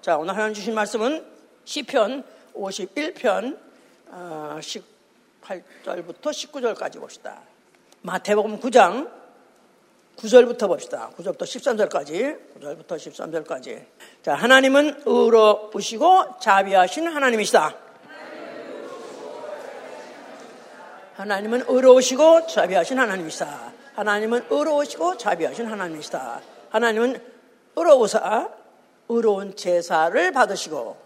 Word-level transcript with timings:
자, 0.00 0.16
오늘 0.16 0.34
하나님 0.34 0.54
주신 0.54 0.72
말씀은 0.74 1.22
시편 1.66 2.24
51편 2.54 3.58
어, 4.06 4.58
18절부터 5.42 6.22
19절까지 6.22 6.98
봅시다. 6.98 7.42
마태복음 8.00 8.60
9장 8.60 9.10
9절부터 10.16 10.68
봅시다. 10.68 11.10
9절부터 11.18 11.40
13절까지. 11.40 12.38
9절부터 12.58 12.96
13절까지. 12.96 13.84
자, 14.22 14.36
하나님은 14.36 15.02
의로우시고 15.04 16.38
자비하신 16.40 17.06
하나님이시다. 17.06 17.76
하나님은 21.16 21.64
의로우시고 21.68 22.46
자비하신 22.46 22.98
하나님이시다. 22.98 23.72
하나님은 23.96 24.46
의로우시고 24.48 25.18
자비하신 25.18 25.66
하나님이시다. 25.66 26.40
하나님은 26.70 27.22
의로우사 27.76 28.59
의로운 29.10 29.56
제사를 29.56 30.32
받으시고 30.32 30.96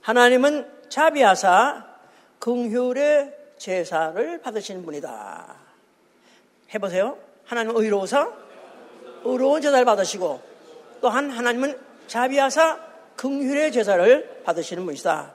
하나님은 0.00 0.66
자비하사 0.88 1.86
긍휼의 2.38 3.34
제사를 3.58 4.40
받으시는 4.40 4.84
분이다. 4.84 5.56
해보세요. 6.74 7.18
하나님은 7.44 7.76
의로우사 7.76 8.32
의로운 9.24 9.60
제사를 9.60 9.84
받으시고 9.84 10.40
또한 11.02 11.30
하나님은 11.30 11.78
자비하사 12.06 12.80
긍휼의 13.16 13.70
제사를 13.70 14.42
받으시는 14.44 14.84
분이시다. 14.86 15.34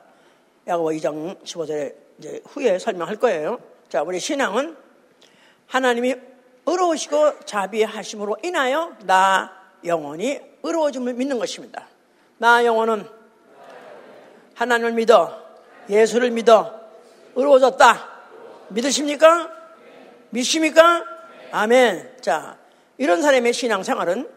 야고보 0.67 0.89
2장 0.89 1.43
15절에 1.43 1.95
이제 2.17 2.41
후에 2.47 2.79
설명할 2.79 3.17
거예요. 3.17 3.59
자, 3.89 4.01
우리 4.01 4.19
신앙은 4.19 4.75
하나님이 5.67 6.15
의로우시고 6.65 7.41
자비하심으로 7.45 8.37
인하여 8.43 8.95
나 9.03 9.51
영혼이 9.83 10.39
의로워짐을 10.63 11.13
믿는 11.13 11.37
것입니다. 11.37 11.90
나 12.41 12.65
영혼은 12.65 13.05
하나님을 14.55 14.93
믿어 14.93 15.39
예수를 15.87 16.31
믿어 16.31 16.73
의로워졌다. 17.35 18.09
믿으십니까? 18.69 19.51
믿습니까? 20.31 21.05
아멘. 21.51 22.17
자, 22.19 22.57
이런 22.97 23.21
사람의 23.21 23.53
신앙생활은 23.53 24.27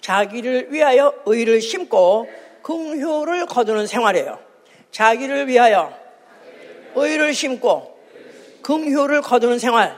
자기를 0.00 0.72
위하여 0.72 1.12
의를 1.26 1.60
심고 1.60 2.26
긍효를 2.62 3.44
거두는 3.44 3.86
생활이에요. 3.86 4.38
자기를 4.90 5.46
위하여 5.46 5.94
의를 6.94 7.34
심고 7.34 8.00
긍효를 8.62 9.20
거두는 9.20 9.58
생활. 9.58 9.94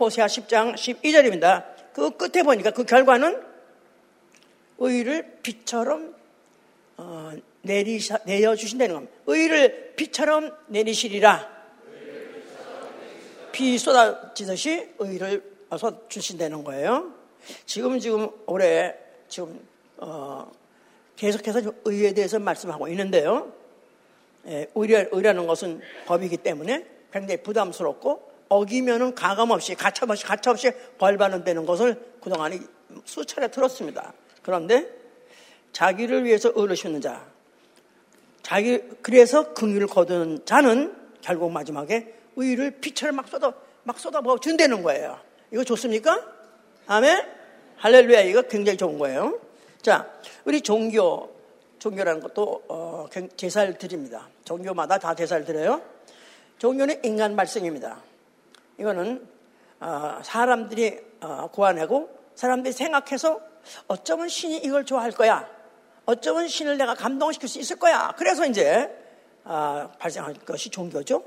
호세아 0.00 0.26
10장 0.26 0.74
12절입니다. 0.74 1.66
그 1.92 2.10
끝에 2.10 2.42
보니까 2.42 2.72
그 2.72 2.82
결과는 2.82 3.45
의를 4.78 5.38
빛처럼 5.42 6.14
어, 6.98 7.32
내리사, 7.62 8.18
내려주신다는 8.24 8.94
겁니다. 8.94 9.14
의를 9.26 9.94
빛처럼 9.96 10.52
내리시리라. 10.68 11.56
비 13.52 13.78
쏟아지듯이 13.78 14.90
의를 14.98 15.42
주신다는 16.08 16.62
거예요. 16.62 17.12
지금 17.64 17.98
지금 17.98 18.28
올해 18.46 18.94
지금 19.28 19.58
어, 19.96 20.50
계속해서 21.16 21.72
의에 21.84 22.12
대해서 22.12 22.38
말씀하고 22.38 22.88
있는데요. 22.88 23.52
예, 24.46 24.68
의뢰, 24.74 25.08
의라는 25.10 25.46
것은 25.46 25.80
법이기 26.06 26.36
때문에 26.38 26.86
굉장히 27.12 27.42
부담스럽고 27.42 28.30
어기면은 28.48 29.14
가감 29.14 29.50
없이 29.50 29.74
가차없이 29.74 30.24
가차없이 30.24 30.70
벌 30.98 31.16
받는다는 31.16 31.66
것을 31.66 32.00
그동안 32.20 32.66
수차례 33.04 33.48
들었습니다. 33.48 34.12
그런데 34.46 34.88
자기를 35.72 36.24
위해서 36.24 36.52
심는 36.76 37.00
자, 37.00 37.26
자기 38.42 38.80
그래서 39.02 39.52
긍휼을 39.54 39.88
거두는 39.88 40.46
자는 40.46 40.94
결국 41.20 41.50
마지막에 41.50 42.14
의를 42.36 42.78
빛처럼 42.80 43.16
막 43.16 43.26
쏟아 43.26 43.52
막 43.82 43.98
쏟아부어 43.98 44.38
준다는 44.38 44.84
거예요. 44.84 45.18
이거 45.50 45.64
좋습니까? 45.64 46.24
아멘. 46.86 47.26
할렐루야 47.78 48.20
이거 48.20 48.42
굉장히 48.42 48.78
좋은 48.78 48.98
거예요. 48.98 49.40
자, 49.82 50.08
우리 50.44 50.60
종교 50.60 51.28
종교라는 51.80 52.20
것도 52.20 52.62
어, 52.68 53.06
제사를 53.36 53.76
드립니다. 53.78 54.28
종교마다 54.44 54.98
다 54.98 55.16
제사를 55.16 55.44
드려요. 55.44 55.82
종교는 56.60 57.04
인간 57.04 57.34
발생입니다. 57.34 58.00
이거는 58.78 59.26
어, 59.80 60.20
사람들이 60.22 61.00
어, 61.20 61.48
고안하고 61.52 62.10
사람들이 62.36 62.72
생각해서 62.72 63.55
어쩌면 63.86 64.28
신이 64.28 64.58
이걸 64.58 64.84
좋아할 64.84 65.12
거야. 65.12 65.48
어쩌면 66.04 66.48
신을 66.48 66.78
내가 66.78 66.94
감동시킬 66.94 67.48
수 67.48 67.58
있을 67.58 67.78
거야. 67.78 68.14
그래서 68.16 68.46
이제 68.46 68.90
어, 69.44 69.90
발생한 69.98 70.36
것이 70.44 70.70
종교죠. 70.70 71.22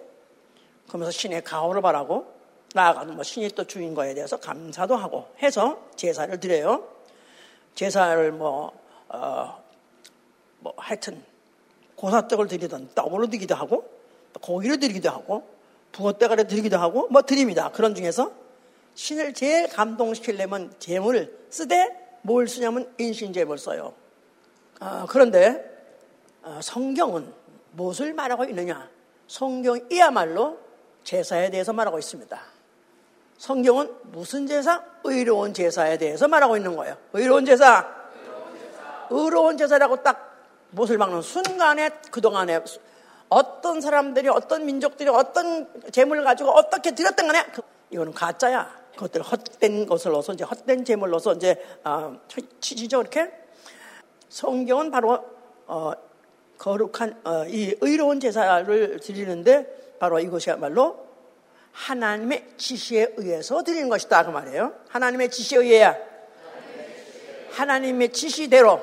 그러면서 0.87 1.11
신의 1.11 1.43
가호를 1.43 1.81
바라고 1.81 2.33
나아가는 2.73 3.13
뭐 3.13 3.23
신이 3.23 3.49
또 3.49 3.63
주인 3.65 3.93
거에 3.93 4.13
대해서 4.13 4.37
감사도 4.37 4.95
하고 4.95 5.27
해서 5.41 5.89
제사를 5.95 6.39
드려요. 6.39 6.87
제사를 7.75 8.31
뭐, 8.31 8.71
어, 9.07 9.63
뭐 10.59 10.73
하여튼 10.77 11.23
고사떡을 11.95 12.47
드리던 12.47 12.91
떡으로 12.95 13.27
드리기도 13.27 13.55
하고 13.55 13.89
고기를 14.41 14.79
드리기도 14.79 15.09
하고 15.09 15.47
붕어대가리 15.91 16.47
드리기도 16.47 16.77
하고 16.77 17.07
뭐 17.09 17.21
드립니다. 17.21 17.71
그런 17.71 17.95
중에서 17.95 18.31
신을 18.95 19.33
제일 19.33 19.67
감동시키려면 19.67 20.73
재물을 20.79 21.37
쓰되 21.49 22.08
뭘 22.21 22.47
쓰냐면 22.47 22.93
인신제물 22.97 23.57
써요. 23.57 23.93
어, 24.79 25.05
그런데 25.09 25.63
어, 26.41 26.59
성경은 26.61 27.33
무엇을 27.71 28.13
말하고 28.13 28.45
있느냐? 28.45 28.89
성경이야말로 29.27 30.57
제사에 31.03 31.49
대해서 31.49 31.73
말하고 31.73 31.99
있습니다. 31.99 32.39
성경은 33.37 33.93
무슨 34.11 34.47
제사? 34.47 34.83
의로운 35.03 35.53
제사에 35.53 35.97
대해서 35.97 36.27
말하고 36.27 36.57
있는 36.57 36.75
거예요. 36.75 36.97
의로운 37.13 37.45
제사. 37.45 37.87
의로운 39.09 39.57
제사라고 39.57 40.03
딱 40.03 40.29
못을 40.71 40.97
박는 40.97 41.21
순간에 41.21 41.89
그동안에 42.11 42.59
어떤 43.29 43.81
사람들이 43.81 44.27
어떤 44.29 44.65
민족들이 44.65 45.09
어떤 45.09 45.67
재물을 45.91 46.23
가지고 46.23 46.51
어떻게 46.51 46.91
드렸던 46.91 47.27
간에 47.27 47.45
그, 47.53 47.61
이거는 47.91 48.13
가짜야. 48.13 48.77
그것들 48.99 49.21
헛된 49.21 49.85
것을 49.85 50.11
넣어서 50.11 50.33
이제 50.33 50.43
헛된 50.43 50.83
재물을 50.83 51.11
넣어서 51.11 51.33
이제 51.33 51.55
아, 51.83 52.17
치지죠 52.59 52.99
이렇게. 52.99 53.31
성경은 54.27 54.91
바로 54.91 55.23
어, 55.67 55.93
거룩한 56.57 57.21
어, 57.23 57.45
이 57.47 57.75
의로운 57.79 58.19
제사를 58.19 58.99
드리는데 58.99 59.95
바로 59.99 60.19
이것이야말로 60.19 61.07
하나님의 61.71 62.55
지시에 62.57 63.13
의해서 63.15 63.63
드리는 63.63 63.87
것이다 63.87 64.25
그 64.25 64.31
말이에요. 64.31 64.73
하나님의 64.89 65.31
지시에 65.31 65.59
의해야 65.59 65.95
하나님의 67.51 68.11
지시대로 68.11 68.81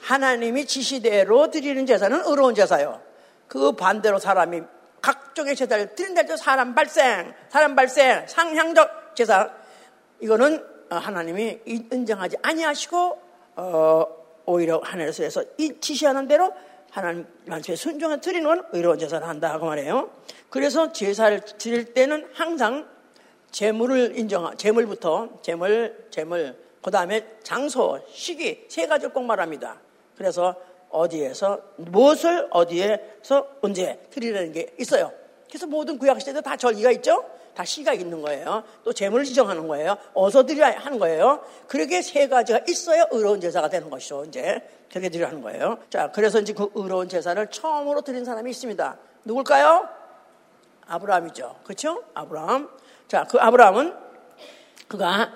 하나님이 0.00 0.66
지시대로 0.66 1.50
드리는 1.50 1.84
제사는 1.84 2.22
의로운 2.26 2.54
제사요. 2.54 3.02
그 3.48 3.72
반대로 3.72 4.20
사람이 4.20 4.62
각종의 5.38 5.54
제사를 5.54 5.94
드린다 5.94 6.36
사람 6.36 6.74
발생, 6.74 7.32
사람 7.48 7.76
발생, 7.76 8.26
상향적 8.26 9.14
제사 9.14 9.50
이거는 10.20 10.64
하나님이 10.90 11.60
인정하지 11.64 12.38
아니하시고 12.42 13.22
어, 13.56 14.06
오히려 14.46 14.80
하늘에서 14.82 15.44
이 15.58 15.78
지시하는 15.80 16.26
대로 16.26 16.52
하나님 16.90 17.26
말씀에 17.46 17.76
순종해 17.76 18.20
드리는 18.20 18.44
건 18.48 18.66
의로운 18.72 18.98
제사를 18.98 19.26
한다 19.26 19.58
그 19.58 19.64
말이에요. 19.64 20.10
그래서 20.50 20.92
제사를 20.92 21.40
드릴 21.58 21.92
때는 21.94 22.28
항상 22.32 22.88
재물을 23.50 24.18
인정, 24.18 24.56
재물부터 24.56 25.40
재물, 25.42 26.08
재물, 26.10 26.56
그 26.82 26.90
다음에 26.90 27.24
장소, 27.42 28.00
시기 28.10 28.66
세 28.68 28.86
가지를 28.86 29.12
꼭 29.12 29.24
말합니다. 29.24 29.80
그래서 30.16 30.56
어디에서 30.90 31.60
무엇을 31.76 32.48
어디에서 32.50 33.58
언제 33.60 34.00
드리라는 34.10 34.52
게 34.52 34.74
있어요. 34.78 35.12
그래서 35.48 35.66
모든 35.66 35.98
구약 35.98 36.20
시대도 36.20 36.42
다 36.42 36.56
절기가 36.56 36.90
있죠. 36.92 37.24
다 37.54 37.64
시가 37.64 37.92
있는 37.92 38.22
거예요. 38.22 38.62
또 38.84 38.92
재물을 38.92 39.24
지정하는 39.24 39.66
거예요. 39.66 39.96
어서 40.14 40.46
드려야 40.46 40.78
하는 40.78 40.98
거예요. 40.98 41.42
그렇게 41.66 42.02
세 42.02 42.28
가지가 42.28 42.60
있어야 42.68 43.06
의로운 43.10 43.40
제사가 43.40 43.68
되는 43.68 43.90
것이죠. 43.90 44.24
이제 44.26 44.62
그렇게 44.90 45.08
드려 45.08 45.26
하는 45.26 45.42
거예요. 45.42 45.78
자, 45.90 46.12
그래서 46.12 46.38
이제 46.38 46.52
그 46.52 46.70
의로운 46.74 47.08
제사를 47.08 47.44
처음으로 47.50 48.02
드린 48.02 48.24
사람이 48.24 48.50
있습니다. 48.50 48.98
누굴까요? 49.24 49.88
아브라함이죠. 50.86 51.56
그렇죠? 51.64 52.04
아브라함. 52.14 52.70
자, 53.08 53.24
그 53.24 53.38
아브라함은 53.38 53.94
그가 54.86 55.32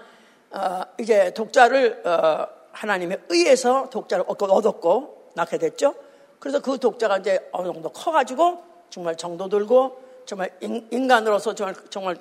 어, 0.51 0.83
이제 0.99 1.33
독자를 1.35 2.07
어, 2.07 2.47
하나님의 2.73 3.23
의해서 3.29 3.89
독자를 3.91 4.25
얻었고 4.29 5.31
낳게 5.35 5.59
됐죠. 5.59 5.95
그래서 6.39 6.61
그 6.61 6.79
독자가 6.79 7.19
이제 7.19 7.49
어느 7.53 7.73
정도 7.73 7.89
커가지고 7.91 8.63
정말 8.91 9.17
정도 9.17 9.49
들고 9.49 10.02
정말 10.25 10.51
인간으로서 10.61 11.55
정말 11.55 11.75
정말 11.91 12.17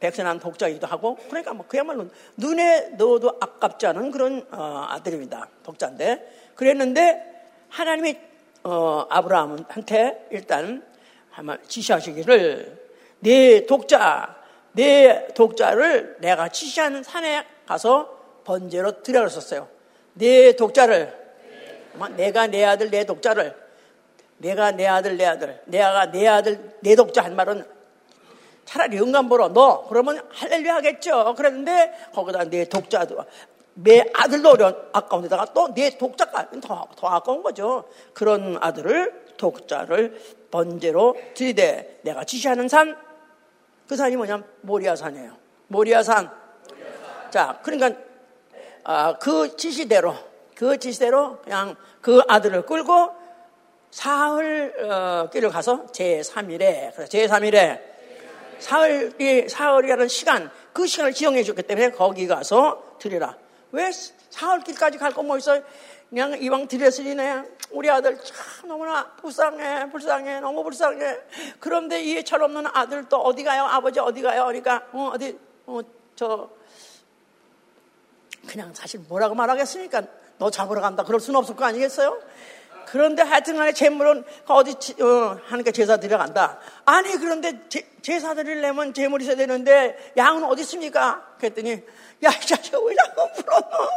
백선한 0.00 0.40
독자이기도 0.40 0.86
하고 0.86 1.16
그러니까 1.28 1.54
뭐 1.54 1.66
그야말로 1.66 2.06
눈에 2.36 2.90
넣어도 2.98 3.36
아깝지 3.40 3.86
않은 3.86 4.10
그런 4.10 4.46
어, 4.50 4.86
아들입니다. 4.88 5.48
독자인데 5.62 6.52
그랬는데 6.54 7.36
하나님이 7.68 8.18
어, 8.64 9.06
아브라함한테 9.08 10.28
일단 10.30 10.84
지시하시기를 11.66 12.86
내 13.20 13.66
독자 13.66 14.36
내 14.72 15.28
독자를 15.34 16.16
내가 16.20 16.48
지시하는 16.48 17.02
산에 17.02 17.46
가서 17.66 18.42
번제로 18.44 19.02
드려렸었어요. 19.02 19.68
내 20.14 20.54
독자를 20.54 21.26
내가 22.16 22.46
내 22.46 22.64
아들 22.64 22.90
내 22.90 23.04
독자를 23.04 23.65
내가 24.38 24.72
내 24.72 24.86
아들 24.86 25.16
내 25.16 25.24
아들 25.24 25.60
내가 25.66 26.10
내 26.10 26.26
아들 26.26 26.76
내 26.80 26.94
독자 26.94 27.24
한 27.24 27.36
말은 27.36 27.64
차라리 28.64 28.96
영감 28.96 29.28
보러 29.28 29.48
너 29.48 29.86
그러면 29.88 30.20
할렐루야 30.32 30.76
하겠죠. 30.76 31.34
그랬는데 31.34 31.92
거기다 32.14 32.44
내 32.44 32.68
독자도 32.68 33.24
내 33.74 34.04
아들도 34.14 34.50
어려운 34.50 34.76
아까운데다가 34.92 35.46
또 35.52 35.68
내 35.74 35.96
독자까지 35.96 36.60
더, 36.60 36.88
더 36.96 37.06
아까운 37.08 37.42
거죠. 37.42 37.84
그런 38.12 38.58
아들을 38.60 39.34
독자를 39.36 40.20
번제로 40.50 41.14
드리되 41.34 42.00
내가 42.02 42.24
지시하는 42.24 42.68
산 42.68 43.06
그 43.88 43.96
산이 43.96 44.16
뭐냐면 44.16 44.44
모리아산이에요. 44.62 45.32
모리아산. 45.68 46.30
자, 47.30 47.58
그러니까 47.62 48.00
아, 48.84 49.16
그 49.18 49.56
지시대로 49.56 50.14
그 50.54 50.78
지시대로 50.78 51.38
그냥 51.42 51.76
그 52.00 52.22
아들을 52.26 52.66
끌고 52.66 53.10
사흘 53.96 54.74
어, 54.90 55.30
길을 55.32 55.48
가서 55.48 55.86
제3일에 55.86 56.94
제3일에 56.94 57.80
사흘이 58.58 59.48
사흘이라는 59.48 60.08
시간 60.08 60.50
그 60.74 60.86
시간을 60.86 61.14
지정해 61.14 61.42
줬기 61.42 61.62
때문에 61.62 61.92
거기 61.92 62.26
가서 62.26 62.98
드리라. 62.98 63.38
왜 63.72 63.90
사흘 64.28 64.60
길까지 64.60 64.98
갈거뭐 64.98 65.38
있어? 65.38 65.62
그냥 66.10 66.38
이왕 66.38 66.68
드렸으니 66.68 67.16
우리 67.70 67.88
아들 67.88 68.18
참 68.22 68.68
너무나 68.68 69.12
불쌍해, 69.12 69.88
불쌍해, 69.88 70.40
너무 70.40 70.62
불쌍해. 70.62 71.18
그런데 71.58 72.02
이 72.02 72.22
철없는 72.22 72.66
아들 72.74 73.08
또 73.08 73.16
어디 73.22 73.44
가요? 73.44 73.64
아버지 73.64 73.98
어디 73.98 74.20
가요? 74.20 74.44
그러니까 74.44 74.86
어, 74.92 75.12
어디 75.14 75.38
어, 75.64 75.80
저 76.14 76.50
그냥 78.46 78.74
사실 78.74 79.00
뭐라고 79.08 79.34
말하겠습니까? 79.34 80.02
너 80.36 80.50
잡으러 80.50 80.82
간다. 80.82 81.02
그럴 81.02 81.18
수는 81.18 81.38
없을 81.38 81.56
거 81.56 81.64
아니겠어요? 81.64 82.20
그런데 82.86 83.22
하여튼 83.22 83.56
간에 83.56 83.72
재물은 83.72 84.24
어디 84.46 84.72
어, 85.02 85.38
하니까 85.46 85.70
제사 85.72 85.96
드려간다. 85.98 86.58
아니 86.84 87.12
그런데 87.16 87.68
제, 87.68 88.20
사 88.20 88.34
드리려면 88.34 88.94
재물이 88.94 89.24
있어야 89.24 89.36
되는데 89.36 90.12
양은 90.16 90.44
어디 90.44 90.62
있습니까? 90.62 91.26
그랬더니 91.38 91.82
야 92.24 92.30
이 92.30 92.46
자식아 92.46 92.78
왜 92.80 92.94
자꾸 92.94 93.28
불었노? 93.42 93.90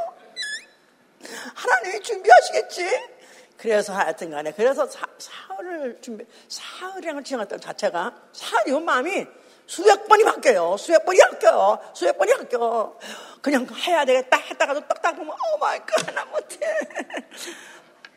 하나님이 1.54 2.02
준비하시겠지? 2.04 3.20
그래서 3.58 3.94
하여튼 3.94 4.32
간에 4.32 4.52
그래서 4.52 4.88
사, 4.88 5.06
사흘을 5.18 6.00
준비 6.02 6.26
사흘이라는 6.48 7.24
지나갔던 7.24 7.60
자체가 7.60 8.16
사흘이면 8.32 8.86
마음이 8.86 9.28
수백 9.68 10.08
번이 10.08 10.24
바뀌어요. 10.24 10.78
수백 10.78 11.06
번이 11.06 11.20
바뀌어요. 11.20 11.80
수백 11.94 12.18
번이 12.18 12.34
바뀌어. 12.34 12.98
그냥 13.42 13.68
해야 13.86 14.04
되겠다 14.04 14.38
했다가도 14.38 14.88
딱딱 14.88 15.16
보면 15.16 15.32
oh 15.32 15.58
my 15.60 15.80
God 15.86 16.08
하나 16.08 16.26
못해. 16.26 16.58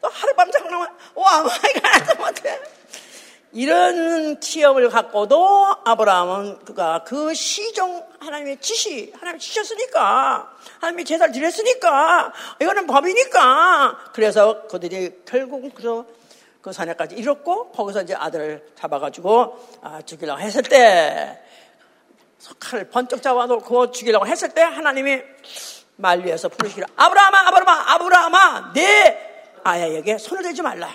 또 0.03 0.09
하룻밤 0.09 0.51
자고 0.51 0.64
나면 0.64 0.89
oh 1.15 1.43
my 1.43 1.73
God 1.81 2.09
하나 2.09 2.27
못해. 2.27 2.61
이런 3.53 4.41
취업을 4.41 4.89
갖고도 4.89 5.77
아브라함은 5.85 6.65
그가 6.65 7.05
그 7.05 7.35
시종 7.35 8.05
하나님의 8.19 8.61
지시 8.61 9.13
하나님이 9.15 9.39
지시하셨으니까 9.41 10.51
하나님이 10.81 11.05
제사를 11.05 11.33
드렸으니까 11.33 12.33
이거는 12.61 12.87
법이니까 12.87 13.99
그래서 14.15 14.67
그들이 14.69 15.23
결국 15.27 15.71
그래서 15.75 16.07
그 16.63 16.73
산에까지 16.73 17.17
이뤘고 17.17 17.73
거기서 17.73 18.03
이제 18.03 18.15
아들을 18.15 18.73
잡아가지고 18.79 19.69
아, 19.83 20.01
죽이려고 20.03 20.41
했을 20.41 20.63
때 20.63 21.43
칼을 22.59 22.89
번쩍 22.89 23.23
잡아놓고 23.23 23.91
죽이려고 23.91 24.27
했을 24.27 24.49
때 24.49 24.63
하나님이 24.63 25.21
말 25.97 26.25
위에서 26.25 26.49
부르시기를 26.49 26.89
아브라함아 26.97 27.49
아브라함아 27.49 27.93
아브라함아 27.93 28.73
내 28.73 29.32
아야에게 29.65 30.19
손을 30.19 30.43
대지 30.43 30.63
말라 30.63 30.89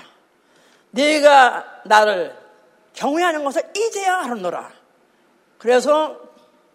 네가 0.92 1.82
나를 1.86 2.36
경외하는 2.94 3.44
것을 3.44 3.62
이제야 3.76 4.18
하는노라. 4.18 4.72
그래서 5.60 6.20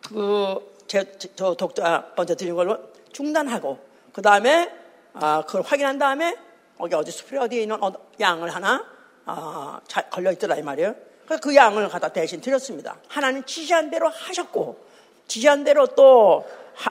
그, 0.06 0.76
제, 0.86 1.12
저 1.34 1.54
독자 1.54 2.12
먼저 2.16 2.34
드린 2.34 2.54
걸로 2.54 2.78
중단하고, 3.12 3.78
그 4.12 4.22
다음에, 4.22 4.72
아, 5.14 5.42
그걸 5.44 5.62
확인한 5.62 5.98
다음에, 5.98 6.36
거기 6.78 6.94
어디 6.94 7.10
숲에 7.10 7.38
어디에 7.38 7.62
있는 7.62 7.78
양을 8.20 8.54
하나, 8.54 8.84
아, 9.24 9.80
걸려 10.10 10.30
있더라, 10.32 10.56
이 10.56 10.62
말이에요. 10.62 10.94
그 11.40 11.54
양을 11.54 11.88
갖다 11.88 12.08
대신 12.08 12.40
드렸습니다. 12.40 12.96
하나님 13.08 13.44
지시한 13.44 13.90
대로 13.90 14.08
하셨고, 14.08 14.78
지시한 15.26 15.64
대로 15.64 15.86
또, 15.88 16.48
하, 16.74 16.90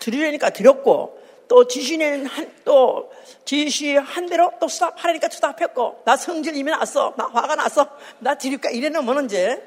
드리려니까 0.00 0.50
드렸고, 0.50 1.21
또 1.52 1.66
한, 2.28 2.54
또 2.64 3.12
지시한 3.44 4.24
대로 4.24 4.50
또 4.58 4.68
스탑하려니까 4.68 5.28
스탑했고 5.28 6.00
나 6.06 6.16
성질 6.16 6.56
이미 6.56 6.70
났어 6.70 7.12
나 7.18 7.26
화가 7.26 7.56
났어 7.56 7.86
나 8.20 8.34
드릴까 8.34 8.70
이래놓으면 8.70 9.26
이제 9.26 9.62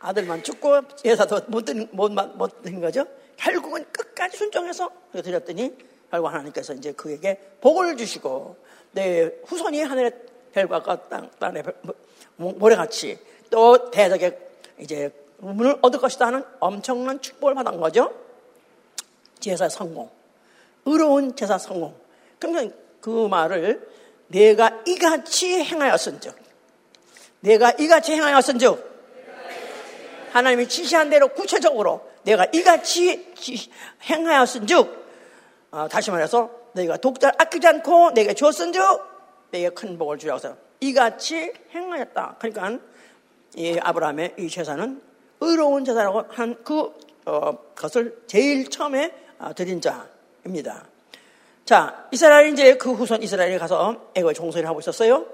아들만 0.00 0.42
죽고 0.42 0.88
제사도 0.96 1.42
못 1.46 1.64
드린, 1.64 1.88
못, 1.92 2.10
못 2.10 2.62
드린 2.62 2.80
거죠 2.80 3.06
결국은 3.36 3.84
끝까지 3.92 4.36
순종해서 4.36 4.90
드렸더니 5.12 5.72
결국 6.10 6.26
하나님께서 6.26 6.74
이제 6.74 6.90
그에게 6.90 7.38
복을 7.60 7.96
주시고 7.96 8.56
내 8.90 9.30
후손이 9.46 9.82
하늘의 9.82 10.12
별과 10.52 11.08
땅, 11.08 11.30
땅의 11.38 11.62
모래같이 12.36 13.20
또 13.50 13.88
대적의 13.92 14.36
이제 14.80 15.14
문을 15.38 15.78
얻을 15.80 16.00
것이다 16.00 16.26
하는 16.26 16.42
엄청난 16.58 17.20
축복을 17.20 17.54
받은 17.54 17.78
거죠. 17.78 18.12
제사 19.38 19.68
성공. 19.68 20.10
의로운 20.86 21.34
제사 21.36 21.58
성공. 21.58 21.94
그러니까 22.38 22.74
그 23.00 23.28
말을 23.28 23.86
내가 24.28 24.82
이같이 24.86 25.62
행하였은즉 25.62 26.34
내가 27.40 27.72
이같이 27.72 28.12
행하였은즉 28.12 28.94
하나님이 30.32 30.68
지시한 30.68 31.10
대로 31.10 31.28
구체적으로 31.28 32.10
내가 32.24 32.46
이같이 32.52 33.32
행하였은즉 34.02 35.04
어, 35.70 35.88
다시 35.88 36.10
말해서 36.10 36.50
내가 36.72 36.96
독자를 36.96 37.34
아끼지 37.38 37.66
않고 37.66 38.12
내게 38.14 38.34
줬은즉 38.34 38.82
내게 39.50 39.68
큰 39.70 39.96
복을 39.98 40.18
주려서 40.18 40.56
이같이 40.80 41.52
행하였다. 41.72 42.36
그러니까 42.38 42.84
이 43.54 43.78
아브라함의 43.80 44.34
이 44.38 44.48
제사는 44.48 45.00
의로운 45.40 45.84
제사라고 45.84 46.24
한그 46.28 46.92
어, 47.26 47.56
것을 47.74 48.24
제일 48.26 48.68
처음에 48.68 49.12
어, 49.38 49.54
드린 49.54 49.80
자. 49.80 50.13
입니다. 50.46 50.84
자, 51.64 52.06
이스라엘이 52.12 52.52
이제 52.52 52.76
그 52.76 52.92
후손 52.92 53.22
이스라엘에 53.22 53.58
가서 53.58 54.10
애고의 54.14 54.34
종소리를 54.34 54.68
하고 54.68 54.80
있었어요. 54.80 55.26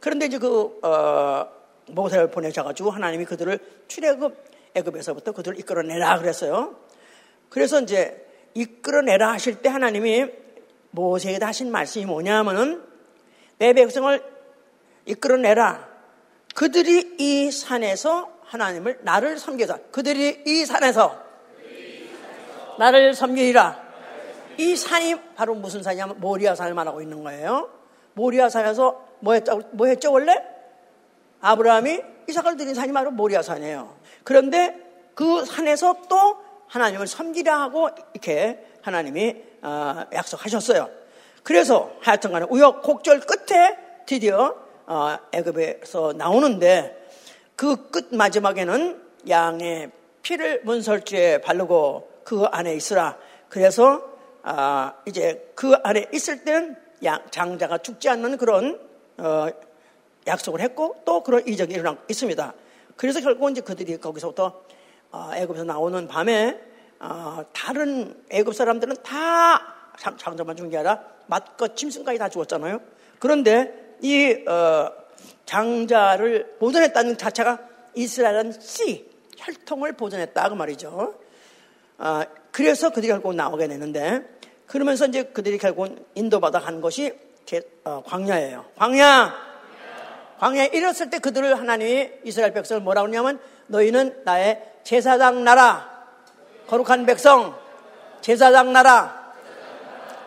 그런데 0.00 0.26
이제 0.26 0.38
그, 0.38 0.78
어, 0.82 1.48
모세를 1.86 2.30
보내셔가지고 2.30 2.90
하나님이 2.90 3.24
그들을 3.24 3.58
출애굽 3.88 4.52
애굽에서부터 4.74 5.32
그들을 5.32 5.58
이끌어내라 5.58 6.18
그랬어요. 6.18 6.76
그래서 7.48 7.80
이제 7.80 8.26
이끌어내라 8.54 9.32
하실 9.32 9.56
때 9.56 9.68
하나님이 9.68 10.26
모세에게 10.90 11.44
하신 11.44 11.70
말씀이 11.70 12.06
뭐냐면은 12.06 12.82
내 13.58 13.72
백성을 13.72 14.22
이끌어내라. 15.06 15.88
그들이 16.54 17.16
이 17.18 17.50
산에서 17.50 18.30
하나님을 18.44 19.00
나를 19.02 19.38
섬겨서 19.38 19.78
그들이 19.90 20.42
이 20.46 20.64
산에서 20.64 21.20
나를 22.78 23.14
섬기리라. 23.14 23.81
이 24.62 24.76
산이 24.76 25.34
바로 25.34 25.54
무슨 25.54 25.82
산이냐면 25.82 26.20
모리아 26.20 26.54
산을 26.54 26.74
말하고 26.74 27.02
있는 27.02 27.24
거예요. 27.24 27.68
모리아 28.14 28.48
산에서 28.48 29.04
뭐 29.20 29.34
했죠, 29.34 29.60
뭐 29.72 29.88
했죠 29.88 30.12
원래? 30.12 30.40
아브라함이 31.40 32.00
이삭을 32.28 32.56
드린 32.56 32.74
산이 32.74 32.92
바로 32.92 33.10
모리아 33.10 33.42
산이에요. 33.42 33.96
그런데 34.22 34.76
그 35.14 35.44
산에서 35.44 35.96
또 36.08 36.36
하나님을 36.68 37.08
섬기라 37.08 37.60
하고 37.60 37.88
이렇게 38.14 38.64
하나님이 38.82 39.36
어, 39.62 40.04
약속하셨어요. 40.12 40.88
그래서 41.42 41.90
하여튼간에 42.00 42.46
우여곡절 42.48 43.20
끝에 43.20 43.76
드디어 44.06 44.54
어, 44.86 45.16
애굽에서 45.32 46.12
나오는데 46.14 47.02
그 47.56 47.90
끝 47.90 48.14
마지막에는 48.14 49.02
양의 49.28 49.90
피를 50.22 50.62
문설주에 50.64 51.40
바르고 51.40 52.10
그 52.24 52.44
안에 52.44 52.74
있으라. 52.74 53.18
그래서 53.48 54.11
아, 54.42 54.94
이제 55.06 55.52
그 55.54 55.74
안에 55.82 56.06
있을 56.12 56.44
때는 56.44 56.76
장자가 57.30 57.78
죽지 57.78 58.08
않는 58.08 58.36
그런 58.36 58.80
어, 59.18 59.48
약속을 60.26 60.60
했고 60.60 61.00
또 61.04 61.22
그런 61.22 61.46
이적이 61.46 61.74
일어나고 61.74 61.98
있습니다. 62.08 62.54
그래서 62.96 63.20
결국 63.20 63.50
이제 63.50 63.60
그들이 63.60 63.98
거기서부터 63.98 64.62
어, 65.10 65.30
애굽에서 65.34 65.64
나오는 65.64 66.06
밤에 66.08 66.60
어, 67.00 67.44
다른 67.52 68.22
애굽 68.30 68.54
사람들은 68.54 68.96
다 69.02 69.74
장자만 70.16 70.56
죽은 70.56 70.70
게 70.70 70.78
아니라 70.78 71.04
맛과 71.26 71.68
짐승까지 71.74 72.18
다 72.18 72.28
죽었잖아요. 72.28 72.80
그런데 73.18 73.96
이 74.00 74.44
어, 74.48 74.90
장자를 75.46 76.56
보존했다는 76.58 77.18
자체가 77.18 77.58
이스라엘은 77.94 78.52
씨 78.60 79.10
혈통을 79.36 79.92
보존했다 79.92 80.48
그 80.48 80.54
말이죠. 80.54 81.14
아, 82.52 82.56
그래서 82.62 82.90
그들이 82.90 83.08
결국 83.08 83.34
나오게 83.34 83.66
되는데 83.66 84.22
그러면서 84.66 85.06
이제 85.06 85.24
그들이 85.24 85.58
결국 85.58 86.10
인도받아 86.14 86.60
간 86.60 86.80
것이 86.80 87.12
어, 87.84 88.02
광야예요. 88.06 88.66
광야. 88.76 89.34
광야에 90.38 90.70
이랬을 90.72 91.10
때 91.10 91.18
그들을 91.18 91.58
하나님이 91.58 92.10
이스라엘 92.24 92.52
백성을 92.52 92.80
뭐라고 92.82 93.08
하냐면 93.08 93.40
너희는 93.66 94.22
나의 94.24 94.62
제사장 94.84 95.44
나라, 95.44 96.06
거룩한 96.66 97.06
백성, 97.06 97.56
제사장 98.20 98.72
나라, 98.72 99.32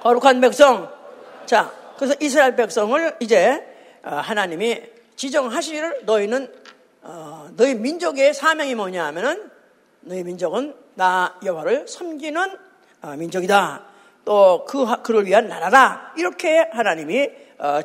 거룩한 0.02 0.42
백성. 0.42 0.92
자, 1.46 1.72
그래서 1.98 2.16
이스라엘 2.20 2.56
백성을 2.56 3.16
이제 3.20 3.66
어, 4.04 4.16
하나님이 4.16 4.84
지정하시기를 5.16 6.02
너희는 6.06 6.54
어, 7.02 7.50
너희 7.56 7.76
민족의 7.76 8.34
사명이 8.34 8.76
뭐냐 8.76 9.06
하면은 9.06 9.50
너희 10.02 10.24
민족은 10.24 10.85
나 10.96 11.36
여호와를 11.44 11.88
섬기는 11.88 12.58
민족이다. 13.18 13.84
또 14.24 14.66
그, 14.66 15.02
그를 15.04 15.26
위한 15.26 15.48
나라라. 15.48 16.14
이렇게 16.18 16.70
하나님이 16.72 17.30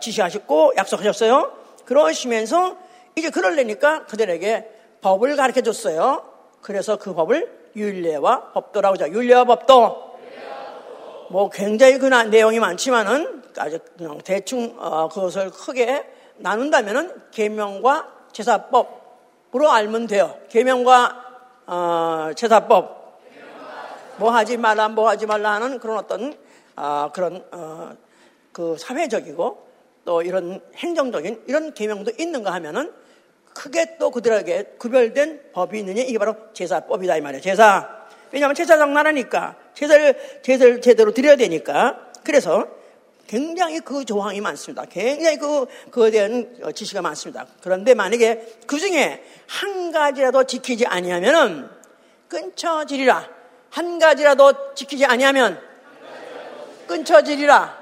지시하셨고 0.00 0.74
약속하셨어요. 0.76 1.52
그러시면서 1.84 2.76
이제 3.16 3.30
그럴래니까 3.30 4.06
그들에게 4.06 4.70
법을 5.00 5.36
가르쳐 5.36 5.60
줬어요. 5.60 6.24
그래서 6.62 6.96
그 6.96 7.14
법을 7.14 7.70
율례와 7.76 8.52
법도라고 8.52 8.94
하죠. 8.94 9.08
율례와 9.12 9.44
법도. 9.44 10.10
뭐 11.30 11.48
굉장히 11.50 11.98
그 11.98 12.06
내용이 12.06 12.58
많지만은 12.58 13.42
아주 13.58 13.78
그냥 13.96 14.18
대충 14.24 14.76
어, 14.78 15.08
그것을 15.08 15.50
크게 15.50 16.04
나눈다면은 16.36 17.30
계명과 17.30 18.08
제사법으로 18.32 19.70
알면 19.70 20.06
돼요. 20.06 20.36
계명과 20.48 21.24
어, 21.66 22.30
제사법 22.34 22.99
뭐 24.20 24.30
하지 24.30 24.58
말라 24.58 24.88
뭐 24.88 25.08
하지 25.08 25.24
말라 25.24 25.54
하는 25.54 25.78
그런 25.78 25.96
어떤 25.96 26.34
어, 26.76 27.10
그런 27.14 27.42
어, 27.52 27.96
그 28.52 28.76
사회적이고 28.78 29.66
또 30.04 30.22
이런 30.22 30.60
행정적인 30.76 31.44
이런 31.46 31.72
계명도 31.72 32.12
있는가 32.18 32.52
하면은 32.52 32.92
크게 33.54 33.96
또 33.98 34.10
그들에게 34.10 34.74
구별된 34.78 35.52
법이 35.54 35.78
있느냐 35.78 36.02
이게 36.02 36.18
바로 36.18 36.36
제사법이다 36.52 37.16
이 37.16 37.20
말이에요. 37.22 37.40
제사. 37.40 37.88
왜냐하면 38.30 38.54
제사장 38.54 38.92
나라니까 38.92 39.56
제사를 39.74 40.42
제사를 40.42 40.80
제대로 40.82 41.12
드려야 41.12 41.36
되니까 41.36 42.10
그래서 42.22 42.68
굉장히 43.26 43.80
그 43.80 44.04
조항이 44.04 44.42
많습니다. 44.42 44.84
굉장히 44.84 45.38
그 45.38 45.66
그에 45.90 46.10
대한 46.10 46.54
지시가 46.74 47.00
많습니다. 47.00 47.46
그런데 47.62 47.94
만약에 47.94 48.58
그 48.66 48.78
중에 48.78 49.24
한 49.46 49.90
가지라도 49.90 50.44
지키지 50.44 50.86
아니하면은 50.86 51.68
끊쳐지리라. 52.28 53.39
한 53.70 53.98
가지라도 53.98 54.74
지키지 54.74 55.06
아니하면 55.06 55.60
끊쳐지리라. 56.86 57.78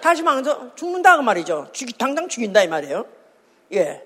다시 0.00 0.22
말해서 0.22 0.74
죽는다 0.76 1.16
그 1.16 1.22
말이죠. 1.22 1.68
죽이 1.72 1.92
당장 1.98 2.28
죽인다 2.28 2.62
이 2.62 2.68
말이에요. 2.68 3.04
예. 3.72 4.04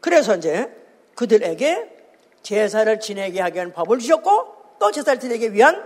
그래서 0.00 0.36
이제 0.36 0.74
그들에게 1.14 1.98
제사를 2.42 3.00
지내게 3.00 3.40
하기 3.42 3.56
위한 3.56 3.72
법을 3.72 3.98
주셨고 3.98 4.76
또 4.78 4.90
제사를 4.90 5.20
지내기 5.20 5.52
위한 5.52 5.84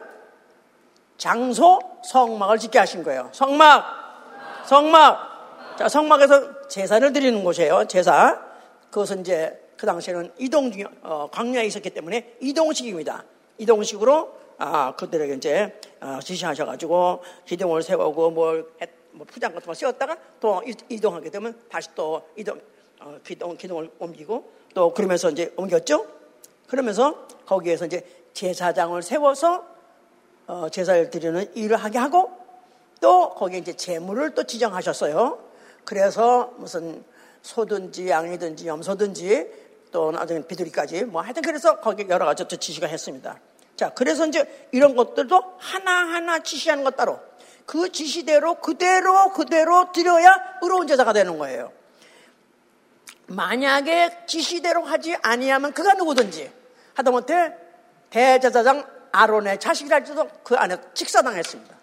장소 1.19 1.81
성막을 2.05 2.59
짓게 2.59 2.79
하신 2.79 3.03
거예요. 3.03 3.31
성막, 3.33 4.65
성막. 4.67 5.77
자, 5.79 5.89
성막에서 5.89 6.69
제사를 6.69 7.13
드리는 7.13 7.43
곳이에요. 7.43 7.87
제사. 7.89 8.41
그것은 8.91 9.21
이제 9.21 9.61
그 9.77 9.87
당시에는 9.87 10.33
이동 10.39 10.71
중, 10.71 10.85
어, 11.03 11.29
광야에 11.33 11.65
있었기 11.67 11.91
때문에 11.91 12.37
이동식입니다. 12.41 13.25
이동식으로 13.59 14.44
아, 14.59 14.95
그들에게 14.97 15.35
이제 15.35 15.81
어, 16.01 16.19
지시하셔가지고 16.23 17.23
기둥을 17.47 17.83
세우고 17.83 18.31
뭘, 18.31 18.67
뭐 19.13 19.27
포장 19.27 19.53
같은 19.53 19.67
거 19.67 19.75
씌웠다가 19.75 20.17
또 20.41 20.63
이동하게 20.89 21.31
되면 21.31 21.59
다시 21.69 21.89
또 21.95 22.29
이동, 22.37 22.61
어, 23.01 23.19
기둥, 23.25 23.57
기둥을 23.57 23.91
옮기고 23.99 24.53
또 24.75 24.93
그러면서 24.93 25.31
이제 25.31 25.53
옮겼죠. 25.57 26.07
그러면서 26.69 27.27
거기에서 27.47 27.87
이제 27.87 28.05
제사장을 28.33 29.01
세워서 29.03 29.65
어, 30.47 30.69
제사를 30.69 31.11
드리는 31.11 31.51
일을 31.55 31.77
하게 31.77 31.99
하고 31.99 32.31
또 33.01 33.31
거기에 33.31 33.59
이제 33.59 33.73
재물을 33.75 34.35
또 34.35 34.45
지정하셨어요. 34.45 35.39
그래서 35.85 36.53
무슨 36.57 37.05
소든지 37.43 38.09
양이든지 38.09 38.67
염소든지 38.67 39.65
또 39.93 40.11
나중에 40.11 40.43
비둘기까지 40.43 41.05
뭐 41.05 41.23
하여튼 41.23 41.43
그래서 41.43 41.79
거기 41.81 42.07
여러 42.09 42.25
가지 42.25 42.45
또 42.49 42.57
지시가 42.57 42.87
했습니다. 42.87 43.39
자, 43.77 43.91
그래서 43.91 44.27
이제 44.27 44.69
이런 44.73 44.95
것들도 44.95 45.57
하나하나 45.59 46.39
지시하는 46.41 46.85
것 46.85 46.97
따로 46.97 47.21
그 47.67 47.91
지시대로 47.91 48.57
그대로 48.57 49.31
그대로 49.33 49.91
드려야 49.93 50.59
의로운 50.63 50.87
제사가 50.87 51.13
되는 51.13 51.39
거예요. 51.39 51.73
만약에 53.27 54.27
지시대로 54.27 54.85
하지 54.85 55.17
아니하면 55.23 55.73
그가 55.73 55.95
누구든지 55.95 56.53
하다못해 56.95 57.55
대제사장 58.11 58.87
아론의 59.13 59.61
자식이랄지도 59.61 60.29
그 60.43 60.57
안에 60.57 60.77
직사당했습니다. 60.93 61.75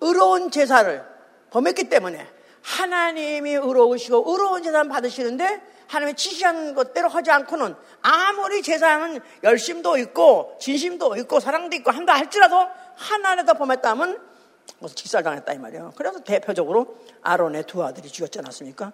의로운 0.00 0.50
제사를 0.50 1.04
범했기 1.50 1.88
때문에 1.88 2.26
하나님이 2.62 3.52
의로우시고 3.54 4.24
의로운 4.30 4.62
제사를 4.62 4.88
받으시는데 4.88 5.60
하나님이 5.92 6.14
지시한 6.16 6.74
것대로 6.74 7.08
하지 7.08 7.30
않고는 7.30 7.74
아무리 8.00 8.62
제사는 8.62 9.20
열심도 9.42 9.98
있고 9.98 10.56
진심도 10.58 11.16
있고 11.16 11.38
사랑도 11.38 11.76
있고 11.76 11.90
한다 11.90 12.14
할지라도 12.14 12.66
하나님에다 12.96 13.52
범했다면 13.52 14.32
그래서 14.78 14.94
직살당했다 14.94 15.52
이 15.52 15.58
말이에요. 15.58 15.92
그래서 15.94 16.20
대표적으로 16.20 16.96
아론의 17.20 17.64
두 17.64 17.84
아들이 17.84 18.08
죽였지 18.08 18.38
않았습니까? 18.38 18.92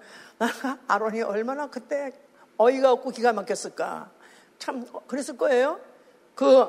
아론이 0.89 1.23
얼마나 1.23 1.69
그때 1.69 2.13
어이가 2.57 2.91
없고 2.91 3.11
기가 3.11 3.33
막혔을까. 3.33 4.11
참 4.59 4.85
그랬을 5.07 5.37
거예요. 5.37 5.79
그 6.35 6.67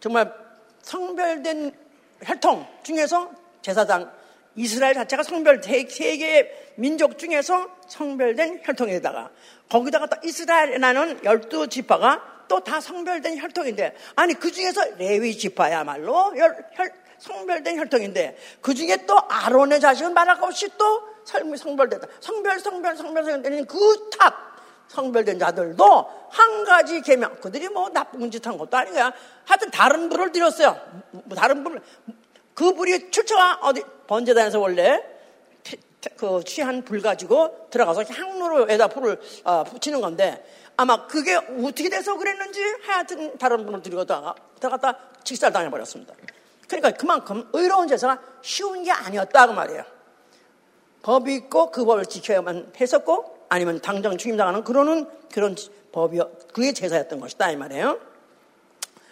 정말 0.00 0.34
성별된 0.82 1.72
혈통 2.22 2.66
중에서 2.82 3.30
제사장 3.62 4.12
이스라엘 4.56 4.94
자체가 4.94 5.22
성별 5.22 5.62
세계 5.62 6.72
민족 6.76 7.18
중에서 7.18 7.68
성별된 7.86 8.60
혈통에다가 8.64 9.30
거기다가 9.68 10.06
또 10.06 10.16
이스라엘이라는 10.24 11.24
열두 11.24 11.68
지파가 11.68 12.36
또 12.48 12.60
다 12.60 12.80
성별된 12.80 13.38
혈통인데 13.38 13.94
아니 14.14 14.34
그 14.34 14.50
중에서 14.52 14.82
레위 14.98 15.36
지파야말로 15.36 16.36
혈, 16.36 16.64
혈, 16.72 16.92
성별된 17.18 17.78
혈통인데 17.78 18.36
그 18.60 18.74
중에 18.74 19.04
또 19.06 19.18
아론의 19.28 19.80
자식은 19.80 20.14
말할 20.14 20.38
것 20.38 20.46
없이 20.46 20.68
또 20.78 21.02
성별됐다. 21.24 22.06
성별, 22.20 22.58
성별, 22.60 22.96
성별, 22.96 23.24
성별된 23.24 23.66
그 23.66 24.10
탑. 24.18 24.56
성별된 24.88 25.40
자들도 25.40 26.10
한 26.30 26.64
가지 26.64 27.00
계명, 27.00 27.34
그들이 27.40 27.68
뭐 27.68 27.88
나쁜 27.90 28.30
짓 28.30 28.46
한 28.46 28.56
것도 28.56 28.76
아니고요. 28.76 29.10
하여튼 29.44 29.70
다른 29.72 30.08
불을 30.08 30.30
드렸어요. 30.30 30.80
뭐 31.10 31.36
다른 31.36 31.64
불, 31.64 31.82
그 32.56 32.72
불이 32.72 33.10
출처가 33.10 33.58
어디, 33.64 33.84
번제단에서 34.06 34.58
원래 34.58 35.04
그 36.16 36.42
취한 36.42 36.82
불 36.82 37.02
가지고 37.02 37.68
들어가서 37.68 38.04
향로로에다 38.04 38.88
불을 38.88 39.20
어, 39.44 39.64
붙이는 39.64 40.00
건데 40.00 40.42
아마 40.74 41.06
그게 41.06 41.34
어떻게 41.34 41.90
돼서 41.90 42.16
그랬는지 42.16 42.62
하여튼 42.80 43.36
다른 43.36 43.66
불을 43.66 43.82
드리고 43.82 44.04
들어갔다 44.04 44.98
즉살 45.22 45.52
당해 45.52 45.68
버렸습니다. 45.70 46.14
그러니까 46.66 46.92
그만큼 46.92 47.46
의로운 47.52 47.88
제사가 47.88 48.20
쉬운 48.40 48.84
게 48.84 48.90
아니었다 48.90 49.48
그 49.48 49.52
말이에요. 49.52 49.84
법이 51.02 51.34
있고 51.34 51.70
그 51.70 51.84
법을 51.84 52.06
지켜야만 52.06 52.72
했었고 52.80 53.46
아니면 53.50 53.82
당장 53.82 54.16
죽임당하는 54.16 54.64
그러는 54.64 55.06
그런 55.30 55.54
법이 55.92 56.20
그게 56.54 56.72
제사였던 56.72 57.20
것이다 57.20 57.50
이 57.50 57.56
말이에요. 57.56 58.00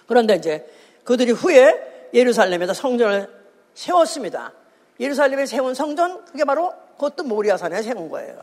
그런데 0.07 0.37
이제 0.37 0.67
그들이 1.05 1.33
후에 1.33 1.94
예루살렘에서 2.15 2.73
성전을 2.73 3.29
세웠습니다. 3.75 4.53
예루살렘에 5.01 5.47
세운 5.47 5.75
성전 5.75 6.25
그게 6.25 6.45
바로 6.45 6.73
그것도 6.93 7.25
모리아산에 7.25 7.83
세운 7.83 8.09
거예요. 8.09 8.41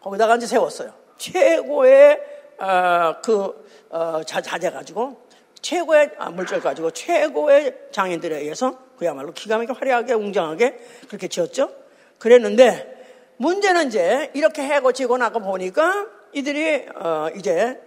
거기다가 0.00 0.36
이제 0.36 0.46
세웠어요. 0.46 0.94
최고의 1.18 2.20
어, 2.58 3.20
그 3.22 3.66
어, 3.90 4.22
자재 4.24 4.70
가지고 4.70 5.20
최고의 5.60 6.12
아, 6.18 6.30
물질 6.30 6.60
가지고 6.60 6.90
최고의 6.90 7.88
장인들에 7.90 8.38
의해서 8.38 8.78
그야말로 8.96 9.32
기가 9.32 9.56
막히게 9.56 9.72
화려하게 9.72 10.14
웅장하게 10.14 10.78
그렇게 11.08 11.28
지었죠. 11.28 11.70
그랬는데 12.18 12.98
문제는 13.38 13.88
이제 13.88 14.30
이렇게 14.34 14.62
해고 14.62 14.92
지고 14.92 15.16
나고 15.16 15.40
보니까 15.40 16.06
이들이 16.32 16.86
어 16.94 17.28
이제 17.34 17.80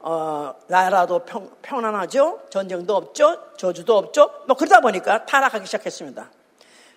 어, 0.00 0.54
나라도 0.66 1.20
평, 1.20 1.50
평안하죠. 1.62 2.46
전쟁도 2.50 2.96
없죠. 2.96 3.54
저주도 3.56 3.96
없죠. 3.96 4.30
뭐 4.46 4.56
그러다 4.56 4.80
보니까 4.80 5.26
타락하기 5.26 5.66
시작했습니다. 5.66 6.30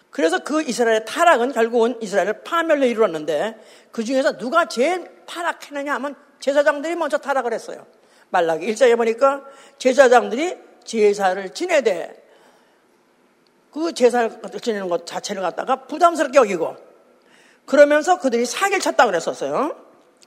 그래서 0.09 0.39
그 0.39 0.61
이스라엘의 0.61 1.05
타락은 1.05 1.53
결국은 1.53 1.97
이스라엘을 2.01 2.43
파멸로 2.43 2.85
이루었는데 2.85 3.59
그 3.91 4.03
중에서 4.03 4.37
누가 4.37 4.65
제일 4.65 5.09
타락했느냐 5.25 5.93
하면 5.95 6.15
제사장들이 6.39 6.95
먼저 6.95 7.17
타락을 7.17 7.51
했어요. 7.51 7.85
말라기 8.29 8.65
일자에 8.65 8.95
보니까 8.95 9.43
제사장들이 9.79 10.57
제사를 10.83 11.49
지내되 11.53 12.23
그 13.71 13.93
제사를 13.93 14.39
지내는 14.61 14.87
것 14.87 15.05
자체를 15.05 15.41
갖다가 15.41 15.87
부담스럽게 15.87 16.37
여기고 16.37 16.77
그러면서 17.65 18.19
그들이 18.19 18.45
사기를 18.45 18.79
쳤다 18.79 19.05
그랬었어요. 19.05 19.75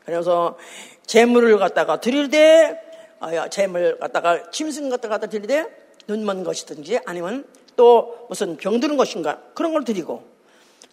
그래서 0.06 0.56
재물을 1.04 1.58
갖다가 1.58 2.00
드릴때 2.00 2.80
아, 3.18 3.48
재물 3.48 3.98
갖다가 3.98 4.50
짐승 4.50 4.88
갖다가 4.88 5.18
드릴 5.18 5.46
때 5.46 5.66
눈먼 6.06 6.44
것이든지 6.44 7.00
아니면 7.04 7.44
또 7.74 8.26
무슨 8.28 8.56
병드는 8.56 8.96
것인가 8.96 9.40
그런 9.54 9.72
걸 9.72 9.84
드리고 9.84 10.36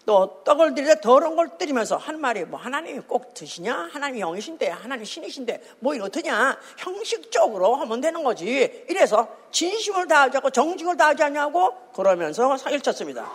또 0.06 0.42
떡을 0.44 0.74
드릴 0.74 0.88
때 0.88 1.00
더러운 1.00 1.36
걸 1.36 1.56
드리면서 1.56 1.96
한 1.96 2.20
말이 2.20 2.44
뭐 2.44 2.60
하나님이 2.60 3.00
꼭 3.06 3.32
드시냐? 3.32 3.88
하나님이 3.90 4.20
영이신데 4.20 4.68
하나님 4.68 5.04
신이신데 5.04 5.62
뭐 5.78 5.94
이렇더냐? 5.94 6.58
형식적으로 6.76 7.76
하면 7.76 8.00
되는 8.02 8.22
거지. 8.22 8.84
이래서 8.90 9.28
진심을 9.50 10.06
다하지 10.06 10.38
않고 10.38 10.50
정직을 10.50 10.98
다하지 10.98 11.22
않냐고 11.22 11.72
그러면서 11.94 12.56
사기를 12.58 12.82
쳤습니다. 12.82 13.30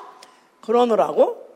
그러느라고 0.61 1.47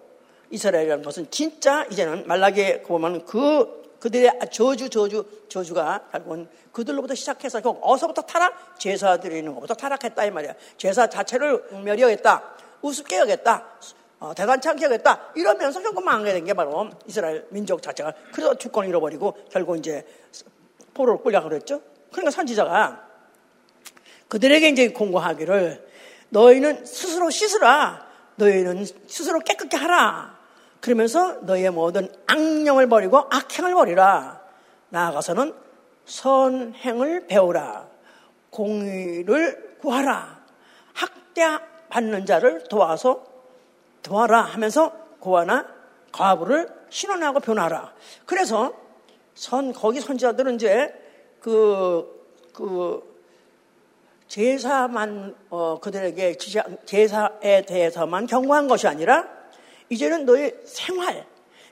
이스라엘이라는 0.49 1.03
것은 1.03 1.29
진짜 1.29 1.85
이제는 1.91 2.25
말라기에 2.25 2.81
보면 2.81 3.25
그 3.25 3.82
그들의 4.03 4.37
저주 4.51 4.89
저주 4.89 5.23
저주가 5.47 6.01
결국은 6.11 6.49
그들로부터 6.73 7.15
시작해서 7.15 7.61
어서부터 7.81 8.23
타락 8.23 8.77
제사 8.77 9.15
드리는 9.15 9.53
것부터 9.53 9.75
타락했다 9.75 10.25
이 10.25 10.31
말이야. 10.31 10.55
제사 10.75 11.07
자체를 11.07 11.63
멸여했다. 11.85 12.43
우습게 12.81 13.19
여겼다. 13.19 13.65
어, 14.19 14.33
대단치 14.33 14.67
않게 14.67 14.83
하겠다. 14.83 15.31
이러면서 15.35 15.81
결국 15.81 16.03
망하게 16.03 16.33
된 16.33 16.43
게 16.43 16.53
바로 16.53 16.89
이스라엘 17.07 17.47
민족 17.49 17.81
자체가 17.81 18.11
그래서 18.33 18.55
주권을 18.55 18.89
잃어버리고 18.89 19.37
결국 19.49 19.77
이제 19.77 20.05
포로를 20.93 21.23
끌려가 21.23 21.47
그랬죠. 21.47 21.81
그러니까 22.11 22.31
선지자가 22.31 23.07
그들에게 24.27 24.67
이제 24.67 24.89
공고하기를 24.89 25.87
너희는 26.27 26.85
스스로 26.85 27.29
씻으라. 27.29 28.05
너희는 28.35 28.85
스스로 29.07 29.39
깨끗게 29.39 29.77
하라. 29.77 30.42
그러면서 30.83 31.35
너희의 31.43 31.71
모든 31.71 32.09
악령을 32.27 32.89
버리고 32.89 33.19
악행을 33.31 33.73
버리라. 33.73 34.41
나아가서는 34.89 35.55
선행을 36.03 37.27
배우라. 37.27 37.87
공의를 38.49 39.77
구하라. 39.79 40.43
학대 40.91 41.41
받는 41.87 42.25
자를 42.25 42.65
도와서 42.65 43.23
도와라 44.01 44.41
하면서 44.41 44.91
고아나 45.21 45.65
과부를 46.11 46.67
신원하고 46.89 47.39
변화라. 47.39 47.93
그래서 48.25 48.73
선, 49.35 49.71
거기 49.71 50.01
선지자들은 50.01 50.55
이제 50.55 50.93
그, 51.39 52.27
그, 52.53 53.01
제사만, 54.27 55.33
어, 55.49 55.79
그들에게 55.79 56.35
제사에 56.85 57.61
대해서만 57.61 58.27
경고한 58.27 58.67
것이 58.67 58.85
아니라 58.85 59.32
이제는 59.93 60.25
너의 60.25 60.55
생활, 60.65 61.25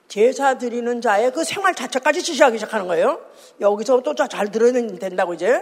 제사 0.07 0.57
드리는 0.57 1.01
자의 1.01 1.31
그 1.31 1.43
생활 1.43 1.73
자체까지 1.73 2.21
지시하기 2.21 2.57
시작하는 2.57 2.87
거예요. 2.87 3.19
여기서 3.59 4.01
또 4.01 4.13
잘 4.13 4.51
들어야 4.51 4.71
된다고 4.71 5.33
이제, 5.33 5.59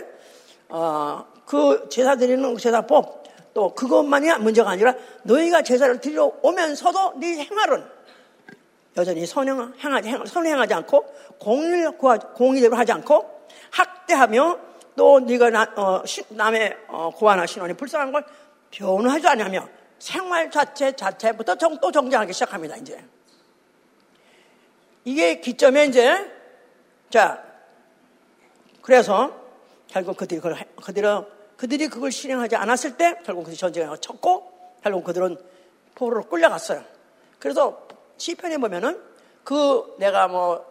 어, 0.68 1.26
그 1.46 1.88
제사 1.90 2.16
드리는 2.16 2.58
제사법, 2.58 3.24
또 3.54 3.74
그것만이 3.74 4.32
문제가 4.40 4.72
아니라 4.72 4.94
너희가 5.24 5.64
제사를 5.64 6.00
드리러 6.02 6.34
오면서도 6.42 7.20
네 7.20 7.36
생활은 7.46 7.84
여전히 8.98 9.26
선행, 9.26 9.74
행하지, 9.80 10.14
선행하지 10.28 10.74
않고 10.74 11.06
공의를 11.40 11.98
공의대로 12.36 12.76
하지 12.76 12.92
않고 12.92 13.48
학대하며 13.72 14.60
또 14.98 15.20
네가 15.22 15.50
나, 15.50 15.64
어, 15.78 16.04
남의 16.30 16.78
어, 16.90 17.10
고아나 17.16 17.46
신원이 17.46 17.74
불쌍한 17.76 18.12
걸 18.12 18.26
변호하지 18.72 19.28
않으며 19.28 19.68
생활 20.00 20.50
자체 20.50 20.94
자체부터 20.96 21.56
정, 21.56 21.78
또 21.80 21.92
정정하기 21.92 22.34
시작합니다. 22.34 22.78
이제 22.78 23.04
이게 25.04 25.40
기점에 25.40 25.86
이제 25.86 26.32
자 27.10 27.44
그래서 28.82 29.36
결국 29.88 30.18
그들이 30.18 30.40
그걸 30.40 30.66
그들은 30.82 31.26
그들이 31.58 31.88
그걸 31.88 32.12
실행하지 32.12 32.56
않았을 32.56 32.96
때 32.96 33.20
결국 33.26 33.44
그 33.44 33.56
전쟁을 33.56 33.98
쳤고 33.98 34.78
결국 34.82 35.04
그들은 35.04 35.38
포로로 35.96 36.24
끌려갔어요. 36.24 36.84
그래서 37.38 37.86
시편에 38.18 38.58
보면은 38.58 39.02
그 39.44 39.96
내가 40.00 40.28
뭐 40.28 40.69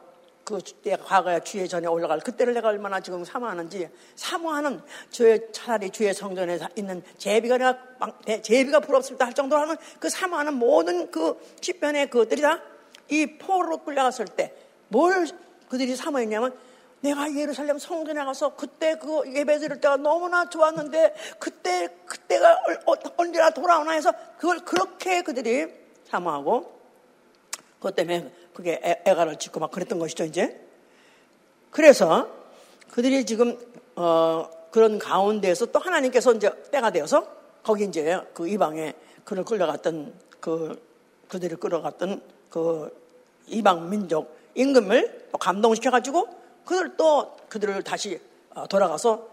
그 0.48 0.60
내가 0.82 1.04
과거에 1.04 1.40
주의 1.40 1.68
전에 1.68 1.86
올라갈 1.86 2.20
그때를 2.20 2.54
내가 2.54 2.68
얼마나 2.68 3.00
지금 3.00 3.22
사모하는지. 3.22 3.90
사모하는 4.16 4.80
주의 5.10 5.40
차라리 5.52 5.90
주의 5.90 6.14
성전에 6.14 6.58
있는 6.74 7.02
제비가 7.18 7.58
내가 7.58 7.78
제비가 8.42 8.80
부럽습니다 8.80 9.26
할 9.26 9.34
정도로 9.34 9.60
하는 9.60 9.76
그 10.00 10.08
사모하는 10.08 10.54
모든 10.54 11.10
그 11.10 11.38
시편의 11.60 12.08
그들이 12.10 12.40
다 12.40 12.78
이 13.10 13.38
포로로 13.38 13.78
끌려갔을 13.78 14.26
때 14.26 14.54
뭘 14.88 15.26
그들이 15.68 15.96
사모했냐면 15.96 16.56
내가 17.00 17.32
예루살렘 17.34 17.78
성전에 17.78 18.24
가서 18.24 18.56
그때 18.56 18.96
그 18.96 19.22
예배 19.34 19.58
드릴 19.58 19.80
때가 19.80 19.96
너무나 19.98 20.48
좋았는데 20.48 21.14
그때 21.38 21.88
그때가 22.06 22.58
언제나 23.16 23.50
돌아오나 23.50 23.92
해서 23.92 24.12
그걸 24.38 24.60
그렇게 24.60 25.22
그들이 25.22 25.66
사모하고 26.06 26.80
그것 27.76 27.94
때문에 27.94 28.32
그게 28.58 28.80
애, 28.82 29.14
가를 29.14 29.36
짓고 29.36 29.60
막 29.60 29.70
그랬던 29.70 30.00
것이죠 30.00 30.24
이제 30.24 30.60
그래서 31.70 32.28
그들이 32.90 33.24
지금 33.24 33.56
어 33.94 34.50
그런 34.72 34.98
가운데에서 34.98 35.66
또 35.66 35.78
하나님께서 35.78 36.34
이제 36.34 36.50
때가 36.72 36.90
되어서 36.90 37.24
거기 37.62 37.84
이제 37.84 38.20
그 38.34 38.48
이방에 38.48 38.94
그를 39.22 39.44
끌려갔던 39.44 40.12
그 40.40 40.82
그들을 41.28 41.58
끌어갔던 41.58 42.20
그 42.50 42.90
이방 43.46 43.90
민족 43.90 44.36
임금을 44.56 45.28
감동시켜가지고 45.38 46.28
그들 46.64 46.96
또 46.96 47.36
그들을 47.48 47.80
다시 47.84 48.20
어, 48.56 48.66
돌아가서 48.66 49.24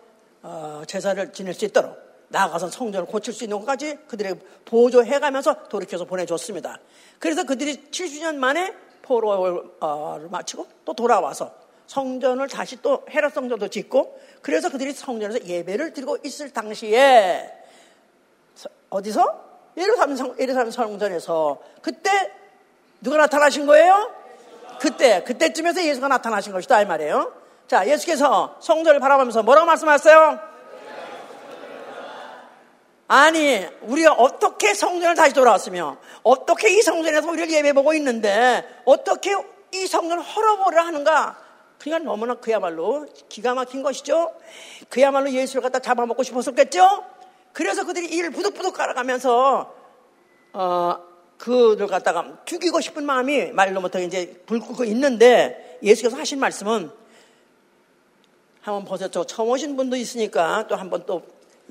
어, 0.44 0.84
제사를 0.86 1.34
지낼 1.34 1.56
수 1.56 1.66
있도록 1.66 1.98
나아가서 2.28 2.70
성전을 2.70 3.08
고칠 3.08 3.34
수 3.34 3.44
있는 3.44 3.58
것까지 3.58 3.98
그들에게 4.08 4.40
보조해가면서 4.66 5.64
돌이켜서 5.64 6.06
보내줬습니다. 6.06 6.80
그래서 7.18 7.44
그들이 7.44 7.90
70년 7.90 8.36
만에 8.36 8.85
포로를 9.06 9.62
어, 9.80 10.20
마치고 10.30 10.68
또 10.84 10.94
돌아와서 10.94 11.54
성전을 11.88 12.48
다시 12.48 12.82
또 12.82 13.06
헤라 13.10 13.30
성전도 13.30 13.68
짓고 13.68 14.20
그래서 14.42 14.70
그들이 14.70 14.92
성전에서 14.92 15.46
예배를 15.46 15.94
드리고 15.94 16.18
있을 16.24 16.52
당시에 16.52 17.52
어디서 18.90 19.46
예루살렘, 19.78 20.16
성, 20.16 20.36
예루살렘 20.40 20.72
성전에서 20.72 21.60
그때 21.82 22.10
누가 23.02 23.18
나타나신 23.18 23.66
거예요? 23.66 24.12
그때, 24.80 25.24
그때쯤에서 25.24 25.84
예수가 25.84 26.08
나타나신 26.08 26.52
것이다, 26.54 26.82
이 26.82 26.86
말이에요. 26.86 27.34
자, 27.68 27.88
예수께서 27.88 28.58
성전을 28.60 29.00
바라보면서 29.00 29.44
뭐라고 29.44 29.68
말씀하셨어요? 29.68 30.55
아니, 33.08 33.66
우리가 33.82 34.14
어떻게 34.14 34.74
성전을 34.74 35.16
다시 35.16 35.34
돌아왔으며, 35.34 35.98
어떻게 36.24 36.76
이 36.76 36.82
성전에서 36.82 37.30
우리를 37.30 37.52
예배보고 37.52 37.94
있는데, 37.96 38.68
어떻게 38.86 39.36
이 39.74 39.86
성전을 39.86 40.24
헐어버려 40.24 40.82
하는가? 40.82 41.38
그러니까 41.78 42.10
너무나 42.10 42.36
그야말로 42.36 43.06
기가 43.30 43.54
막힌 43.54 43.84
것이죠. 43.84 44.34
그야말로 44.90 45.30
예수를 45.30 45.62
갖다 45.62 45.80
잡아먹고 45.80 46.24
싶었었겠죠? 46.24 47.04
그래서 47.54 47.86
그들이 47.86 48.08
이를 48.08 48.32
부득부득 48.32 48.74
깔아가면서, 48.74 49.74
어, 50.54 51.16
그를 51.38 51.88
갖다가 51.88 52.38
죽이고 52.46 52.82
싶은 52.82 53.06
마음이 53.06 53.52
말로 53.52 53.82
못하게 53.82 54.06
이제 54.06 54.42
불 54.46 54.60
끄고 54.60 54.84
있는데 54.86 55.78
예수께서 55.84 56.18
하신 56.18 56.40
말씀은 56.40 56.90
한번 58.62 58.86
보세요. 58.86 59.10
처음 59.10 59.50
오신 59.50 59.76
분도 59.76 59.96
있으니까 59.96 60.66
또 60.68 60.76
한번 60.76 61.06
또 61.06 61.24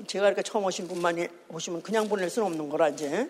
제가 0.07 0.27
이렇게 0.27 0.43
처음 0.43 0.65
오신 0.65 0.87
분만이 0.87 1.27
오시면 1.49 1.81
그냥 1.81 2.09
보낼 2.09 2.29
수는 2.29 2.47
없는 2.47 2.69
거라 2.69 2.89
이제 2.89 3.29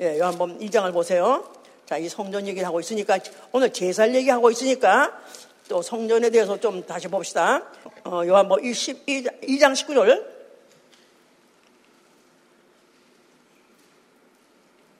예, 0.00 0.20
한번 0.20 0.58
2장을 0.58 0.90
보세요. 0.92 1.44
자, 1.84 1.98
이 1.98 2.08
성전 2.08 2.46
얘기를 2.46 2.66
하고 2.66 2.80
있으니까 2.80 3.18
오늘 3.52 3.72
제살 3.72 4.14
얘기하고 4.14 4.50
있으니까 4.50 5.20
또 5.68 5.82
성전에 5.82 6.30
대해서 6.30 6.58
좀 6.58 6.84
다시 6.84 7.08
봅시다. 7.08 7.62
어, 8.04 8.22
요한복 8.26 8.60
22장 8.60 9.72
19절 9.72 10.24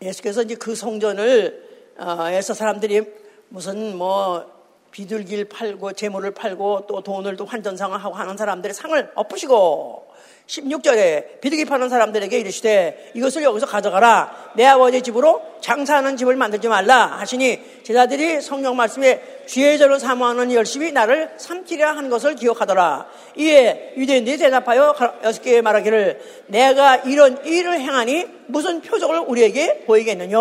예수께서 0.02 0.42
이제 0.42 0.55
그 0.55 0.74
성전을 0.74 1.94
어, 1.98 2.29
에서 2.29 2.52
사람들이 2.52 3.02
무슨 3.48 3.96
뭐 3.96 4.55
비둘기를 4.90 5.48
팔고 5.48 5.94
재물을 5.94 6.31
팔고 6.33 6.87
또 6.87 7.00
돈을 7.02 7.37
또 7.37 7.46
환전상하고 7.46 8.14
하는 8.14 8.37
사람들의 8.37 8.74
상을 8.74 9.12
엎으시고 9.14 10.05
16절에 10.46 11.40
비둘기 11.40 11.64
파는 11.64 11.88
사람들에게 11.88 12.38
이르시되 12.38 13.11
이것을 13.14 13.42
여기서 13.42 13.66
가져가라. 13.66 14.52
내 14.54 14.64
아버지 14.64 15.02
집으로 15.02 15.42
장사하는 15.61 16.16
집을 16.16 16.37
만들지 16.37 16.68
말라 16.68 17.06
하시니 17.18 17.82
제자들이 17.82 18.40
성경 18.40 18.76
말씀에 18.76 19.42
주의 19.46 19.76
절을 19.76 19.98
사모하는 19.98 20.52
열심히 20.52 20.92
나를 20.92 21.30
삼키려 21.37 21.88
한 21.88 22.09
것을 22.09 22.37
기억하더라. 22.37 23.06
이에 23.37 23.94
유대인들이 23.96 24.38
대답하여 24.38 24.94
여섯 25.24 25.42
개의 25.42 25.62
말하기를 25.62 26.44
내가 26.46 26.96
이런 26.96 27.44
일을 27.44 27.80
행하니 27.80 28.26
무슨 28.46 28.80
표적을 28.80 29.24
우리에게 29.26 29.85
보이겠느냐 29.85 30.38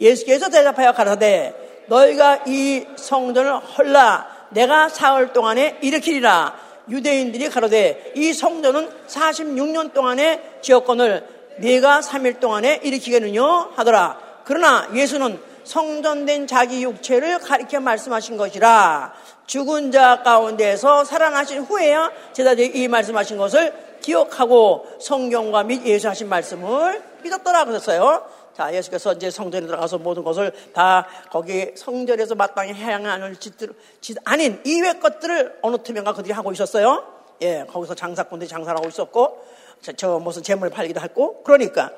예수께서 0.00 0.50
대답하여 0.50 0.92
가라되 0.92 1.84
너희가 1.86 2.44
이 2.46 2.84
성전을 2.96 3.56
헐라. 3.56 4.40
내가 4.50 4.88
사흘 4.88 5.32
동안에 5.32 5.78
일으키리라 5.80 6.69
유대인들이 6.90 7.48
가로되 7.48 8.12
이 8.16 8.32
성전은 8.32 8.90
46년 9.06 9.92
동안의 9.92 10.42
지역권을 10.62 11.24
네가 11.58 12.00
3일 12.00 12.40
동안에 12.40 12.80
일으키겠느냐 12.82 13.42
하더라. 13.76 14.18
그러나 14.44 14.88
예수는 14.94 15.38
성전된 15.64 16.46
자기 16.46 16.82
육체를 16.82 17.38
가리켜 17.38 17.80
말씀하신 17.80 18.36
것이라 18.36 19.12
죽은 19.46 19.92
자 19.92 20.22
가운데서 20.22 21.04
살아나신 21.04 21.60
후에야 21.60 22.10
제자들이 22.32 22.72
이 22.74 22.88
말씀하신 22.88 23.36
것을 23.36 23.72
기억하고 24.00 24.86
성경과 25.00 25.64
및 25.64 25.84
예수 25.84 26.08
하신 26.08 26.28
말씀을 26.28 27.02
믿었더라 27.22 27.66
그랬어요. 27.66 28.24
자, 28.60 28.74
예수께서 28.74 29.14
이제 29.14 29.30
성전에 29.30 29.66
들어가서 29.66 29.96
모든 29.96 30.22
것을 30.22 30.52
다 30.74 31.06
거기 31.30 31.72
성전에서 31.74 32.34
마땅히 32.34 32.74
해양하는 32.74 33.40
짓들, 33.40 33.72
짓 34.02 34.18
아닌 34.26 34.60
이외 34.66 34.98
것들을 34.98 35.60
어느 35.62 35.78
틈엔가 35.82 36.12
그들이 36.12 36.34
하고 36.34 36.52
있었어요. 36.52 37.02
예, 37.40 37.64
거기서 37.66 37.94
장사꾼들이 37.94 38.46
장사를 38.46 38.76
하고 38.76 38.86
있었고, 38.86 39.42
저, 39.80 39.92
저 39.92 40.18
무슨 40.18 40.42
재물 40.42 40.68
팔기도 40.68 41.00
했고, 41.00 41.42
그러니까 41.42 41.90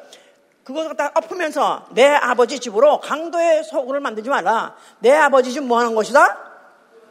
그것을 0.62 0.96
다 0.96 1.10
엎으면서 1.16 1.86
내 1.94 2.06
아버지 2.06 2.60
집으로 2.60 3.00
강도의 3.00 3.64
소굴을 3.64 3.98
만들지 3.98 4.30
마라. 4.30 4.76
내 5.00 5.10
아버지 5.10 5.50
집 5.50 5.64
뭐 5.64 5.80
하는 5.80 5.96
곳이다? 5.96 6.38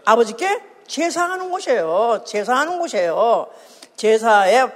아버지께 0.06 0.62
제사하는 0.88 1.52
곳이에요. 1.52 2.24
제사하는 2.26 2.80
곳이에요. 2.80 3.48
제사에 3.98 4.70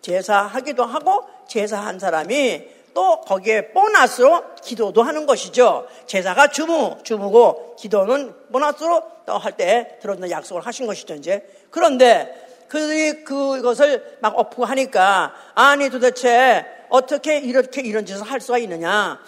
제사하기도 0.00 0.84
하고 0.84 1.22
제사한 1.46 2.00
사람이 2.00 2.81
또 2.94 3.20
거기에 3.22 3.68
보너스로 3.68 4.42
기도도 4.62 5.02
하는 5.02 5.26
것이죠. 5.26 5.86
제사가 6.06 6.48
주무, 6.48 6.96
주무고 7.02 7.76
기도는 7.76 8.34
보너스로 8.52 9.02
또 9.24 9.38
할 9.38 9.56
때 9.56 9.98
들어주는 10.00 10.30
약속을 10.30 10.62
하신 10.66 10.86
것이죠, 10.86 11.14
이제. 11.14 11.46
그런데 11.70 12.66
그들이 12.68 13.24
그것을 13.24 14.18
막 14.20 14.36
엎고 14.38 14.64
하니까 14.64 15.32
아니 15.54 15.90
도대체 15.90 16.64
어떻게 16.88 17.38
이렇게 17.38 17.82
이런 17.82 18.04
짓을 18.04 18.22
할 18.22 18.40
수가 18.40 18.58
있느냐. 18.58 19.20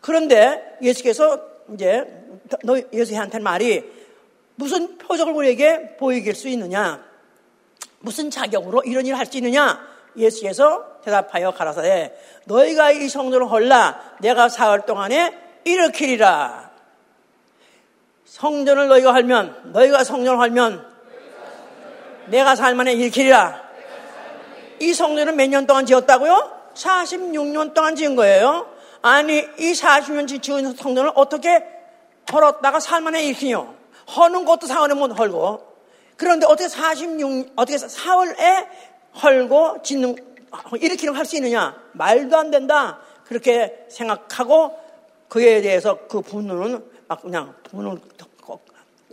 그런데 0.00 0.76
예수께서 0.82 1.38
이제 1.74 2.04
너 2.64 2.80
예수한테 2.92 3.38
말이 3.38 3.84
무슨 4.54 4.98
표적을 4.98 5.32
우리에게 5.32 5.96
보이길 5.96 6.34
수 6.34 6.48
있느냐? 6.48 7.04
무슨 8.00 8.30
자격으로 8.30 8.82
이런 8.84 9.06
일을 9.06 9.18
할 9.18 9.26
수 9.26 9.36
있느냐? 9.38 9.80
예수께서 10.16 11.00
대답하여 11.04 11.52
가라사대 11.52 12.14
너희가 12.46 12.90
이 12.92 13.08
성전을 13.08 13.50
헐라. 13.50 14.16
내가 14.20 14.48
사흘 14.48 14.82
동안에 14.82 15.38
일으키리라. 15.64 16.70
성전을 18.24 18.88
너희가 18.88 19.12
헐면 19.12 19.72
너희가 19.72 20.04
성전을 20.04 20.38
헐면 20.38 20.86
내가 22.26 22.54
만에 22.74 22.94
일으키리라. 22.94 23.62
이 24.80 24.94
성전은 24.94 25.36
몇 25.36 25.48
년 25.48 25.66
동안 25.66 25.86
지었다고요? 25.86 26.60
46년 26.74 27.74
동안 27.74 27.94
지은 27.94 28.16
거예요. 28.16 28.68
아니 29.02 29.44
이 29.58 29.72
40년 29.72 30.42
지은 30.42 30.74
성전을 30.74 31.12
어떻게 31.14 31.62
헐었다가 32.32 32.80
사흘 32.80 33.02
만에 33.02 33.22
일으키뇨 33.24 33.74
허는 34.16 34.44
것도 34.44 34.66
사흘에 34.66 34.94
못 34.94 35.16
헐고. 35.18 35.72
그런데 36.16 36.46
어떻게 36.46 36.68
46 36.68 37.52
어떻게 37.56 37.78
사흘에 37.78 38.66
헐고 39.22 39.82
짓는 39.82 40.16
일으키는 40.80 41.14
할수 41.14 41.36
있느냐? 41.36 41.76
말도 41.92 42.36
안 42.36 42.50
된다. 42.50 43.00
그렇게 43.24 43.86
생각하고 43.88 44.78
그에 45.28 45.62
대해서 45.62 46.06
그 46.08 46.20
분노는 46.20 46.84
막 47.08 47.22
그냥 47.22 47.54
분을 47.64 47.98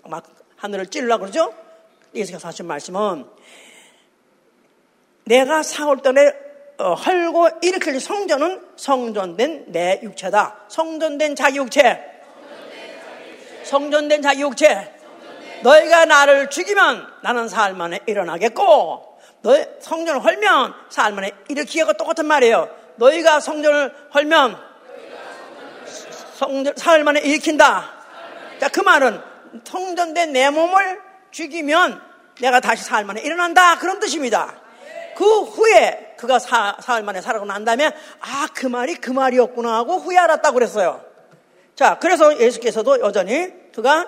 막 0.03 0.23
하늘을 0.57 0.87
찔러 0.87 1.17
그러죠? 1.17 1.53
예수께서 2.13 2.47
하신 2.49 2.67
말씀은 2.67 3.25
내가 5.25 5.63
사올 5.63 6.01
때에 6.01 6.13
어, 6.79 6.93
헐고 6.93 7.49
일으킬 7.61 7.99
성전은 7.99 8.67
성전된 8.75 9.65
내 9.67 9.99
육체다. 10.01 10.65
성전된 10.69 11.35
자기 11.35 11.57
육체. 11.57 12.03
성전된 13.63 14.21
자기 14.21 14.41
육체. 14.41 14.95
너희가 15.61 16.05
나를 16.05 16.49
죽이면 16.49 17.05
나는 17.21 17.49
사흘 17.49 17.73
만에 17.75 17.99
일어나겠고 18.05 19.08
너희 19.41 19.65
성전을 19.79 20.23
헐면 20.23 20.73
사흘 20.89 21.13
만에 21.13 21.31
일으키기가 21.47 21.93
똑같은 21.93 22.25
말이에요. 22.25 22.69
너희가 22.95 23.39
성전을 23.39 23.93
헐면 24.13 24.69
성전, 26.35 27.03
만에 27.03 27.19
일으킨다. 27.21 27.93
자, 28.59 28.69
그 28.69 28.79
말은 28.79 29.21
성전된 29.63 30.31
내 30.33 30.49
몸을 30.49 31.01
죽이면 31.31 32.01
내가 32.39 32.59
다시 32.59 32.89
만에 33.05 33.21
일어난다. 33.21 33.77
그런 33.77 33.99
뜻입니다. 33.99 34.55
그 35.15 35.41
후에 35.41 36.15
그가 36.17 36.39
사, 36.39 36.77
사흘 36.79 37.03
만에 37.03 37.19
살아고 37.19 37.45
난 37.45 37.65
다음에 37.65 37.87
아, 38.21 38.47
그 38.53 38.67
말이 38.67 38.95
그 38.95 39.11
말이었구나 39.11 39.75
하고 39.75 39.97
후에 39.97 40.17
알았다고 40.17 40.53
그랬어요. 40.53 41.03
자, 41.75 41.97
그래서 41.99 42.39
예수께서도 42.39 43.01
여전히 43.01 43.51
그가 43.73 44.05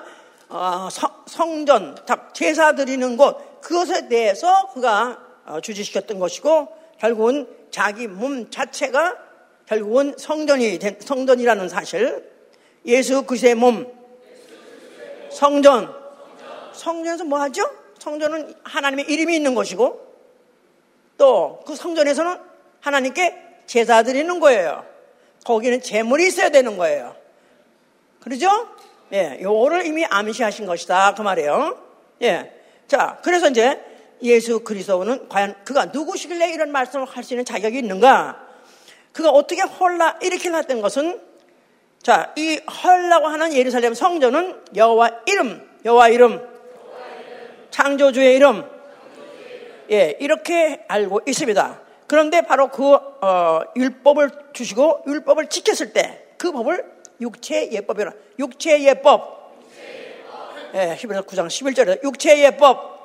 어, 0.47 0.89
성, 1.27 1.65
전 1.65 1.97
제사 2.33 2.73
드리는 2.73 3.17
곳, 3.17 3.50
그것에 3.61 4.07
대해서 4.07 4.67
그가 4.73 5.19
어, 5.45 5.61
주지시켰던 5.61 6.19
것이고, 6.19 6.67
결국은 6.99 7.47
자기 7.71 8.07
몸 8.07 8.49
자체가 8.49 9.17
결국은 9.65 10.15
성전이 10.17 10.79
된, 10.79 10.97
성전이라는 10.99 11.69
사실, 11.69 12.29
예수 12.85 13.23
그리스도의 13.23 13.55
몸, 13.55 13.91
성전, 15.31 15.93
성전에서 16.73 17.23
뭐 17.23 17.39
하죠? 17.41 17.63
성전은 17.99 18.53
하나님의 18.63 19.05
이름이 19.05 19.35
있는 19.35 19.55
것이고, 19.55 20.11
또 21.17 21.61
그 21.65 21.75
성전에서는 21.75 22.37
하나님께 22.81 23.35
제사 23.67 24.03
드리는 24.03 24.39
거예요. 24.39 24.85
거기는 25.45 25.81
재물이 25.81 26.27
있어야 26.27 26.49
되는 26.49 26.77
거예요. 26.77 27.15
그러죠? 28.19 28.49
예, 29.13 29.39
요거를 29.41 29.85
이미 29.85 30.05
암시하신 30.05 30.65
것이다. 30.65 31.15
그 31.15 31.21
말이에요. 31.21 31.77
예. 32.23 32.60
자, 32.91 33.17
그래서 33.23 33.47
이제 33.47 33.81
예수 34.21 34.59
그리스도는 34.65 35.29
과연 35.29 35.55
그가 35.63 35.85
누구시길래 35.85 36.51
이런 36.51 36.73
말씀을 36.73 37.05
할 37.05 37.23
수 37.23 37.33
있는 37.33 37.45
자격이 37.45 37.79
있는가? 37.79 38.37
그가 39.13 39.29
어떻게 39.29 39.61
헐라 39.61 40.19
이렇게 40.21 40.49
났던 40.49 40.81
것은 40.81 41.21
자, 42.03 42.33
이 42.35 42.59
헐라고 42.83 43.27
하는 43.27 43.53
예루살렘 43.53 43.93
성전은 43.93 44.63
여호와 44.75 45.21
이름, 45.25 45.65
여호와 45.85 46.09
이름, 46.09 46.45
창조주의 47.69 48.35
이름, 48.35 48.69
예, 49.89 50.17
이렇게 50.19 50.83
알고 50.89 51.21
있습니다. 51.25 51.79
그런데 52.07 52.41
바로 52.41 52.67
그 52.67 52.93
어, 52.93 53.61
율법을 53.77 54.31
주시고 54.51 55.03
율법을 55.07 55.47
지켰을 55.47 55.93
때 55.93 56.27
그 56.37 56.51
법을 56.51 56.83
육체 57.21 57.71
예법이라 57.71 58.11
육체 58.39 58.83
예법. 58.83 59.40
예, 60.73 60.95
히브리서 60.97 61.23
9장 61.23 61.47
11절에 61.47 62.03
육체 62.03 62.39
예법. 62.43 63.01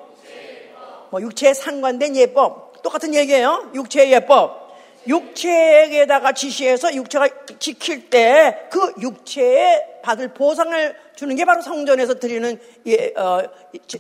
뭐 1.10 1.20
육체에 1.20 1.54
상관된 1.54 2.16
예법. 2.16 2.82
똑같은 2.82 3.14
얘기예요. 3.14 3.70
육체 3.74 4.10
예법. 4.10 4.66
육체에다가 5.06 6.32
지시해서 6.32 6.94
육체가 6.94 7.28
지킬 7.58 8.10
때 8.10 8.68
그 8.70 8.92
육체에 9.00 10.00
받을 10.02 10.34
보상을 10.34 10.96
주는 11.14 11.34
게 11.36 11.44
바로 11.44 11.62
성전에서 11.62 12.18
드리는 12.18 12.60
예, 12.86 13.12
어, 13.16 13.42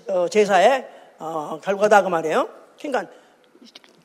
어, 0.08 0.28
제사의 0.28 0.86
어, 1.18 1.58
결과다 1.62 2.02
그 2.02 2.08
말이에요. 2.08 2.48
그러니까 2.78 3.10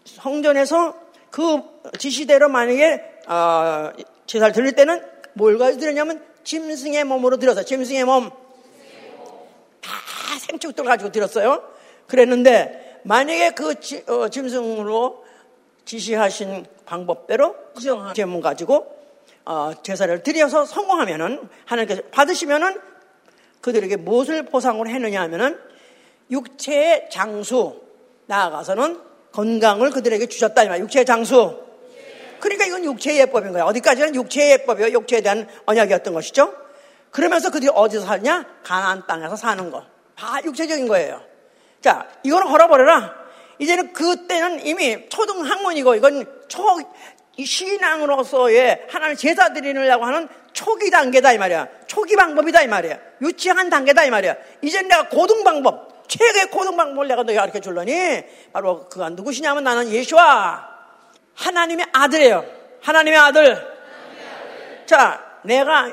성전에서 0.05 0.95
그 1.29 1.61
지시대로 1.97 2.49
만약에 2.49 3.03
어, 3.27 3.91
제사를 4.25 4.53
드릴 4.53 4.73
때는 4.73 5.03
뭘 5.33 5.57
가지고 5.57 5.81
드렸냐면 5.81 6.23
짐승의 6.43 7.03
몸으로 7.03 7.37
들어서 7.37 7.63
짐승의 7.63 8.05
몸. 8.05 8.31
다 10.51 10.57
생축들 10.57 10.83
가지고 10.83 11.11
들었어요. 11.11 11.63
그랬는데 12.07 12.99
만약에 13.03 13.51
그 13.51 13.79
지, 13.79 14.03
어, 14.07 14.27
짐승으로 14.29 15.23
지시하신 15.85 16.65
방법대로 16.85 17.55
구정한 17.73 18.13
제문 18.13 18.41
가지고 18.41 18.99
어, 19.45 19.71
제사를 19.81 20.21
드려서 20.21 20.65
성공하면은 20.65 21.49
하나님께서 21.65 22.03
받으시면은 22.11 22.79
그들에게 23.61 23.95
무엇을 23.97 24.45
보상으로 24.45 24.89
했느냐 24.89 25.21
하면은 25.21 25.57
육체의 26.29 27.09
장수 27.11 27.81
나아가서는 28.27 28.99
건강을 29.31 29.91
그들에게 29.91 30.27
주셨다 30.27 30.63
이 30.63 30.69
말. 30.69 30.79
육체의 30.81 31.05
장수. 31.05 31.59
그러니까 32.39 32.65
이건 32.65 32.83
육체의 32.83 33.19
예법인 33.19 33.51
거야. 33.51 33.63
어디까지는 33.65 34.15
육체의 34.15 34.51
예법이요. 34.51 34.91
육체에 34.91 35.21
대한 35.21 35.47
언약이었던 35.65 36.13
것이죠. 36.13 36.53
그러면서 37.11 37.51
그들이 37.51 37.71
어디서 37.73 38.05
살냐? 38.05 38.45
가나안 38.63 39.05
땅에서 39.05 39.35
사는 39.35 39.69
거. 39.69 39.85
다 40.21 40.39
육체적인 40.45 40.87
거예요. 40.87 41.19
자, 41.81 42.07
이거는 42.21 42.47
헐어버려라. 42.47 43.15
이제는 43.57 43.91
그때는 43.91 44.63
이미 44.67 45.09
초등 45.09 45.43
학문이고 45.43 45.95
이건 45.95 46.25
초 46.47 46.63
신앙으로서의 47.43 48.85
하나님 48.87 49.15
제사 49.15 49.51
드리려고 49.51 50.05
하는 50.05 50.29
초기 50.53 50.91
단계다 50.91 51.33
이 51.33 51.39
말이야. 51.39 51.67
초기 51.87 52.15
방법이다 52.15 52.61
이 52.61 52.67
말이야. 52.67 52.99
유치한 53.23 53.71
단계다 53.71 54.03
이 54.05 54.11
말이야. 54.11 54.35
이제 54.61 54.83
내가 54.83 55.09
고등 55.09 55.43
방법, 55.43 56.07
최고의 56.07 56.51
고등 56.51 56.77
방법을 56.77 57.07
내가 57.07 57.23
너희 57.23 57.35
가르쳐 57.35 57.59
줄러니 57.59 58.23
바로 58.53 58.87
그가 58.89 59.09
누구시냐면 59.09 59.63
나는 59.63 59.89
예수와 59.89 60.69
하나님의 61.33 61.87
아들이에요. 61.93 62.45
하나님의 62.81 63.19
아들. 63.19 63.43
하나님의 63.43 64.27
아들. 64.27 64.85
자, 64.85 65.39
내가 65.43 65.91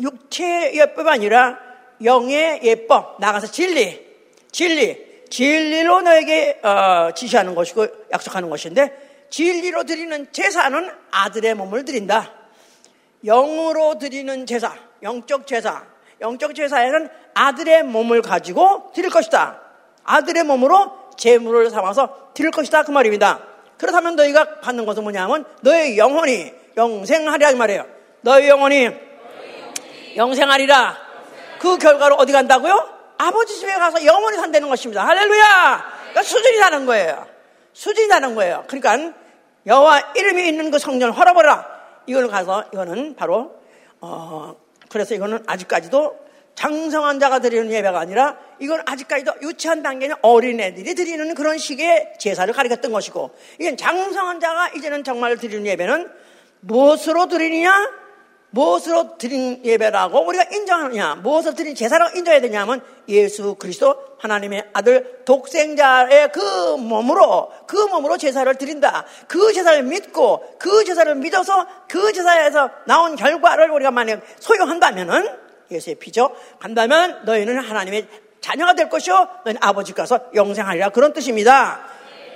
육체의 0.00 0.78
예법이 0.78 1.10
아니라 1.10 1.69
영의 2.04 2.60
예법, 2.62 3.16
나가서 3.20 3.48
진리, 3.48 4.06
진리, 4.50 5.10
진리로 5.30 6.02
너에게 6.02 6.60
어, 6.62 7.10
지시하는 7.14 7.54
것이고 7.54 7.86
약속하는 8.12 8.50
것인데 8.50 9.26
진리로 9.30 9.84
드리는 9.84 10.26
제사는 10.32 10.90
아들의 11.10 11.54
몸을 11.54 11.84
드린다. 11.84 12.32
영으로 13.24 13.98
드리는 13.98 14.46
제사, 14.46 14.74
영적 15.02 15.46
제사, 15.46 15.84
영적 16.20 16.54
제사에는 16.54 17.08
아들의 17.34 17.84
몸을 17.84 18.22
가지고 18.22 18.90
드릴 18.94 19.10
것이다. 19.10 19.60
아들의 20.04 20.44
몸으로 20.44 20.90
제물을 21.16 21.70
삼아서 21.70 22.32
드릴 22.34 22.50
것이다. 22.50 22.82
그 22.82 22.90
말입니다. 22.90 23.46
그렇다면 23.76 24.16
너희가 24.16 24.60
받는 24.60 24.84
것은 24.84 25.02
뭐냐면 25.02 25.44
너의 25.62 25.96
영혼이 25.96 26.52
영생하리라 26.76 27.50
이 27.50 27.54
말이에요. 27.54 27.86
너의 28.22 28.48
영혼이 28.48 28.88
영생하리라. 30.16 31.09
그 31.60 31.78
결과로 31.78 32.16
어디 32.16 32.32
간다고요? 32.32 33.00
아버지 33.18 33.58
집에 33.58 33.74
가서 33.74 34.04
영원히 34.04 34.38
산다는 34.38 34.68
것입니다. 34.68 35.06
할렐루야! 35.06 35.92
그러니까 36.00 36.22
수준이 36.22 36.58
다른 36.58 36.86
거예요. 36.86 37.26
수준이 37.74 38.08
다른 38.08 38.34
거예요. 38.34 38.64
그러니까 38.66 39.14
여호와 39.66 40.12
이름이 40.16 40.48
있는 40.48 40.70
그 40.70 40.78
성전을 40.78 41.16
헐어버라. 41.16 41.80
이걸 42.06 42.28
가서 42.28 42.64
이거는 42.72 43.14
바로 43.14 43.54
어 44.00 44.56
그래서 44.88 45.14
이거는 45.14 45.44
아직까지도 45.46 46.18
장성한 46.54 47.20
자가 47.20 47.38
드리는 47.38 47.70
예배가 47.70 47.98
아니라 47.98 48.38
이건 48.58 48.82
아직까지도 48.86 49.34
유치한 49.42 49.82
단계는 49.82 50.16
어린애들이 50.22 50.94
드리는 50.94 51.34
그런 51.34 51.58
식의 51.58 52.14
제사를 52.18 52.52
가리켰던 52.52 52.90
것이고 52.90 53.30
이건 53.58 53.76
장성한 53.76 54.40
자가 54.40 54.70
이제는 54.70 55.04
정말 55.04 55.36
드리는 55.36 55.66
예배는 55.66 56.10
무엇으로 56.60 57.28
드리느냐? 57.28 57.99
무엇으로 58.50 59.16
드린 59.16 59.64
예배라고 59.64 60.26
우리가 60.26 60.44
인정하느냐? 60.52 61.16
무엇으로 61.16 61.54
드린 61.54 61.74
제사라고 61.74 62.16
인정해야 62.16 62.40
되냐면 62.40 62.82
예수 63.08 63.54
그리스도 63.54 63.96
하나님의 64.18 64.70
아들 64.72 65.22
독생자의 65.24 66.32
그 66.32 66.76
몸으로 66.76 67.50
그 67.66 67.76
몸으로 67.76 68.18
제사를 68.18 68.52
드린다. 68.56 69.04
그 69.28 69.52
제사를 69.52 69.82
믿고 69.84 70.56
그 70.58 70.84
제사를 70.84 71.14
믿어서 71.14 71.66
그 71.88 72.12
제사에서 72.12 72.70
나온 72.86 73.16
결과를 73.16 73.70
우리가 73.70 73.90
만약 73.90 74.20
소유한다면은 74.40 75.28
예수의 75.70 75.96
피죠. 75.96 76.34
간다면 76.58 77.22
너희는 77.24 77.58
하나님의 77.58 78.08
자녀가 78.40 78.74
될 78.74 78.88
것이요. 78.88 79.28
너희는 79.44 79.62
아버지 79.62 79.92
가서 79.92 80.20
영생하리라 80.34 80.90
그런 80.90 81.12
뜻입니다. 81.12 81.80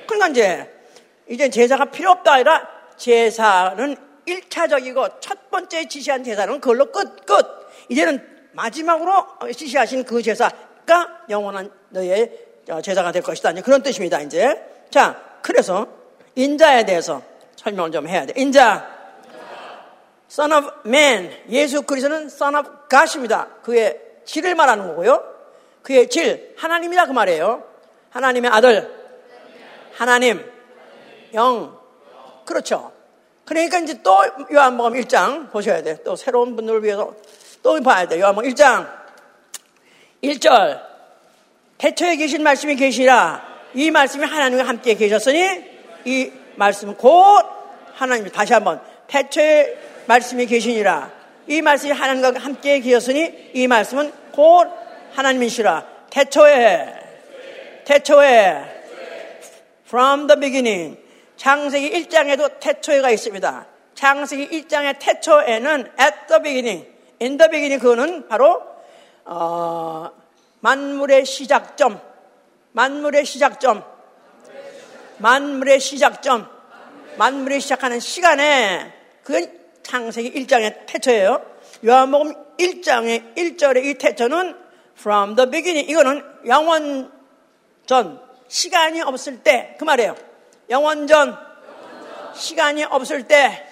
그러니까 0.06 0.28
이제 0.28 0.70
이제 1.28 1.50
제사가 1.50 1.86
필요 1.86 2.10
없다 2.10 2.34
아니라 2.34 2.68
제사는 2.96 4.13
1차적이고 4.26 5.20
첫 5.20 5.50
번째 5.50 5.86
지시한 5.88 6.24
제사는 6.24 6.60
그걸로 6.60 6.90
끝, 6.90 7.26
끝. 7.26 7.46
이제는 7.88 8.26
마지막으로 8.52 9.26
지시하신 9.54 10.04
그 10.04 10.22
제사가 10.22 11.24
영원한 11.28 11.70
너의 11.90 12.46
제사가 12.82 13.12
될 13.12 13.22
것이다. 13.22 13.50
이제 13.50 13.60
그런 13.60 13.82
뜻입니다, 13.82 14.20
이제. 14.20 14.62
자, 14.90 15.20
그래서 15.42 15.86
인자에 16.34 16.86
대해서 16.86 17.22
설명을 17.56 17.92
좀 17.92 18.08
해야 18.08 18.24
돼. 18.26 18.32
인자. 18.36 18.92
Son 20.30 20.52
of 20.52 20.70
Man. 20.86 21.30
예수 21.50 21.82
그리스도는 21.82 22.26
Son 22.26 22.56
of 22.56 22.70
God입니다. 22.88 23.48
그의 23.62 24.00
질을 24.24 24.54
말하는 24.54 24.88
거고요. 24.88 25.22
그의 25.82 26.08
질. 26.08 26.54
하나님이다 26.56 27.06
그 27.06 27.12
말이에요. 27.12 27.62
하나님의 28.10 28.50
아들. 28.50 28.90
하나님. 29.92 30.44
영. 31.34 31.78
그렇죠. 32.44 32.93
그러니까 33.44 33.78
이제 33.78 34.00
또 34.02 34.18
요한복음 34.52 35.00
1장 35.00 35.50
보셔야 35.50 35.82
돼. 35.82 36.02
또 36.02 36.16
새로운 36.16 36.56
분들을 36.56 36.82
위해서 36.82 37.14
또 37.62 37.80
봐야 37.80 38.06
돼. 38.06 38.20
요한복음 38.20 38.50
1장 38.50 38.88
1절. 40.22 40.80
태초에 41.78 42.16
계신 42.16 42.42
말씀이 42.42 42.76
계시라. 42.76 43.42
이 43.74 43.90
말씀이 43.90 44.24
하나님과 44.24 44.66
함께 44.66 44.94
계셨으니 44.94 45.64
이 46.04 46.32
말씀은 46.56 46.96
곧 46.96 47.44
하나님 47.94 48.28
다시 48.30 48.52
한번 48.52 48.80
태초에 49.06 49.76
말씀이 50.06 50.46
계시니라. 50.46 51.10
이 51.46 51.60
말씀이 51.60 51.92
하나님과 51.92 52.40
함께 52.40 52.80
계셨으니 52.80 53.50
이 53.52 53.66
말씀은 53.66 54.12
곧 54.32 54.68
하나님이시라. 55.12 55.86
태초에 56.10 56.94
태초에 57.84 58.74
from 59.86 60.26
the 60.26 60.40
beginning 60.40 61.03
창세기 61.44 61.90
1장에도 61.90 62.58
태초에가 62.58 63.10
있습니다. 63.10 63.66
창세기 63.94 64.48
1장의 64.48 64.96
태초에는 64.98 65.92
at 66.00 66.16
the 66.26 66.42
beginning, 66.42 66.88
in 67.20 67.36
the 67.36 67.50
beginning 67.50 67.78
그거는 67.82 68.28
바로 68.28 68.62
어, 69.26 70.10
만물의 70.60 71.26
시작점, 71.26 72.00
만물의 72.72 73.26
시작점, 73.26 73.84
만물의 75.18 75.80
시작점, 75.80 76.48
만물의 77.18 77.60
시작하는 77.60 78.00
시간에 78.00 78.94
그건 79.22 79.46
창세기 79.82 80.32
1장의 80.32 80.86
태초예요. 80.86 81.44
요한복음 81.84 82.56
1장의 82.56 83.36
1절의 83.36 83.84
이 83.84 83.94
태초는 83.98 84.56
from 84.98 85.36
the 85.36 85.50
beginning 85.50 85.90
이거는 85.90 86.24
영원 86.46 87.12
전 87.84 88.18
시간이 88.48 89.02
없을 89.02 89.42
때 89.42 89.76
그 89.78 89.84
말이에요. 89.84 90.33
영원전. 90.70 91.38
시간이 92.34 92.84
없을 92.84 93.26
때. 93.28 93.66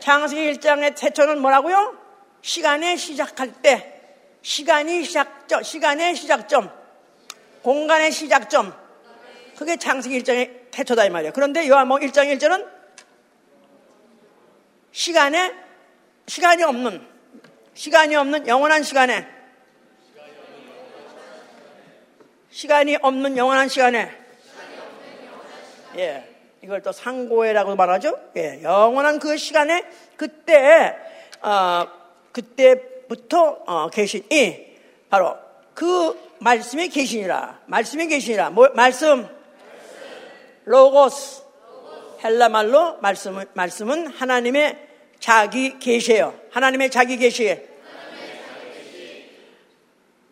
창세기 0.00 0.58
1장의 0.58 0.96
태초는 0.96 1.40
뭐라고요? 1.40 1.96
시간의 2.42 2.96
시작할 2.96 3.52
때. 3.62 3.90
시간이 4.42 5.04
시작점 5.04 5.62
시간의 5.62 6.16
시작점. 6.16 6.70
공간의 7.62 8.12
시작점. 8.12 8.74
그게 9.56 9.76
창세기 9.76 10.22
1장의 10.22 10.70
태초다 10.70 11.04
이 11.06 11.10
말이에요. 11.10 11.32
그런데 11.32 11.66
요한복음 11.68 12.06
1장 12.08 12.36
1절은 12.36 12.68
시간에 14.92 15.54
시간이 16.26 16.62
없는 16.62 17.06
시간이 17.74 18.14
없는 18.14 18.46
영원한 18.46 18.82
시간에. 18.82 19.26
시간이 22.50 22.96
없는 23.00 23.36
영원한 23.36 23.68
시간에 23.68 24.23
예. 25.96 26.28
이걸 26.62 26.82
또 26.82 26.92
상고회라고 26.92 27.76
말하죠. 27.76 28.18
예. 28.36 28.62
영원한 28.62 29.18
그 29.18 29.36
시간에 29.36 29.84
그때 30.16 30.96
어, 31.42 31.86
그때부터 32.32 33.62
어, 33.66 33.90
계신 33.90 34.24
이 34.30 34.64
바로 35.10 35.36
그 35.74 36.18
말씀이 36.40 36.88
계시니라. 36.88 37.60
말씀이 37.66 38.06
계시니라. 38.06 38.50
뭐, 38.50 38.68
말씀 38.74 39.28
로고스 40.64 41.42
헬라 42.24 42.48
말로 42.48 42.96
말씀은 43.00 43.44
말씀은 43.52 44.06
하나님의 44.06 44.88
자기 45.20 45.78
계시예요. 45.78 46.34
하나님의 46.50 46.90
자기 46.90 47.16
계시. 47.18 47.60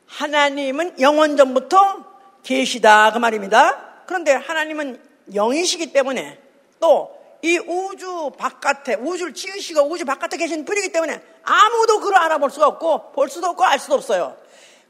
하나님은 0.07 1.01
영원 1.01 1.37
전부터 1.37 2.05
계시다 2.43 3.13
그 3.13 3.19
말입니다. 3.19 4.05
그런데 4.07 4.33
하나님은 4.33 5.12
영이시기 5.35 5.93
때문에 5.93 6.39
또 6.81 7.23
이 7.43 7.59
우주 7.59 8.31
바깥에 8.39 8.95
우주를 8.95 9.35
지으시고 9.35 9.83
우주 9.91 10.05
바깥에 10.05 10.37
계신 10.37 10.65
분이기 10.65 10.93
때문에 10.93 11.21
아무도 11.43 11.99
그를 12.01 12.17
알아볼 12.17 12.51
수가 12.51 12.69
없고 12.69 13.13
볼 13.13 13.29
수도 13.29 13.49
없고 13.49 13.65
알 13.65 13.81
수도 13.81 13.97
없어요. 13.97 14.37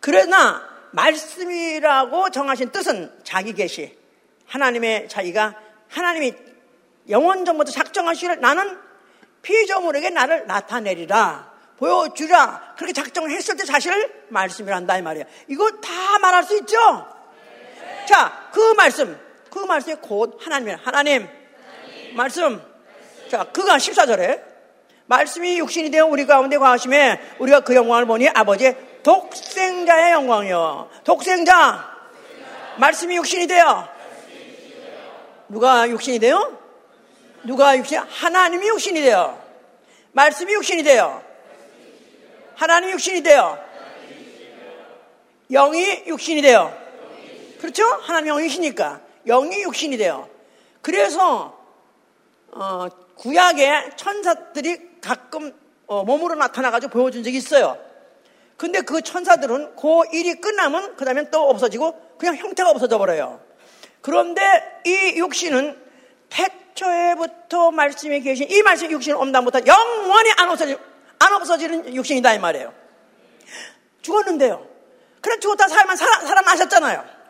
그러나 0.00 0.62
말씀이라고 0.90 2.28
정하신 2.28 2.70
뜻은 2.70 3.20
자기 3.24 3.54
계시 3.54 3.96
하나님의 4.46 5.08
자기가 5.08 5.54
하나님이 5.88 6.34
영원 7.08 7.46
전부터 7.46 7.72
작정하시를 7.72 8.40
나는 8.40 8.78
피조물에게 9.40 10.10
나를 10.10 10.46
나타내리라 10.46 11.50
보여주라. 11.78 12.74
그렇게 12.76 12.92
작정했을 12.92 13.56
때 13.56 13.64
사실을 13.64 14.26
말씀이란다 14.28 14.98
이 14.98 15.02
말이에요. 15.02 15.26
이거 15.48 15.70
다 15.80 16.18
말할 16.18 16.44
수 16.44 16.56
있죠? 16.58 16.76
자, 18.06 18.50
그 18.52 18.74
말씀, 18.74 19.18
그 19.52 19.58
말씀이 19.58 19.96
곧 20.00 20.38
하나님이에요. 20.40 20.78
하나님, 20.82 21.28
하나님. 21.28 22.16
말씀. 22.16 22.62
자, 23.30 23.44
그가 23.44 23.76
14절에 23.76 24.42
말씀이 25.04 25.58
육신이 25.58 25.90
되어 25.90 26.06
우리 26.06 26.24
가운데 26.24 26.56
과하심에 26.56 27.20
우리가 27.38 27.60
그 27.60 27.74
영광을 27.74 28.06
보니 28.06 28.30
아버지의 28.30 28.76
독생자의 29.02 30.12
영광이요. 30.12 30.88
독생자. 31.04 31.86
말씀이 32.78 33.14
육신이 33.16 33.46
되어. 33.46 33.88
누가 35.50 35.86
육신이 35.86 36.18
되어? 36.18 36.50
누가 37.44 37.76
육신? 37.76 37.98
하나님이 37.98 38.68
육신이 38.68 39.02
되어. 39.02 39.38
말씀이 40.12 40.50
육신이 40.54 40.82
되어. 40.82 41.22
하나님이 42.54 42.92
육신이 42.92 43.22
되어. 43.22 43.58
영이 45.50 46.04
육신이 46.06 46.40
되어. 46.40 46.72
그렇죠? 47.60 47.84
하나님 47.84 48.28
영이시니까. 48.28 49.11
영이 49.26 49.62
육신이 49.62 49.96
되어. 49.96 50.28
그래서 50.80 51.58
어, 52.50 52.88
구약의 53.16 53.92
천사들이 53.96 55.00
가끔 55.00 55.54
어, 55.86 56.04
몸으로 56.04 56.34
나타나가지고 56.34 56.92
보여준 56.92 57.22
적이 57.22 57.36
있어요. 57.36 57.78
근데 58.56 58.80
그 58.80 59.02
천사들은 59.02 59.76
그 59.76 60.02
일이 60.12 60.34
끝나면 60.34 60.96
그 60.96 61.04
다음엔 61.04 61.30
또 61.30 61.48
없어지고 61.48 62.16
그냥 62.18 62.36
형태가 62.36 62.70
없어져 62.70 62.98
버려요. 62.98 63.40
그런데 64.00 64.42
이 64.86 65.18
육신은 65.18 65.80
태초에부터 66.28 67.70
말씀이 67.70 68.20
계신 68.20 68.48
이 68.50 68.62
말씀 68.62 68.90
육신은 68.90 69.18
온다부터 69.18 69.60
영원히 69.66 70.30
안 70.38 70.50
없어지, 70.50 70.76
안 71.18 71.32
없어지는 71.32 71.94
육신이다 71.94 72.34
이 72.34 72.38
말이에요. 72.38 72.72
죽었는데요. 74.02 74.66
그래 75.20 75.38
죽었다 75.38 75.68
살만 75.68 75.96
살아, 75.96 76.20
살아나셨잖아요. 76.20 77.21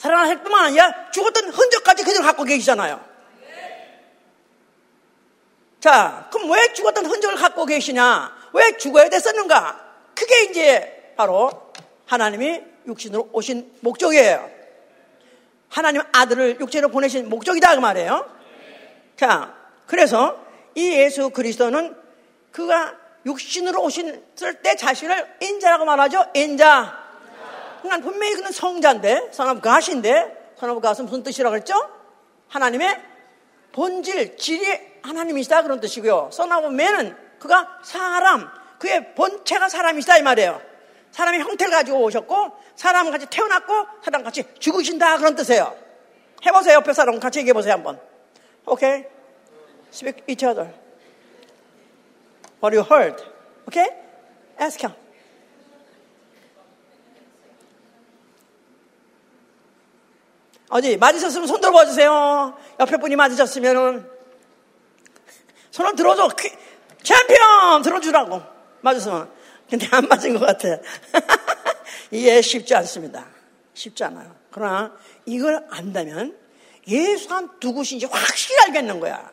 살아나실 0.00 0.42
뿐만 0.42 0.64
아니라 0.64 1.10
죽었던 1.10 1.50
흔적까지 1.50 2.04
그대로 2.04 2.24
갖고 2.24 2.44
계시잖아요. 2.44 3.04
자, 5.78 6.28
그럼 6.32 6.50
왜 6.50 6.72
죽었던 6.72 7.04
흔적을 7.04 7.36
갖고 7.36 7.66
계시냐? 7.66 8.34
왜 8.54 8.76
죽어야 8.78 9.10
됐었는가? 9.10 9.78
그게 10.14 10.44
이제 10.44 11.12
바로 11.16 11.50
하나님이 12.06 12.62
육신으로 12.86 13.28
오신 13.32 13.78
목적이에요. 13.80 14.50
하나님 15.68 16.02
아들을 16.12 16.60
육체로 16.60 16.88
보내신 16.88 17.28
목적이다 17.28 17.74
그 17.74 17.80
말이에요. 17.80 18.26
자, 19.16 19.54
그래서 19.86 20.42
이 20.74 20.92
예수 20.92 21.28
그리스도는 21.28 21.94
그가 22.52 22.96
육신으로 23.26 23.82
오실 23.82 24.24
때 24.62 24.76
자신을 24.76 25.36
인자라고 25.40 25.84
말하죠. 25.84 26.24
인자. 26.34 26.99
그러니까 27.82 28.08
분명히 28.08 28.34
그는 28.34 28.52
성자인데, 28.52 29.30
선업 29.32 29.62
가신데, 29.62 30.54
선업 30.56 30.80
가은 30.80 31.04
무슨 31.04 31.22
뜻이라고 31.22 31.52
그랬죠? 31.52 31.74
하나님의 32.48 33.00
본질, 33.72 34.36
질이 34.36 34.90
하나님이시다 35.02 35.62
그런 35.62 35.80
뜻이고요. 35.80 36.30
써나보 36.32 36.70
맨은 36.70 37.16
그가 37.38 37.78
사람, 37.82 38.48
그의 38.78 39.14
본체가 39.14 39.68
사람이시다 39.68 40.18
이 40.18 40.22
말이에요. 40.22 40.60
사람의 41.12 41.40
형태를 41.40 41.72
가지고 41.72 42.02
오셨고 42.02 42.52
사람 42.76 43.10
같이 43.10 43.26
태어났고 43.26 43.86
사람 44.02 44.22
같이 44.22 44.44
죽으신다 44.58 45.18
그런 45.18 45.34
뜻이에요. 45.34 45.76
해보세요. 46.46 46.76
옆에 46.76 46.92
사람 46.92 47.18
같이 47.20 47.40
얘기해 47.40 47.52
보세요 47.52 47.74
한번. 47.74 48.00
오케이? 48.66 49.04
Speak 49.92 50.22
each 50.28 50.46
other. 50.46 50.72
What 52.62 52.76
you 52.76 52.86
heard. 52.88 53.22
Okay? 53.68 53.88
Ask 54.60 54.80
him. 54.86 54.99
어디 60.70 60.96
맞으셨으면 60.96 61.46
손 61.46 61.60
들어 61.60 61.72
봐 61.72 61.84
주세요. 61.84 62.56
옆에 62.78 62.96
분이 62.96 63.16
맞으셨으면은 63.16 64.08
손을 65.70 65.94
들어줘. 65.96 66.28
챔피언 67.02 67.82
들어주라고. 67.82 68.40
맞았으면. 68.80 69.30
근데 69.68 69.86
안 69.90 70.06
맞은 70.06 70.38
것 70.38 70.46
같아. 70.46 70.68
이게 72.10 72.40
쉽지 72.40 72.74
않습니다. 72.76 73.26
쉽지 73.74 74.04
않아요. 74.04 74.34
그러나 74.50 74.92
이걸 75.26 75.64
안다면 75.70 76.36
예수가 76.86 77.42
누구신지 77.62 78.06
확실히 78.06 78.56
알겠는 78.66 79.00
거야. 79.00 79.30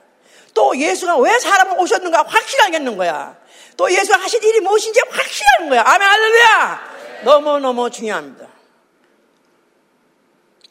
또 0.53 0.75
예수가 0.77 1.17
왜 1.17 1.37
사람을 1.39 1.79
오셨는가 1.79 2.23
확실히 2.23 2.63
알겠는 2.65 2.97
거야. 2.97 3.37
또 3.77 3.91
예수가 3.91 4.19
하신 4.19 4.43
일이 4.43 4.59
무엇인지 4.59 5.01
확실히 5.09 5.45
하는 5.57 5.69
거야. 5.69 5.83
아멘, 5.85 6.07
할렐루야! 6.07 6.97
너무너무 7.25 7.89
중요합니다. 7.89 8.47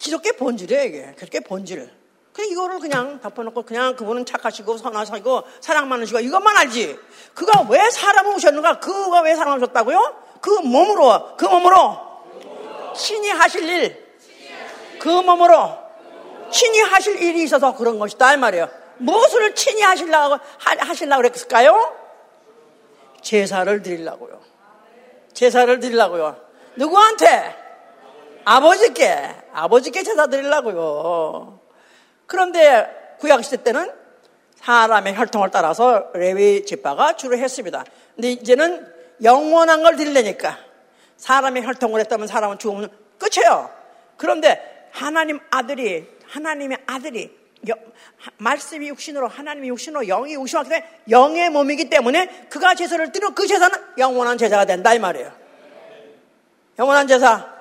기독교 0.06 0.32
본질이에요, 0.34 0.84
이게. 0.84 1.14
그렇게 1.16 1.40
본질. 1.40 1.90
그냥 2.32 2.50
이거를 2.50 2.78
그냥 2.78 3.20
덮어놓고 3.20 3.62
그냥 3.62 3.96
그분은 3.96 4.24
착하시고 4.24 4.76
선하시고 4.76 5.42
사랑 5.60 5.88
많으시고 5.88 6.20
이것만 6.20 6.56
알지. 6.58 6.96
그가 7.34 7.66
왜 7.68 7.90
사람을 7.90 8.36
오셨는가? 8.36 8.78
그가 8.78 9.22
왜 9.22 9.34
사람을 9.34 9.64
오셨다고요? 9.64 10.16
그 10.40 10.50
몸으로, 10.50 11.36
그 11.36 11.44
몸으로 11.46 11.98
친히 12.94 13.30
하실 13.30 13.68
일. 13.68 14.06
그 15.00 15.08
몸으로 15.08 15.76
친히 16.52 16.80
하실 16.82 17.20
일이 17.20 17.42
있어서 17.42 17.74
그런 17.74 17.98
것이다. 17.98 18.34
이 18.34 18.36
말이에요. 18.36 18.68
무엇을 18.98 19.56
친히 19.56 19.82
하시려고, 19.82 20.38
하시려고 20.58 21.22
그랬을까요? 21.22 21.96
제사를 23.22 23.82
드리려고요. 23.82 24.40
제사를 25.32 25.80
드리려고요. 25.80 26.36
누구한테? 26.76 27.65
아버지께. 28.46 29.34
아버지께 29.52 30.04
제사 30.04 30.28
드리려고요. 30.28 31.58
그런데 32.26 33.16
구약시대 33.18 33.64
때는 33.64 33.90
사람의 34.54 35.16
혈통을 35.16 35.50
따라서 35.50 36.10
레위 36.14 36.64
집파가 36.64 37.16
주로 37.16 37.36
했습니다. 37.36 37.84
근데 38.14 38.30
이제는 38.30 38.86
영원한 39.22 39.82
걸 39.82 39.96
드리려니까 39.96 40.58
사람의 41.16 41.64
혈통을 41.66 42.00
했다면 42.00 42.28
사람은 42.28 42.58
죽으면 42.58 42.88
끝이에요. 43.18 43.68
그런데 44.16 44.88
하나님 44.92 45.40
아들이 45.50 46.08
하나님의 46.28 46.78
아들이 46.86 47.36
말씀이 48.38 48.88
육신으로 48.88 49.26
하나님이 49.26 49.68
육신으로 49.70 50.06
영이 50.06 50.34
육신으로 50.34 50.68
때문에 50.68 50.88
영의 51.10 51.50
몸이기 51.50 51.90
때문에 51.90 52.46
그가 52.48 52.76
제사를 52.76 53.10
드리는 53.10 53.34
그 53.34 53.46
제사는 53.46 53.76
영원한 53.98 54.38
제사가 54.38 54.66
된다 54.66 54.94
이 54.94 55.00
말이에요. 55.00 55.32
영원한 56.78 57.08
제사. 57.08 57.55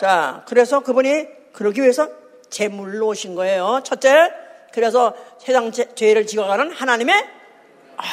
자, 0.00 0.44
그래서 0.46 0.80
그분이 0.80 1.26
그러기 1.52 1.80
위해서 1.80 2.08
제물로 2.50 3.08
오신 3.08 3.34
거예요. 3.34 3.80
첫째, 3.84 4.30
그래서 4.72 5.14
세상 5.38 5.72
죄를 5.72 6.26
지어가는 6.26 6.70
하나님의 6.72 7.14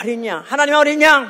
어린 0.01 0.25
양. 0.25 0.43
하나님의 0.45 0.79
어린 0.79 1.01
양. 1.01 1.29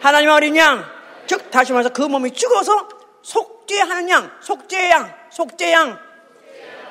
하나님의 0.00 0.34
어린 0.34 0.56
양. 0.56 0.84
즉, 1.26 1.50
다시 1.50 1.72
말해서 1.72 1.90
그 1.90 2.02
몸이 2.02 2.32
죽어서 2.32 2.88
속죄하는 3.22 4.08
양. 4.10 4.32
속죄 4.40 4.90
양. 4.90 5.14
속죄 5.30 5.72
양. 5.72 5.98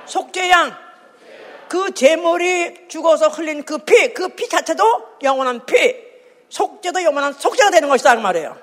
속죄 0.05 0.49
양. 0.49 0.75
그 1.67 1.93
제물이 1.93 2.87
죽어서 2.89 3.27
흘린 3.27 3.63
그 3.63 3.79
피, 3.79 4.13
그 4.13 4.29
피 4.29 4.47
자체도 4.49 4.83
영원한 5.23 5.65
피. 5.65 5.95
속죄도 6.49 7.03
영원한 7.03 7.33
속죄가 7.33 7.69
되는 7.71 7.87
것이다. 7.89 8.15
그 8.15 8.21
말이에요. 8.21 8.57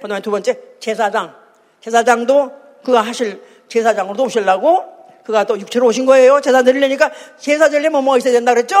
그 0.00 0.08
다음에 0.08 0.20
두 0.20 0.30
번째, 0.30 0.58
제사장. 0.80 1.34
제사장도 1.80 2.61
그가 2.84 3.00
하실 3.02 3.42
제사장으로 3.68 4.24
오시려고 4.24 4.84
그가 5.24 5.44
또 5.44 5.58
육체로 5.58 5.86
오신 5.86 6.04
거예요. 6.06 6.40
제사 6.40 6.62
드리려니까 6.62 7.10
제사 7.38 7.68
드리려면 7.68 8.04
뭐가 8.04 8.18
있어야 8.18 8.32
된다 8.32 8.52
그랬죠? 8.54 8.76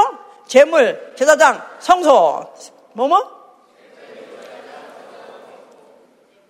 재물, 0.46 1.12
제사장, 1.16 1.62
성소, 1.78 2.52
뭐뭐? 2.94 3.42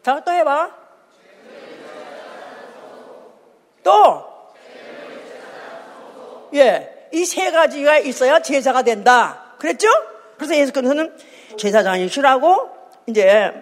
자, 0.03 0.21
또 0.25 0.33
해봐. 0.33 0.71
또, 3.85 4.25
예, 6.55 7.09
이 7.13 7.25
세 7.25 7.51
가지가 7.51 7.99
있어야 7.99 8.41
제사가 8.41 8.83
된다. 8.83 9.55
그랬죠? 9.59 9.89
그래서 10.37 10.57
예수께서는 10.57 11.17
제사장이시라고 11.59 12.71
이제 13.07 13.53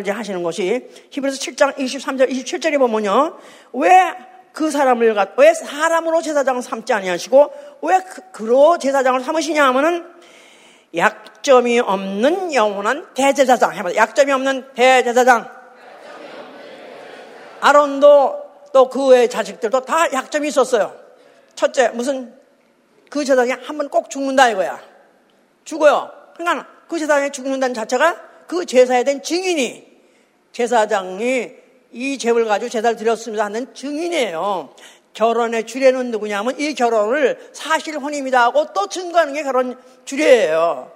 이제 0.00 0.10
하시는 0.10 0.42
것이 0.42 0.88
히브리서 1.10 1.38
7장 1.38 1.76
23절, 1.76 2.30
27절에 2.30 2.78
보면요. 2.78 3.36
왜 3.72 4.38
그 4.58 4.72
사람을 4.72 5.14
갖, 5.14 5.34
왜 5.36 5.54
사람으로 5.54 6.20
제사장을 6.20 6.60
삼지 6.62 6.92
아니하시고 6.92 7.52
왜 7.82 8.00
그, 8.32 8.42
로 8.42 8.76
제사장을 8.76 9.20
삼으시냐 9.20 9.64
하면은 9.68 10.04
약점이 10.96 11.78
없는 11.78 12.52
영원한 12.54 13.06
대제사장. 13.14 13.74
해봐. 13.74 13.94
약점이 13.94 14.32
없는 14.32 14.74
대제사장. 14.74 15.48
아론도 17.60 18.42
또 18.72 18.88
그의 18.88 19.30
자식들도 19.30 19.82
다 19.82 20.12
약점이 20.12 20.48
있었어요. 20.48 20.92
첫째 21.54 21.90
무슨 21.90 22.34
그 23.10 23.24
제사장이 23.24 23.52
한 23.64 23.78
번 23.78 23.88
꼭 23.88 24.10
죽는다 24.10 24.48
이거야. 24.48 24.80
죽어요. 25.62 26.10
그러니까 26.36 26.66
그 26.88 26.98
제사장이 26.98 27.30
죽는다는 27.30 27.74
자체가 27.74 28.16
그 28.48 28.66
제사에 28.66 29.04
대한 29.04 29.22
증인이 29.22 29.86
제사장이 30.52 31.52
이 31.92 32.18
제물 32.18 32.46
가지고 32.46 32.68
제사를 32.68 32.96
드렸습니다 32.96 33.44
하는 33.44 33.72
증인이에요. 33.74 34.74
결혼의 35.12 35.66
주례는 35.66 36.10
누구냐면 36.10 36.58
이 36.58 36.74
결혼을 36.74 37.50
사실 37.52 37.98
혼입니다 37.98 38.44
하고 38.44 38.72
또 38.72 38.88
증거하는 38.88 39.34
게 39.34 39.42
결혼 39.42 39.78
주례예요. 40.04 40.92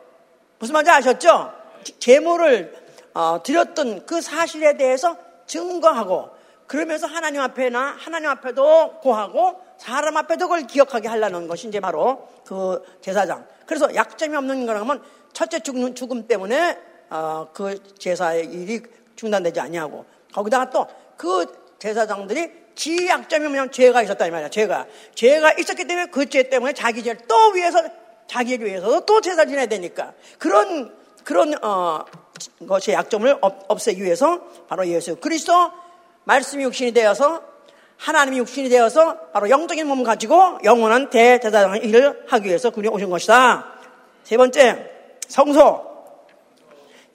무슨 0.58 0.72
말인지 0.74 0.90
아셨죠? 0.90 1.52
제물을 1.98 2.74
어, 3.14 3.42
드렸던 3.42 4.06
그 4.06 4.20
사실에 4.20 4.76
대해서 4.76 5.16
증거하고 5.46 6.30
그러면서 6.66 7.06
하나님 7.06 7.40
앞에나 7.40 7.96
하나님 7.98 8.30
앞에도 8.30 9.00
고하고 9.00 9.60
사람 9.76 10.16
앞에도 10.16 10.46
그걸 10.46 10.66
기억하게 10.66 11.08
하려는 11.08 11.48
것이 11.48 11.68
이제 11.68 11.80
바로 11.80 12.28
그 12.46 12.82
제사장. 13.00 13.44
그래서 13.66 13.94
약점이 13.94 14.36
없는 14.36 14.66
거라면 14.66 15.02
첫째 15.32 15.60
죽는 15.60 15.94
죽음 15.94 16.26
때문에 16.26 16.78
어, 17.12 17.48
그 17.52 17.78
제사의 17.98 18.46
일이 18.46 18.80
중단되지 19.16 19.60
아니하고 19.60 20.04
거기다가 20.32 20.70
또 20.70 20.86
그 21.22 21.46
제사장들이 21.78 22.50
지 22.74 23.06
약점이 23.06 23.46
뭐냐면 23.46 23.70
죄가 23.70 24.02
있었다 24.02 24.26
이 24.26 24.30
말이야. 24.32 24.48
죄가 24.48 24.86
죄가 25.14 25.52
있었기 25.52 25.86
때문에 25.86 26.06
그 26.06 26.26
죄 26.26 26.48
때문에 26.48 26.72
자기 26.72 27.04
죄를 27.04 27.20
또 27.28 27.50
위해서 27.50 27.80
자기를 28.26 28.66
위해서도 28.66 29.06
또 29.06 29.20
제사 29.20 29.44
지내야 29.44 29.66
되니까 29.66 30.14
그런 30.38 30.92
그런 31.22 31.54
어, 31.62 32.04
것의 32.66 32.94
약점을 32.96 33.38
없애기 33.40 34.02
위해서 34.02 34.40
바로 34.68 34.84
예수 34.88 35.14
그리스도 35.14 35.52
말씀이 36.24 36.64
육신이 36.64 36.92
되어서 36.92 37.42
하나님이 37.98 38.38
육신이 38.38 38.68
되어서 38.68 39.16
바로 39.32 39.48
영적인 39.48 39.86
몸을 39.86 40.04
가지고 40.04 40.58
영원한 40.64 41.08
대제사장 41.08 41.76
일을 41.76 42.24
하기 42.28 42.48
위해서 42.48 42.70
그분이 42.70 42.88
오신 42.88 43.10
것이다. 43.10 43.66
세 44.24 44.36
번째 44.36 44.90
성소 45.28 45.91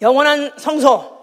영원한 0.01 0.51
성소 0.57 1.17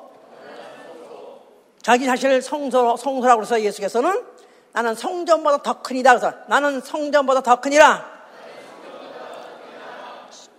자기 1.82 2.06
자신을 2.06 2.42
성소, 2.42 2.96
성소라고 2.96 3.42
해서 3.42 3.60
예수께서는 3.60 4.24
나는 4.72 4.94
성전보다 4.94 5.62
더 5.62 5.82
크니다. 5.82 6.10
그래서 6.18 6.34
나는 6.48 6.80
성전보다 6.80 7.42
더 7.42 7.60
크니라. 7.60 8.12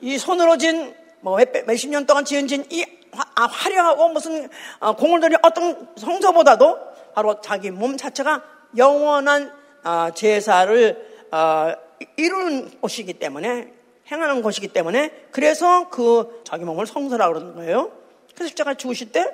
이 0.02 0.18
손으로 0.18 0.58
진, 0.58 0.96
뭐, 1.22 1.38
몇십 1.66 1.90
년 1.90 2.06
동안 2.06 2.24
지은 2.24 2.48
진 2.48 2.66
이 2.70 2.86
화려하고 3.36 4.10
무슨 4.10 4.50
어, 4.80 4.96
공을 4.96 5.20
들인 5.20 5.38
어떤 5.42 5.88
성소보다도 5.98 6.78
바로 7.14 7.40
자기 7.42 7.72
몸 7.72 7.98
자체가 7.98 8.44
영원한 8.78 9.52
어, 9.84 10.10
제사를 10.14 11.28
어, 11.32 11.74
이루는 12.18 12.82
곳이기 12.82 13.14
때문에 13.14 13.72
행하는 14.12 14.42
곳이기 14.42 14.70
때문에 14.70 15.28
그래서 15.32 15.90
그 15.90 16.42
자기 16.44 16.66
몸을 16.66 16.86
성소라고 16.86 17.34
그러는 17.34 17.56
거예요. 17.56 17.92
그래서 18.36 18.50
십자가 18.50 18.74
죽으실 18.76 19.12
때 19.12 19.26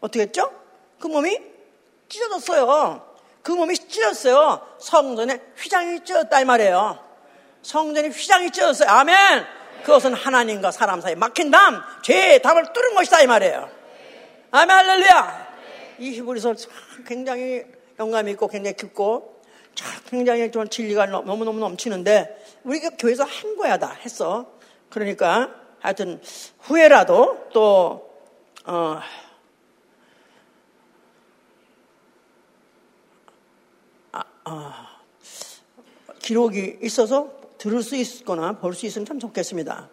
어떻게 0.00 0.22
했죠? 0.22 0.50
그 0.98 1.06
몸이 1.06 1.38
찢어졌어요. 2.08 3.06
그 3.42 3.52
몸이 3.52 3.76
찢었어요. 3.76 4.66
성전에 4.78 5.40
휘장이 5.56 6.04
찢었다 6.04 6.40
이 6.40 6.44
말이에요. 6.44 6.98
성전에 7.62 8.08
휘장이 8.08 8.50
찢었어요. 8.50 8.88
아멘. 8.88 9.44
그것은 9.82 10.14
하나님과 10.14 10.70
사람 10.70 11.00
사이 11.00 11.14
막힌 11.14 11.50
담, 11.50 11.82
죄의 12.02 12.42
담을 12.42 12.72
뚫은 12.72 12.94
것이다 12.94 13.22
이 13.22 13.26
말이에요. 13.26 13.70
아멘 14.50 14.70
할렐루야. 14.70 15.50
이 15.98 16.10
히브리서 16.12 16.54
굉장히 17.06 17.64
영감이 17.98 18.30
있고 18.32 18.48
굉장히 18.48 18.76
깊고 18.76 19.42
굉장히 20.08 20.50
좀 20.50 20.68
진리가 20.68 21.06
너무너무 21.06 21.60
넘치는데 21.60 22.60
우리가 22.64 22.90
교회에서 22.98 23.24
한 23.24 23.56
거야 23.56 23.78
다 23.78 23.96
했어. 24.04 24.50
그러니까 24.90 25.50
하여튼 25.78 26.20
후회라도 26.60 27.48
또 27.52 28.09
어, 28.70 29.00
아, 34.44 34.86
기록이 36.20 36.78
있어서 36.80 37.32
들을 37.58 37.82
수 37.82 37.96
있거나 37.96 38.52
볼 38.52 38.74
수 38.74 38.86
있으면 38.86 39.06
참 39.06 39.18
좋겠습니다. 39.18 39.88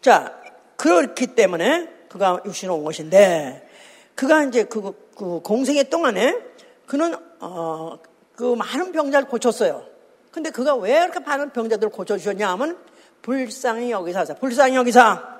자, 0.00 0.40
그렇기 0.76 1.34
때문에 1.34 1.88
그가 2.08 2.40
육신을 2.46 2.72
온 2.72 2.84
것인데, 2.84 3.68
그가 4.14 4.44
이제 4.44 4.62
그, 4.62 4.92
그 5.16 5.40
공생의 5.40 5.90
동안에 5.90 6.38
그는, 6.86 7.16
어, 7.40 7.98
그 8.36 8.54
많은 8.54 8.92
병자를 8.92 9.26
고쳤어요. 9.28 9.84
근데 10.30 10.50
그가 10.50 10.76
왜 10.76 10.92
이렇게 10.92 11.18
많은 11.18 11.50
병자들을 11.50 11.90
고쳐주셨냐 11.90 12.50
하면, 12.52 12.78
불쌍히 13.22 13.90
여기사 13.90 14.20
하사. 14.20 14.34
불쌍히 14.34 14.76
여기사. 14.76 15.37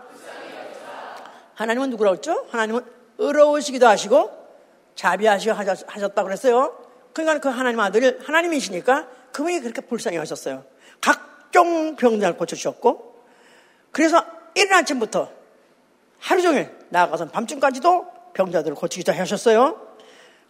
하나님은 1.58 1.90
누구라고 1.90 2.14
했죠? 2.14 2.46
하나님은 2.50 2.82
의로우시기도 3.18 3.88
하시고, 3.88 4.30
자비하시고 4.94 5.54
하셨다고 5.54 6.24
그랬어요. 6.24 6.78
그러니까 7.12 7.40
그 7.40 7.48
하나님 7.48 7.80
아들 7.80 8.20
하나님이시니까 8.22 9.08
그분이 9.32 9.60
그렇게 9.60 9.80
불쌍히 9.80 10.18
하셨어요. 10.18 10.64
각종 11.00 11.96
병자를 11.96 12.36
고쳐주셨고, 12.36 13.24
그래서 13.90 14.24
이른 14.54 14.72
아침부터 14.72 15.32
하루 16.20 16.42
종일 16.42 16.70
나아가서 16.90 17.26
밤중까지도 17.30 18.06
병자들을 18.34 18.76
고치기도 18.76 19.12
하셨어요. 19.12 19.84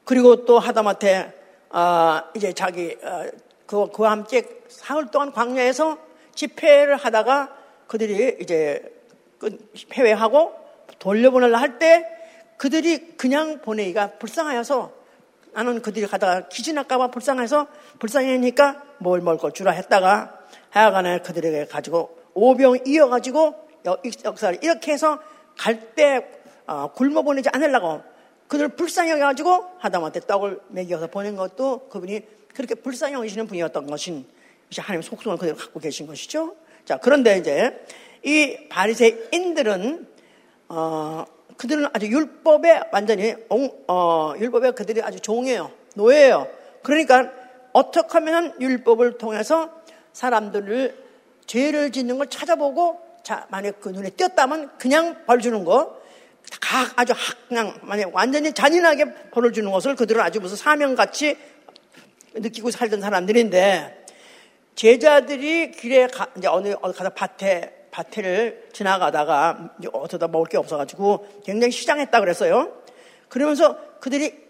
그리고 0.05 0.45
또 0.45 0.59
하다못해 0.59 1.33
어, 1.71 2.21
이제 2.37 2.53
자기 2.53 2.99
어, 3.03 3.25
그, 3.65 3.91
그와 3.93 4.11
함께 4.11 4.47
사흘 4.69 5.11
동안 5.11 5.33
광야에서 5.33 5.97
집회를 6.35 6.97
하다가 6.97 7.57
그들이 7.87 8.37
이제 8.41 8.83
폐회하고 9.89 10.68
돌려보내려 10.99 11.57
할 11.57 11.79
때 11.79 12.05
그들이 12.59 13.17
그냥 13.17 13.61
보내기가 13.61 14.19
불쌍하여서 14.19 14.93
나는 15.53 15.81
그들이 15.81 16.07
가다가 16.07 16.49
기진할까봐 16.49 17.09
불쌍해서 17.09 17.69
불쌍하니까 18.01 18.83
뭘 18.99 19.21
먹을 19.21 19.39
걸 19.39 19.53
주라 19.53 19.73
했다가 19.73 20.39
하여간에 20.71 21.21
그들에게 21.21 21.67
가지고 21.67 22.19
오병 22.35 22.81
이어가지고 22.87 23.55
역사를 24.25 24.59
이렇게 24.63 24.93
해서 24.93 25.21
갈때 25.57 26.27
어, 26.67 26.93
굶어 26.93 27.23
보내지 27.23 27.49
않으려고 27.53 28.03
그들을 28.49 28.71
불쌍히 28.71 29.11
여겨가지고 29.13 29.65
하다못해 29.79 30.21
떡을 30.21 30.61
먹여서 30.69 31.07
보낸 31.09 31.37
것도 31.37 31.89
그분이 31.89 32.21
그렇게 32.55 32.75
불쌍히 32.75 33.15
여기시는 33.15 33.47
분이었던 33.47 33.87
것인 33.87 34.27
하나님 34.77 35.03
속성을 35.03 35.39
그대로 35.39 35.57
갖고 35.57 35.81
계신 35.81 36.07
것이죠. 36.07 36.57
자 36.85 36.99
그런데 36.99 37.39
이제 37.39 37.85
이 38.23 38.69
바리새인들은 38.69 40.07
어, 40.69 41.25
그들은 41.57 41.87
아주 41.93 42.07
율법에 42.07 42.83
완전히 42.93 43.35
어, 43.89 44.35
율법에 44.39 44.73
그들이 44.73 45.03
아주 45.03 45.21
종이에요. 45.21 45.71
노예예요. 45.95 46.47
그러니까 46.83 47.31
어떻게 47.73 48.07
하면 48.13 48.55
율법을 48.61 49.19
통해서 49.19 49.71
사람들을 50.13 51.05
죄를 51.47 51.93
짓는 51.93 52.19
걸 52.19 52.29
찾아보고 52.29 53.01
자 53.23 53.47
만약 53.51 53.81
그 53.81 53.89
눈에 53.89 54.11
띄었다면 54.11 54.79
그냥 54.79 55.25
벌 55.27 55.41
주는 55.41 55.65
거 55.65 55.99
각 56.61 56.99
아주 56.99 57.13
그냥 57.49 57.79
만약 57.83 58.15
완전히 58.15 58.53
잔인하게 58.53 59.31
벌을 59.31 59.53
주는 59.53 59.71
것을 59.71 59.95
그들은 59.97 60.21
아주 60.21 60.41
무슨 60.41 60.57
사명같이 60.57 61.37
느끼고 62.35 62.71
살던 62.71 63.01
사람들인데 63.01 64.07
제자들이 64.75 65.73
길에 65.73 66.07
가, 66.07 66.29
이제 66.37 66.47
어느 66.47 66.75
가서 66.77 67.11
밭에 67.11 67.75
밭을 67.99 68.69
지나가다가 68.73 69.71
어쩌다 69.93 70.29
먹을 70.29 70.47
게 70.49 70.57
없어가지고 70.57 71.43
굉장히 71.45 71.73
시장했다 71.73 72.21
그랬어요. 72.21 72.73
그러면서 73.29 73.77
그들이 73.99 74.47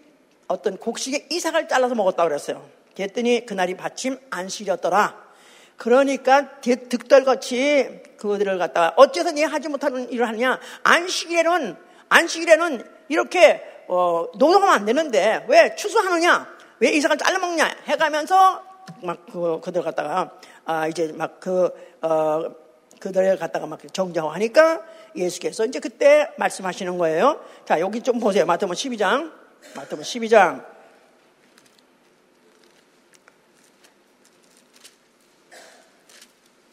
어떤 0.47 0.77
곡식의 0.77 1.27
이삭을 1.31 1.67
잘라서 1.67 1.95
먹었다 1.95 2.23
그랬어요. 2.23 2.69
그랬더니 2.95 3.45
그날이 3.47 3.73
마침 3.73 4.19
안식이었더라. 4.29 5.29
그러니까 5.77 6.59
득달같이 6.59 8.03
그들을 8.17 8.57
갖다가 8.59 8.93
어째서 8.97 9.31
니 9.31 9.43
하지 9.43 9.67
못하는 9.69 10.11
일을 10.11 10.27
하냐? 10.27 10.59
안식일에는 10.83 11.75
안식일에는 12.09 12.87
이렇게 13.07 13.63
어, 13.87 14.27
노동하면 14.33 14.69
안 14.69 14.85
되는데 14.85 15.45
왜 15.47 15.75
추수하느냐? 15.75 16.47
왜 16.79 16.91
이삭을 16.91 17.17
잘라 17.17 17.39
먹냐? 17.39 17.67
해가면서 17.85 18.63
막 19.01 19.25
그, 19.31 19.59
그들 19.61 19.81
갖다가 19.81 20.31
아 20.65 20.87
이제 20.87 21.11
막그 21.15 21.97
어, 22.01 22.68
그들을 22.99 23.37
갖다가 23.37 23.65
막 23.65 23.79
정정하니까 23.93 24.83
예수께서 25.15 25.65
이제 25.65 25.79
그때 25.79 26.29
말씀하시는 26.37 26.97
거예요. 26.97 27.43
자, 27.65 27.79
여기 27.79 28.01
좀 28.01 28.19
보세요. 28.19 28.45
마태복음 28.45 28.75
12장. 28.75 29.31
마태복음 29.75 30.03
12장. 30.03 30.65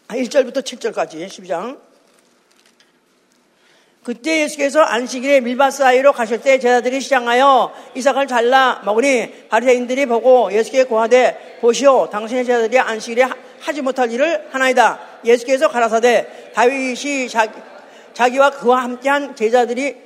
아, 0.08 0.14
1절부터 0.14 0.62
7절까지 0.62 1.26
12장. 1.26 1.80
그때 4.04 4.42
예수께서 4.42 4.82
안식일에 4.82 5.40
밀밭 5.40 5.72
사이로 5.72 6.12
가실 6.12 6.40
때 6.40 6.60
제자들이 6.60 7.00
시장하여 7.00 7.72
이삭을 7.96 8.28
잘라 8.28 8.82
먹으니 8.84 9.48
바리새인들이 9.48 10.06
보고 10.06 10.52
예수께 10.52 10.84
고하되 10.84 11.58
보시오 11.60 12.08
당신의 12.08 12.44
제자들이 12.44 12.78
안식일에 12.78 13.24
하지 13.60 13.82
못할 13.82 14.10
일을 14.10 14.48
하나이다. 14.50 14.98
예수께서 15.24 15.68
가라사대 15.68 16.52
다윗이 16.54 17.28
자기, 17.28 17.52
자기 18.14 18.38
와 18.38 18.50
그와 18.50 18.82
함께한 18.82 19.36
제자들이 19.36 19.96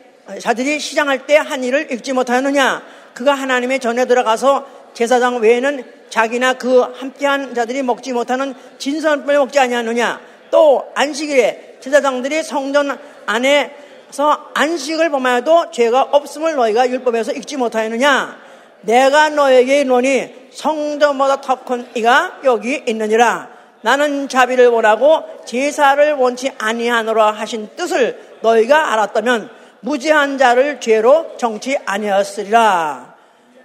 자들이 0.41 0.79
시장할 0.79 1.27
때 1.27 1.37
한 1.37 1.65
일을 1.65 1.91
읽지 1.93 2.13
못하느냐? 2.13 2.83
그가 3.15 3.35
하나님의 3.35 3.81
전에 3.81 4.05
들어가서 4.05 4.67
제사장 4.95 5.41
외에는 5.41 5.85
자기나 6.09 6.55
그 6.55 6.81
함께한 6.81 7.55
자들이 7.55 7.83
먹지 7.83 8.13
못하는 8.13 8.55
진선을 8.79 9.25
먹지 9.25 9.59
아니하느냐? 9.59 10.21
또 10.51 10.91
안식일에 10.95 11.79
제사장들이 11.81 12.43
성전 12.43 12.99
안에서 13.27 14.51
안식을 14.55 15.11
범하여도 15.11 15.71
죄가 15.71 16.03
없음을 16.03 16.55
너희가 16.57 16.89
율법에서 16.91 17.33
읽지 17.33 17.57
못하였느냐? 17.57 18.50
내가 18.83 19.29
너에게 19.29 19.81
이노니 19.81 20.51
성전보다 20.53 21.41
더 21.41 21.65
큰 21.65 21.87
이가 21.95 22.41
여기 22.45 22.83
있느니라. 22.87 23.49
나는 23.83 24.29
자비를 24.29 24.69
원하고 24.69 25.23
제사를 25.47 26.13
원치 26.15 26.51
아니하노라 26.59 27.33
하신 27.33 27.71
뜻을 27.77 28.39
너희가 28.43 28.93
알았다면 28.93 29.51
무지한 29.81 30.39
자를 30.39 30.81
죄로 30.81 31.37
정치 31.39 31.79
아니었으리라. 31.87 33.15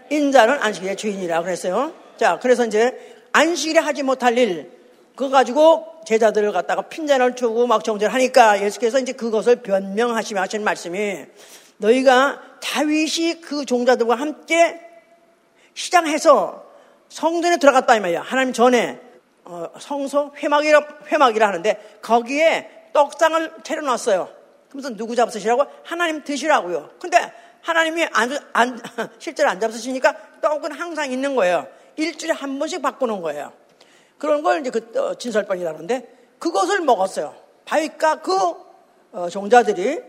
인자는 0.09 0.61
안식일의 0.61 0.95
주인이라 0.95 1.41
그랬어요. 1.41 1.91
자, 2.17 2.39
그래서 2.41 2.65
이제 2.65 2.93
안식일에 3.33 3.79
하지 3.79 4.03
못할 4.03 4.37
일, 4.37 4.71
그거 5.15 5.29
가지고 5.29 5.87
제자들을 6.05 6.51
갖다가 6.53 6.83
핀잔을 6.83 7.35
주고 7.35 7.67
막 7.67 7.83
정죄를 7.83 8.13
하니까 8.13 8.61
예수께서 8.61 8.99
이제 8.99 9.11
그것을 9.11 9.57
변명하시며 9.57 10.39
하신 10.39 10.63
말씀이 10.63 11.25
너희가 11.77 12.39
다윗이 12.61 13.41
그 13.41 13.65
종자들과 13.65 14.15
함께 14.15 14.79
시장해서 15.75 16.65
성전에 17.09 17.57
들어갔다 17.57 17.95
이 17.95 17.99
말이야. 17.99 18.21
하나님 18.21 18.51
전에 18.51 18.99
어, 19.43 19.67
성소 19.77 20.33
회막이라 20.37 20.87
회막이라 21.11 21.47
하는데 21.47 21.99
거기에 22.01 22.89
떡상을 22.93 23.57
차려놨어요. 23.63 24.29
그러면서 24.69 24.97
누구 24.97 25.15
잡수시라고? 25.15 25.65
하나님 25.83 26.23
드시라고요. 26.23 26.89
근데 26.99 27.31
하나님이 27.61 28.05
안, 28.11 28.37
안, 28.53 28.81
실제로 29.19 29.49
안 29.49 29.59
잡수시니까 29.59 30.39
떡은 30.41 30.71
항상 30.71 31.11
있는 31.11 31.35
거예요. 31.35 31.67
일주일에 31.95 32.33
한 32.33 32.57
번씩 32.57 32.81
바꾸는 32.81 33.21
거예요. 33.21 33.53
그런 34.17 34.41
걸 34.41 34.61
이제 34.61 34.71
그 34.71 34.99
어, 34.99 35.15
진설빵이라는데 35.15 36.15
그것을 36.39 36.81
먹었어요. 36.81 37.35
바위가 37.65 38.21
그 38.21 38.33
어, 39.11 39.29
종자들이 39.29 40.01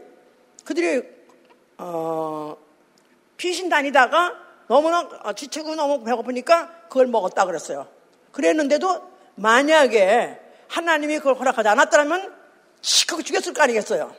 그들이 0.65 1.03
어, 1.79 2.57
피신 3.37 3.69
다니다가 3.69 4.46
너무나 4.69 5.09
지치고 5.35 5.75
너무 5.75 6.03
배고프니까 6.05 6.89
그걸 6.89 7.07
먹었다 7.07 7.45
그랬어요. 7.45 7.89
그랬는데도 8.33 9.11
만약에 9.37 10.41
하나님이 10.69 11.19
그걸 11.19 11.35
허락하지 11.35 11.69
않았다면 11.69 12.35
시커 12.81 13.23
죽였을 13.23 13.53
거 13.53 13.63
아니겠어요. 13.63 14.15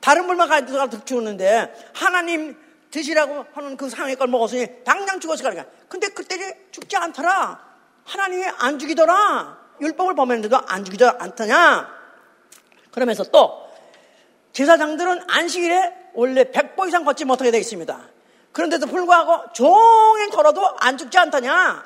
다른 0.00 0.26
물만 0.26 0.48
가지고 0.48 1.04
죽었는데 1.04 1.92
하나님 1.94 2.56
드시라고 2.90 3.46
하는 3.52 3.76
그 3.76 3.90
상의 3.90 4.16
걸 4.16 4.28
먹었으니 4.28 4.84
당장 4.84 5.20
죽었을 5.20 5.42
거 5.42 5.50
아니야. 5.50 5.64
근데 5.88 6.08
그때는 6.08 6.52
죽지 6.70 6.96
않더라. 6.96 7.66
하나님이 8.04 8.44
안 8.58 8.78
죽이더라. 8.78 9.58
율법을 9.80 10.14
범했는데도 10.14 10.60
안 10.66 10.84
죽이지 10.84 11.04
않더냐. 11.04 11.88
그러면서 12.90 13.24
또 13.24 13.68
제사장들은 14.52 15.22
안식일에 15.28 15.94
원래 16.14 16.44
100보 16.44 16.88
이상 16.88 17.04
걷지 17.04 17.24
못하게 17.26 17.50
되어 17.50 17.60
있습니다. 17.60 18.08
그런데도 18.52 18.86
불구하고 18.86 19.52
종일 19.52 20.30
걸어도 20.30 20.76
안 20.78 20.96
죽지 20.96 21.16
않더냐. 21.18 21.84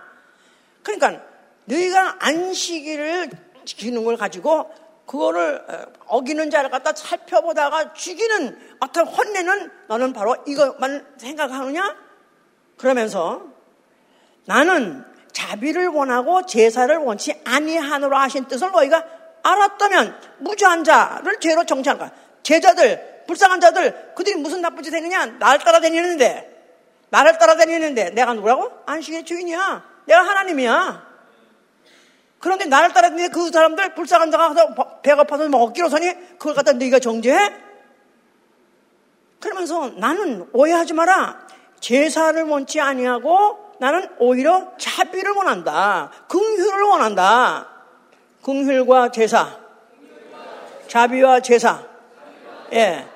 그러니까 0.82 1.22
너희가 1.64 2.16
안식일을 2.18 3.30
지키는 3.64 4.04
걸 4.04 4.16
가지고 4.16 4.72
그거를 5.06 5.64
어기는 6.06 6.50
자를 6.50 6.70
갖다 6.70 6.92
살펴보다가 6.94 7.92
죽이는 7.92 8.76
어떤 8.80 9.06
혼내는 9.06 9.70
너는 9.88 10.12
바로 10.12 10.36
이것만 10.46 11.06
생각하느냐? 11.18 11.96
그러면서 12.78 13.42
나는 14.46 15.04
자비를 15.32 15.88
원하고 15.88 16.46
제사를 16.46 16.94
원치 16.96 17.40
아니하노라 17.44 18.20
하신 18.22 18.46
뜻을 18.46 18.70
너희가 18.70 19.04
알았다면 19.42 20.20
무죄한 20.38 20.84
자를 20.84 21.38
죄로 21.40 21.64
정치하는 21.64 21.98
거야. 21.98 22.10
제자들, 22.42 23.24
불쌍한 23.26 23.60
자들, 23.60 24.14
그들이 24.14 24.36
무슨 24.36 24.62
나쁜 24.62 24.82
짓 24.82 24.92
했느냐? 24.94 25.26
나를 25.26 25.60
따라 25.60 25.80
다니는데, 25.80 26.51
나를 27.12 27.36
따라다니는데, 27.36 28.10
내가 28.10 28.32
누구라고? 28.32 28.70
안식의 28.86 29.24
주인이야. 29.26 29.84
내가 30.06 30.22
하나님이야. 30.22 31.12
그런데 32.38 32.64
나를 32.64 32.94
따라다니는 32.94 33.30
그 33.30 33.50
사람들, 33.50 33.94
불쌍한 33.94 34.30
자가 34.30 34.48
가서 34.48 35.00
배고파서 35.02 35.46
먹기로 35.50 35.90
서니, 35.90 36.38
그걸 36.38 36.54
갖다 36.54 36.72
네가 36.72 37.00
정죄해? 37.00 37.52
그러면서 39.40 39.90
나는 39.90 40.48
오해하지 40.54 40.94
마라. 40.94 41.46
제사를 41.80 42.42
원치 42.44 42.80
아니하고 42.80 43.74
나는 43.78 44.08
오히려 44.18 44.72
자비를 44.78 45.32
원한다. 45.32 46.10
긍휼을 46.28 46.82
원한다. 46.82 47.68
긍휼과 48.42 49.10
제사. 49.10 49.58
자비와 50.88 51.40
제사. 51.40 51.82
예. 52.72 53.06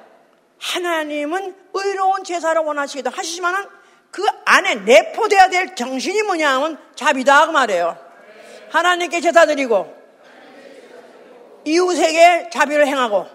하나님은 0.59 1.57
의로운 1.72 2.24
제사를 2.24 2.61
원하시기도 2.61 3.09
하시지만은 3.09 3.76
그 4.11 4.22
안에 4.44 4.76
내포돼야 4.76 5.48
될 5.48 5.74
정신이 5.74 6.22
뭐냐 6.22 6.54
하면 6.54 6.78
자비다 6.94 7.46
그 7.46 7.50
말이에요. 7.52 7.98
하나님께 8.70 9.20
제사 9.20 9.46
드리고 9.46 9.94
이웃에게 11.64 12.50
자비를 12.50 12.86
행하고 12.86 13.26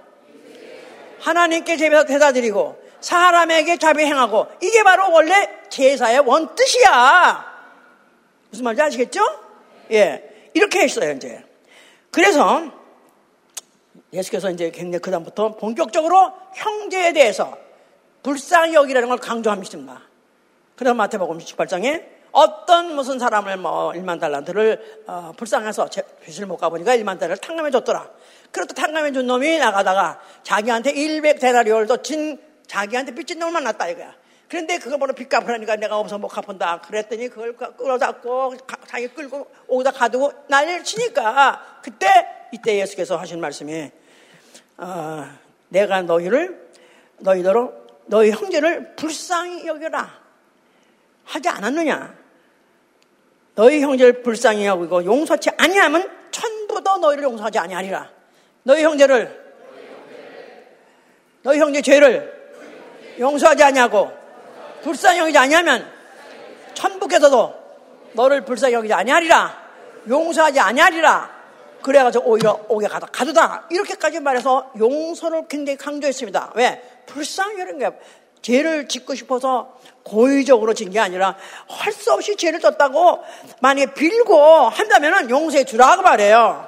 하나님께 1.20 1.78
제사 1.78 2.32
드리고 2.32 2.82
사람에게 3.00 3.78
자비 3.78 4.06
행하고 4.06 4.48
이게 4.62 4.84
바로 4.84 5.12
원래 5.12 5.50
제사의 5.70 6.20
원뜻이야. 6.20 7.52
무슨 8.50 8.64
말인지 8.64 8.82
아시겠죠? 8.82 9.22
예. 9.92 10.50
이렇게 10.54 10.82
했어요, 10.82 11.12
이제. 11.12 11.44
그래서 12.12 12.64
예수께서 14.14 14.52
이제 14.52 14.70
굉장히 14.72 15.02
그다음부터 15.02 15.56
본격적으로 15.56 16.34
형제에 16.56 17.14
대해서 17.14 17.58
불쌍히 18.24 18.74
여기라는 18.74 19.10
걸 19.10 19.18
강조합니다. 19.18 20.02
그다음 20.82 20.98
마태복음 20.98 21.38
18장에 21.38 22.04
어떤 22.32 22.96
무슨 22.96 23.20
사람을 23.20 23.58
뭐 23.58 23.92
1만 23.92 24.20
달란트를 24.20 25.04
어, 25.06 25.32
불쌍해서 25.38 25.88
빚을 26.26 26.48
못 26.48 26.58
가보니까 26.58 26.98
1만 26.98 27.20
달러를 27.20 27.38
탕감해 27.38 27.70
줬더라. 27.70 28.10
그렇다 28.50 28.74
탕감해 28.74 29.12
준 29.12 29.28
놈이 29.28 29.60
나가다가 29.60 30.20
자기한테 30.42 30.92
100데나리올을 30.94 32.04
진 32.04 32.42
자기한테 32.66 33.14
빚진 33.14 33.38
놈을 33.38 33.54
만났다 33.54 33.90
이거야. 33.90 34.16
그런데 34.48 34.80
그거 34.80 34.98
보러 34.98 35.14
빚 35.14 35.30
갚으라니까 35.30 35.76
내가 35.76 36.00
없어 36.00 36.18
못 36.18 36.30
갚은다. 36.30 36.82
그랬더니 36.82 37.28
그걸 37.28 37.56
끌어잡고 37.56 38.56
자기 38.88 39.08
끌고 39.10 39.52
오다 39.68 39.92
가두고 39.92 40.34
난리를 40.48 40.84
치니까 40.84 41.82
그때 41.84 42.08
이때 42.52 42.80
예수께서 42.80 43.18
하신 43.18 43.40
말씀이 43.40 43.92
어, 44.78 45.28
내가 45.70 46.02
너희를 46.02 46.72
너희더러 47.20 47.72
너희 48.08 48.32
형제를 48.32 48.96
불쌍히 48.96 49.68
여겨라 49.68 50.21
하지 51.32 51.48
않았느냐? 51.48 52.14
너희 53.56 53.80
형제를 53.82 54.22
불쌍히 54.22 54.66
여기고 54.66 55.06
용서치 55.06 55.50
아니하면 55.58 56.10
천부도 56.32 56.98
너희를 56.98 57.24
용서하지 57.24 57.58
아니하리라. 57.58 58.10
너희 58.64 58.84
형제를 58.84 59.42
너희 61.42 61.60
형제 61.60 61.82
죄를 61.82 62.52
용서하지 63.18 63.64
아니하고 63.64 64.12
불쌍히 64.84 65.20
여기지 65.20 65.38
아니하면 65.38 65.90
천국에서도 66.74 67.62
너를 68.14 68.42
불쌍히 68.44 68.74
여기지 68.74 68.94
아니하리라 68.94 69.62
용서하지 70.08 70.60
아니하리라 70.60 71.42
그래가지고 71.82 72.30
오히려 72.30 72.64
오게 72.68 72.88
가다 72.88 73.08
가두다 73.08 73.68
이렇게까지 73.72 74.20
말해서 74.20 74.72
용서를 74.78 75.48
굉장히 75.48 75.78
강조했습니다 75.78 76.54
왜? 76.56 77.04
불쌍히 77.08 77.60
여는 77.60 77.80
게 77.80 77.90
죄를 78.42 78.88
짓고 78.88 79.16
싶어서 79.16 79.78
고의적으로 80.04 80.74
진 80.74 80.92
게 80.92 81.00
아니라 81.00 81.38
할 81.68 81.94
수 81.94 82.12
없이 82.12 82.36
죄를 82.36 82.60
졌다고 82.60 83.20
만약에 83.62 83.94
빌고 83.94 84.36
한다면 84.70 85.30
용서해 85.30 85.64
주라고 85.64 86.02
말해요 86.02 86.68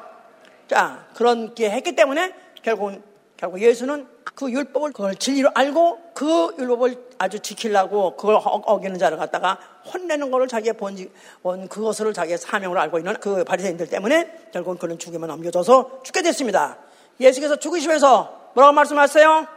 자 0.68 1.06
그런 1.16 1.54
게 1.56 1.70
했기 1.70 1.96
때문에 1.96 2.34
결국은 2.62 3.02
결국 3.38 3.60
예수는 3.62 4.08
그 4.36 4.50
율법을 4.50 4.94
그걸 4.94 5.16
진리로 5.16 5.50
알고 5.54 6.00
그 6.14 6.56
율법을 6.58 6.96
아주 7.18 7.40
지키려고 7.40 8.16
그걸 8.16 8.40
어기는 8.44 8.98
자를 8.98 9.18
갖다가 9.18 9.58
혼내는 9.94 10.32
것을 10.32 10.48
자기의 10.48 10.74
본지, 10.74 11.12
본 11.42 11.68
그것을 11.68 12.14
자기의 12.14 12.38
사명으로 12.38 12.80
알고 12.80 13.00
있는 13.00 13.14
그 13.20 13.44
바리새인들 13.44 13.88
때문에 13.90 14.50
결국은 14.54 14.78
그는 14.78 14.98
죽임을 14.98 15.28
넘겨져서 15.28 16.02
죽게 16.04 16.22
됐습니다. 16.22 16.78
예수께서 17.20 17.58
죽으시면서 17.58 18.52
뭐라고 18.56 18.74
말씀하셨어요? 18.74 19.48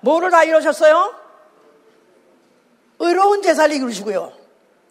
뭐를 0.00 0.30
다 0.30 0.44
이루셨어요? 0.44 1.14
의로운 2.98 3.42
제사를 3.42 3.74
이루시고요. 3.74 4.32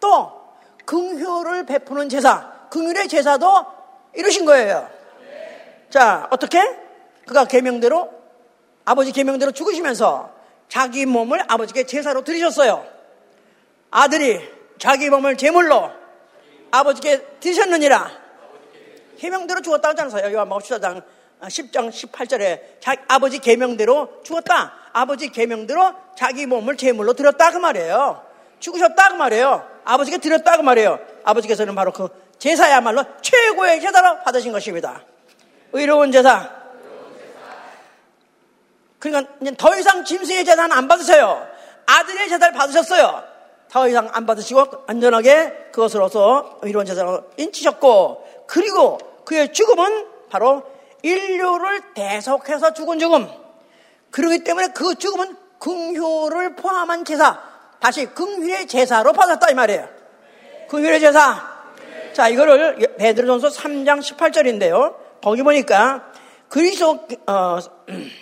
또 0.00 0.40
긍휼을 0.84 1.66
베푸는 1.66 2.08
제사, 2.08 2.52
긍휼의 2.70 3.08
제사도 3.08 3.66
이루신 4.14 4.44
거예요. 4.44 4.88
자, 5.90 6.26
어떻게? 6.30 6.60
그가 7.26 7.44
계명대로 7.44 8.10
아버지 8.84 9.12
계명대로 9.12 9.52
죽으시면서 9.52 10.32
자기 10.68 11.06
몸을 11.06 11.42
아버지께 11.46 11.84
제사로 11.84 12.24
드리셨어요. 12.24 12.84
아들이 13.90 14.40
자기 14.78 15.10
몸을 15.10 15.36
제물로 15.36 15.90
아버지께 16.70 17.38
드셨느니라. 17.40 18.10
계명대로 19.18 19.60
죽었다고 19.60 20.00
하잖아요. 20.00 20.32
요한복음 20.32 20.62
14장 20.62 21.02
10장 21.42 21.90
18절에 21.90 22.80
자기 22.80 23.02
아버지 23.08 23.38
계명대로 23.38 24.22
죽었다. 24.22 24.79
아버지 24.92 25.30
계명대로 25.30 25.94
자기 26.16 26.46
몸을 26.46 26.76
제물로 26.76 27.12
드렸다 27.12 27.50
그 27.52 27.58
말이에요. 27.58 28.24
죽으셨다 28.58 29.08
그 29.10 29.14
말이에요. 29.14 29.66
아버지께 29.84 30.18
드렸다 30.18 30.56
그 30.56 30.62
말이에요. 30.62 30.98
아버지께서는 31.24 31.74
바로 31.74 31.92
그 31.92 32.08
제사야말로 32.38 33.04
최고의 33.20 33.80
제사로 33.80 34.20
받으신 34.22 34.52
것입니다. 34.52 35.02
의로운 35.72 36.12
제사. 36.12 36.50
그러니까 38.98 39.32
더 39.56 39.76
이상 39.76 40.04
짐승의 40.04 40.44
제사는 40.44 40.70
안 40.72 40.88
받으세요. 40.88 41.46
아들의 41.86 42.28
제사를 42.28 42.52
받으셨어요. 42.54 43.24
더 43.70 43.88
이상 43.88 44.08
안 44.12 44.26
받으시고 44.26 44.84
안전하게 44.86 45.68
그것으로서 45.72 46.58
의로운 46.62 46.84
제사로 46.86 47.24
인치셨고 47.36 48.44
그리고 48.46 48.98
그의 49.24 49.52
죽음은 49.52 50.06
바로 50.28 50.64
인류를 51.02 51.94
대속해서 51.94 52.74
죽은 52.74 52.98
죽음. 52.98 53.28
그러기 54.10 54.44
때문에 54.44 54.68
그 54.68 54.94
죽음은 54.94 55.36
긍휼을 55.58 56.56
포함한 56.56 57.04
제사. 57.04 57.40
다시 57.80 58.06
긍휼의 58.06 58.66
제사로 58.66 59.12
받았다 59.12 59.50
이 59.50 59.54
말이에요. 59.54 59.88
긍휼의 60.68 61.00
제사. 61.00 61.48
자, 62.12 62.28
이거를 62.28 62.94
베드로전서 62.98 63.48
3장 63.48 64.00
18절인데요. 64.00 64.96
거기 65.22 65.42
보니까 65.42 66.12
그리스도 66.48 67.06
어, 67.26 67.58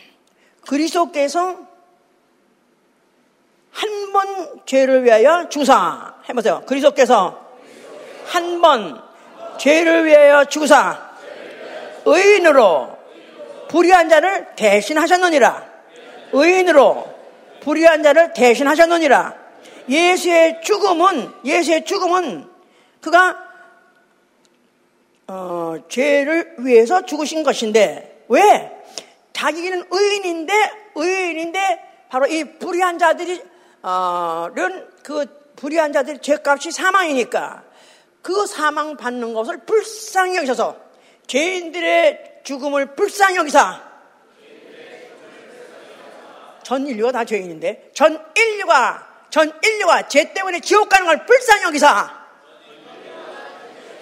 그리스도께서 0.66 1.66
한 3.72 4.12
번 4.12 4.64
죄를 4.66 5.04
위하여 5.04 5.48
주사 5.48 6.14
해보세요. 6.28 6.62
그리스도께서 6.66 7.46
한 8.26 8.60
번 8.60 9.00
죄를 9.58 10.04
위하여 10.06 10.44
주사 10.46 11.10
의인으로 12.04 12.96
불의한 13.68 14.08
자를 14.08 14.48
대신하셨느니라. 14.56 15.67
의인으로 16.32 17.18
불의한 17.60 18.02
자를 18.02 18.32
대신하셨느니라. 18.32 19.34
예수의 19.88 20.60
죽음은 20.62 21.32
예수의 21.44 21.84
죽음은 21.84 22.46
그가 23.00 23.48
어, 25.26 25.76
죄를 25.88 26.54
위해서 26.58 27.04
죽으신 27.04 27.42
것인데 27.42 28.24
왜 28.28 28.72
자기는 29.32 29.84
의인인데 29.90 30.52
의인인데 30.94 32.06
바로 32.08 32.26
이 32.26 32.44
불의한 32.44 32.98
자들이 32.98 33.42
어는 33.82 34.88
그 35.02 35.26
불의한 35.56 35.92
자들의 35.92 36.20
죄값이 36.22 36.70
사망이니까 36.70 37.62
그 38.22 38.46
사망 38.46 38.96
받는 38.96 39.34
것을 39.34 39.58
불쌍히 39.58 40.36
여기셔서 40.36 40.76
죄인들의 41.26 42.40
죽음을 42.44 42.94
불쌍히 42.94 43.36
여기사 43.36 43.87
전 46.68 46.86
인류가 46.86 47.12
다 47.12 47.24
죄인인데 47.24 47.92
전 47.94 48.22
인류가 48.36 49.08
전 49.30 49.50
인류가 49.64 50.06
죄 50.06 50.34
때문에 50.34 50.60
지옥 50.60 50.90
가는 50.90 51.06
걸 51.06 51.24
불쌍히 51.24 51.62
여기사 51.62 52.14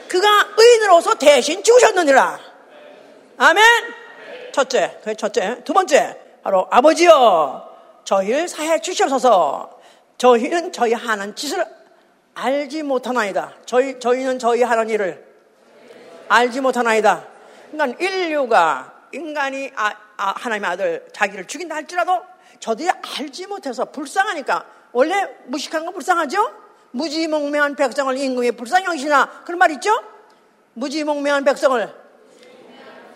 그가 0.08 0.48
의인으로서 0.56 1.14
대신 1.14 1.62
죽으셨느니라. 1.62 2.40
아멘. 3.36 3.64
첫째, 4.50 4.98
그 5.04 5.14
첫째. 5.14 5.62
두 5.62 5.72
번째, 5.74 6.18
바로 6.42 6.66
아버지여, 6.68 8.02
저희를 8.04 8.48
사해 8.48 8.80
주시옵소서. 8.80 9.78
저희는 10.18 10.72
저희 10.72 10.92
하는 10.92 11.36
짓을 11.36 11.64
알지 12.34 12.82
못하나이다. 12.82 13.52
저희 13.66 14.00
저희는 14.00 14.40
저희 14.40 14.64
하는 14.64 14.90
일을 14.90 15.24
알지 16.28 16.60
못하나이다. 16.62 17.28
그러니까 17.70 18.04
인류가 18.04 18.92
인간이 19.12 19.70
아, 19.76 19.92
아, 20.16 20.34
하나님의 20.36 20.70
아들 20.70 21.08
자기를 21.12 21.46
죽인다 21.46 21.76
할지라도 21.76 22.35
저들이 22.60 22.88
알지 22.90 23.46
못해서 23.46 23.84
불쌍하니까 23.86 24.64
원래 24.92 25.28
무식한 25.46 25.84
건 25.84 25.94
불쌍하죠? 25.94 26.66
무지몽매한 26.92 27.76
백성을 27.76 28.16
임금이 28.16 28.52
불쌍히 28.52 28.86
여기시나 28.86 29.42
그런 29.44 29.58
말 29.58 29.70
있죠? 29.72 30.00
무지몽매한 30.74 31.44
백성을 31.44 31.94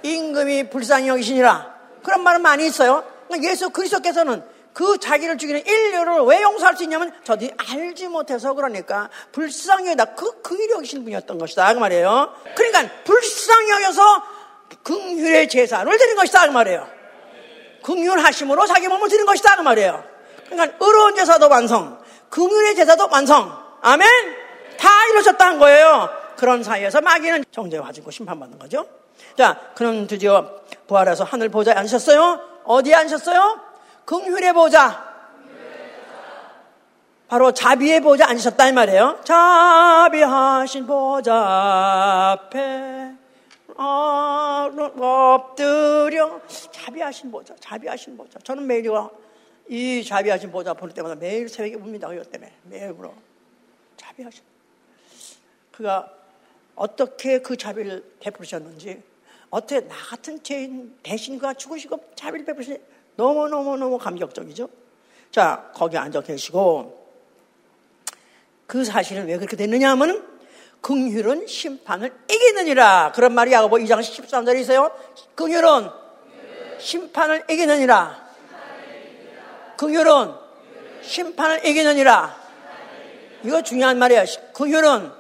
임금이 0.03 0.71
불쌍히 0.71 1.09
여기시니라 1.09 1.75
그런 2.03 2.23
말은 2.23 2.43
많이 2.43 2.67
있어요. 2.67 3.05
그러니까 3.29 3.51
예수 3.51 3.71
그리스도께서는 3.71 4.43
그 4.73 4.99
자기를 4.99 5.37
죽이는 5.37 5.67
인류를 5.67 6.21
왜 6.23 6.43
용서할 6.43 6.77
수 6.77 6.85
있냐면 6.85 7.13
저들이 7.25 7.53
알지 7.57 8.09
못해서 8.09 8.55
그러니까 8.55 9.11
불쌍히 9.33 9.89
여기다 9.89 10.15
그, 10.15 10.43
그 10.43 10.55
일이 10.57 10.73
여기신 10.73 11.03
분이었던 11.05 11.39
것이다 11.39 11.75
그 11.75 11.79
말이에요. 11.79 12.35
그러니까 12.55 12.95
불쌍히 13.05 13.71
여겨서 13.71 14.23
긍휼의 14.83 15.49
제사를 15.49 15.99
드린 15.99 16.17
것이다 16.17 16.47
그 16.47 16.53
말이에요. 16.53 17.00
긍휼하심으로 17.91 18.67
자기 18.67 18.87
몸을 18.89 19.09
드린 19.09 19.27
것이다 19.27 19.57
그 19.57 19.63
말이에요. 19.63 20.05
그러니까 20.49 20.77
의로운 20.81 21.17
제사도 21.17 21.49
완성, 21.49 21.99
긍휼의 22.29 22.77
제사도 22.77 23.09
완성. 23.11 23.59
아멘. 23.83 24.09
다 24.79 24.89
이루어졌다는 25.09 25.59
거예요. 25.59 26.09
그런 26.37 26.63
사이에서 26.63 27.01
마귀는 27.01 27.45
정죄 27.51 27.79
가지고 27.79 28.11
심판받는 28.11 28.59
거죠. 28.59 28.87
자, 29.37 29.59
그럼 29.75 30.07
드디어 30.07 30.61
부활해서 30.87 31.25
하늘 31.25 31.49
보좌에 31.49 31.75
앉으셨어요. 31.75 32.41
어디에 32.65 32.95
앉으셨어요? 32.95 33.61
긍휼의 34.05 34.53
보좌. 34.53 35.11
바로 37.29 37.53
자비의 37.53 38.01
보좌 38.01 38.29
앉으셨다 38.29 38.69
이 38.69 38.73
말이에요. 38.73 39.21
자비하신 39.25 40.87
보좌 40.87 42.33
앞에 42.33 43.20
엎드려 45.01 46.41
자비하신 46.71 47.31
보좌, 47.31 47.55
자비하신 47.59 48.17
보좌. 48.17 48.39
저는 48.41 48.67
매일 48.67 48.91
이 49.69 50.05
자비하신 50.05 50.51
보좌 50.53 50.75
볼 50.75 50.91
때마다 50.91 51.15
매일 51.15 51.49
새벽에 51.49 51.77
웁니다. 51.77 52.13
이것 52.13 52.31
때문에 52.31 52.53
매일 52.65 52.91
울어. 52.91 53.15
자비하신. 53.97 54.43
그가 55.73 56.13
어떻게 56.75 57.41
그 57.41 57.57
자비를 57.57 58.05
베푸셨는지, 58.21 59.03
어떻게 59.49 59.81
나 59.81 59.95
같은 59.95 60.43
죄인 60.43 60.99
대신 61.03 61.39
그가 61.39 61.55
죽으시고 61.55 62.11
자비를 62.15 62.45
베푸시 62.45 62.81
너무너무너무 63.17 63.99
감격적이죠? 63.99 64.69
자, 65.31 65.71
거기 65.75 65.97
앉아 65.97 66.23
계시고, 66.23 67.09
그 68.67 68.85
사실은 68.85 69.27
왜 69.27 69.37
그렇게 69.37 69.57
됐느냐 69.57 69.91
하면, 69.91 70.40
긍휼은 70.81 71.47
심판을 71.47 72.13
이기느니라. 72.29 73.13
그런 73.15 73.35
말이 73.35 73.53
야고보 73.53 73.77
2장 73.77 74.01
13절에 74.01 74.61
있어요. 74.61 74.91
긍휼은 75.35 75.91
심판을 76.79 77.45
이기느니라. 77.51 78.31
긍휼은 79.77 80.35
심판을 81.03 81.67
이기느니라. 81.67 82.41
이거 83.43 83.63
중요한 83.63 83.99
말이에요. 83.99 84.25
긍휼은 84.55 85.13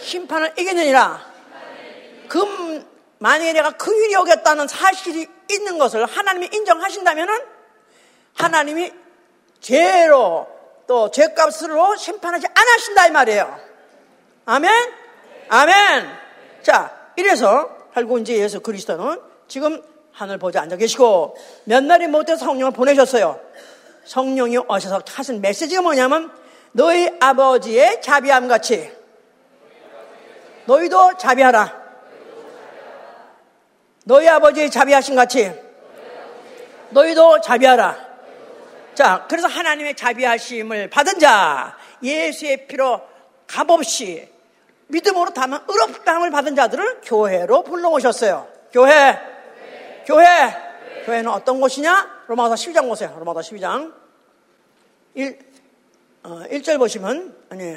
심판을 0.00 0.52
이기느니라. 0.58 1.26
그 2.28 2.86
만약에 3.18 3.52
내가 3.52 3.70
긍휼이 3.72 4.14
오겠다는 4.16 4.68
사실이 4.68 5.26
있는 5.50 5.78
것을 5.78 6.04
하나님이 6.04 6.50
인정하신다면은 6.52 7.38
하나님이 8.34 8.92
죄로 9.60 10.46
또 10.86 11.10
죄값으로 11.10 11.96
심판하지 11.96 12.46
않으신다 12.54 13.06
이 13.06 13.10
말이에요. 13.10 13.65
아멘? 14.46 14.72
아멘! 15.48 16.06
자, 16.62 17.10
이래서 17.16 17.68
이제 18.20 18.38
예수 18.38 18.60
그리스도는 18.60 19.20
지금 19.48 19.82
하늘 20.12 20.38
보좌 20.38 20.60
앉아 20.60 20.76
계시고 20.76 21.36
몇 21.64 21.82
날이 21.82 22.06
못해서 22.06 22.44
성령을 22.44 22.72
보내셨어요. 22.72 23.40
성령이 24.04 24.58
오셔서 24.58 25.02
하신 25.04 25.40
메시지가 25.40 25.82
뭐냐면 25.82 26.30
너희 26.70 27.10
아버지의 27.18 28.00
자비함 28.00 28.46
같이 28.46 28.92
너희도 30.66 31.16
자비하라. 31.16 31.86
너희 34.04 34.28
아버지의 34.28 34.70
자비하신 34.70 35.16
같이 35.16 35.52
너희도 36.90 37.40
자비하라. 37.40 38.06
자, 38.94 39.26
그래서 39.28 39.48
하나님의 39.48 39.96
자비하심을 39.96 40.88
받은 40.90 41.18
자, 41.18 41.76
예수의 42.00 42.68
피로 42.68 43.02
값없이 43.48 44.35
믿음으로 44.88 45.30
다만 45.34 45.64
의롭다함을 45.68 46.30
받은 46.30 46.54
자들을 46.54 47.00
교회로 47.02 47.62
불러오셨어요. 47.62 48.48
교회, 48.72 49.18
교회, 50.06 50.26
교회는 51.04 51.30
어떤 51.30 51.60
곳이냐? 51.60 52.24
로마서 52.26 52.54
12장 52.54 52.88
보세요. 52.88 53.14
로마서 53.18 53.40
12장. 53.40 53.92
1, 55.14 55.38
어, 56.24 56.42
1절 56.50 56.78
보시면, 56.78 57.36
아니, 57.50 57.76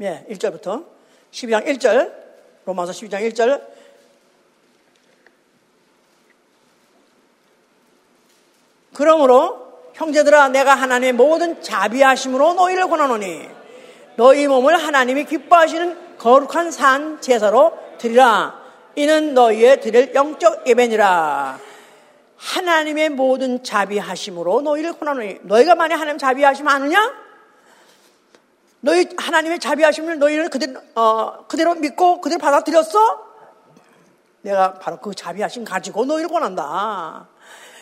예, 0.00 0.26
1절부터. 0.30 0.86
12장 1.30 1.66
1절. 1.66 2.12
로마서 2.64 2.92
12장 2.92 3.20
1절. 3.30 3.62
그러므로 8.94 9.64
형제들아 9.94 10.48
내가 10.48 10.74
하나님의 10.74 11.12
모든 11.12 11.62
자비하심으로 11.62 12.54
너희를 12.54 12.88
권하노니 12.88 13.48
너희 14.16 14.46
몸을 14.46 14.76
하나님이 14.76 15.24
기뻐하시는 15.24 16.03
거룩한 16.18 16.70
산 16.70 17.20
제사로 17.20 17.76
드리라 17.98 18.60
이는 18.96 19.34
너희의 19.34 19.80
드릴 19.80 20.14
영적 20.14 20.66
예배니라 20.66 21.58
하나님의 22.36 23.10
모든 23.10 23.62
자비하심으로 23.64 24.62
너희를 24.62 24.92
권하노니 24.94 25.38
너희가 25.42 25.74
만약 25.74 25.96
하나님 25.96 26.18
자비하심 26.18 26.68
아느냐? 26.68 27.24
너희 28.80 29.08
하나님의 29.16 29.60
자비하심을 29.60 30.18
너희는 30.18 30.50
그대로, 30.50 30.80
어, 30.94 31.46
그대로 31.48 31.74
믿고 31.74 32.20
그대로 32.20 32.38
받아들였어? 32.38 33.24
내가 34.42 34.74
바로 34.74 34.98
그 34.98 35.14
자비하심 35.14 35.64
가지고 35.64 36.04
너희를 36.04 36.28
권한다. 36.28 37.28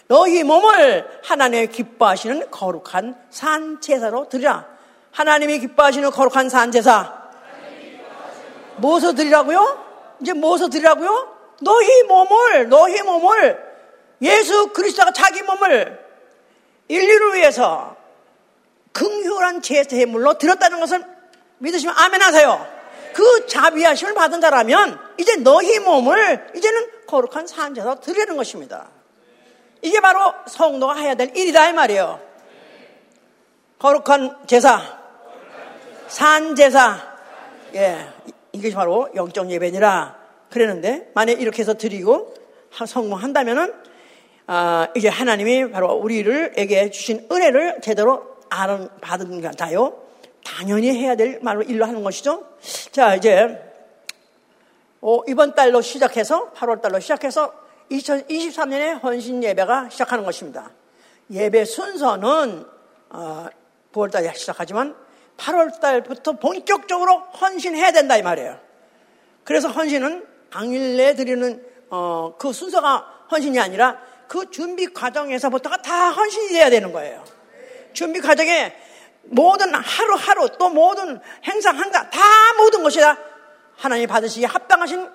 너희 0.07 0.45
몸을 0.45 1.21
하나님의 1.25 1.69
기뻐하시는 1.69 2.51
거룩한 2.53 3.17
산 3.31 3.81
제사로 3.81 4.29
드리라. 4.29 4.69
하나님이 5.11 5.59
기뻐하시는 5.59 6.11
거룩한 6.11 6.49
산 6.49 6.71
제사. 6.71 7.22
무엇을 8.77 9.15
드리라고요? 9.15 10.17
이제 10.21 10.33
무엇을 10.33 10.71
드리라고요? 10.71 11.37
너희 11.61 12.03
몸을 12.05 12.69
너희 12.69 13.03
몸을 13.03 13.73
예수 14.23 14.69
그리스도가 14.69 15.13
자기 15.13 15.43
몸을 15.43 16.01
인류를 16.89 17.35
위해서 17.35 17.97
긍휼한 18.93 19.63
제물로 19.63 20.39
드렸다는 20.39 20.81
것을 20.81 21.05
믿으시면 21.59 21.95
아멘 21.97 22.23
하세요. 22.23 22.67
그 23.15 23.47
자비하심을 23.47 24.15
받은 24.15 24.41
자라면 24.41 24.99
이제 25.19 25.37
너희 25.37 25.79
몸을 25.79 26.53
이제는 26.57 27.07
거룩한 27.07 27.47
산제사 27.47 27.97
드리는 27.97 28.37
것입니다. 28.37 28.89
이게 29.83 30.01
바로 30.01 30.33
성도가 30.47 30.95
해야 30.95 31.15
될 31.15 31.37
일이다 31.37 31.69
이 31.69 31.73
말이에요. 31.73 32.21
거룩한 33.79 34.47
제사, 34.47 34.81
산 36.07 36.55
제사, 36.55 36.99
예, 37.75 38.09
이게 38.53 38.71
바로 38.73 39.09
영적 39.15 39.51
예배니라 39.51 40.17
그랬는데 40.51 41.11
만약 41.15 41.41
이렇게 41.41 41.63
해서 41.63 41.75
드리고 41.75 42.35
성공한다면은 42.87 43.73
아, 44.47 44.89
이제 44.95 45.09
하나님이 45.09 45.71
바로 45.71 45.93
우리를에게 45.95 46.91
주신 46.91 47.27
은혜를 47.31 47.81
제대로 47.81 48.37
알은 48.51 48.89
받은 49.01 49.41
것 49.41 49.43
같아요. 49.43 50.03
당연히 50.45 50.91
해야 50.91 51.15
될 51.15 51.39
말로 51.43 51.63
일로 51.63 51.87
하는 51.87 52.03
것이죠. 52.03 52.45
자, 52.91 53.15
이제 53.15 53.73
어, 55.01 55.21
이번 55.27 55.55
달로 55.55 55.81
시작해서 55.81 56.53
8월 56.53 56.81
달로 56.81 57.01
시작해서 57.01 57.53
2023년에 57.91 59.03
헌신 59.03 59.43
예배가 59.43 59.89
시작하는 59.91 60.25
것입니다. 60.25 60.71
예배 61.31 61.65
순서는 61.65 62.67
어, 63.11 63.47
9월 63.93 64.11
달에 64.11 64.33
시작하지만 64.35 64.95
8월 65.43 65.81
달부터 65.81 66.33
본격적으로 66.35 67.19
헌신해야 67.19 67.91
된다 67.93 68.17
이 68.17 68.23
말이에요. 68.23 68.59
그래서 69.45 69.69
헌신은 69.69 70.27
당일내 70.51 71.15
드리는 71.17 71.65
어, 71.91 72.35
그 72.39 72.53
순서가 72.53 73.27
헌신이 73.31 73.59
아니라 73.59 73.99
그 74.29 74.51
준비 74.51 74.93
과정에서부터가 74.93 75.83
다 75.83 76.11
헌신이 76.11 76.49
돼야 76.49 76.71
되는 76.71 76.93
거예요. 76.93 77.25
준비 77.93 78.21
과정에 78.21 78.75
모든 79.25 79.75
하루하루 79.75 80.49
또 80.59 80.69
모든 80.71 81.21
행사 81.45 81.73
행사 81.73 82.09
다 82.11 82.21
모든 82.59 82.83
것이 82.83 83.01
다 83.01 83.17
하나님 83.77 84.09
받으시기에 84.09 84.47
합당하신 84.47 85.09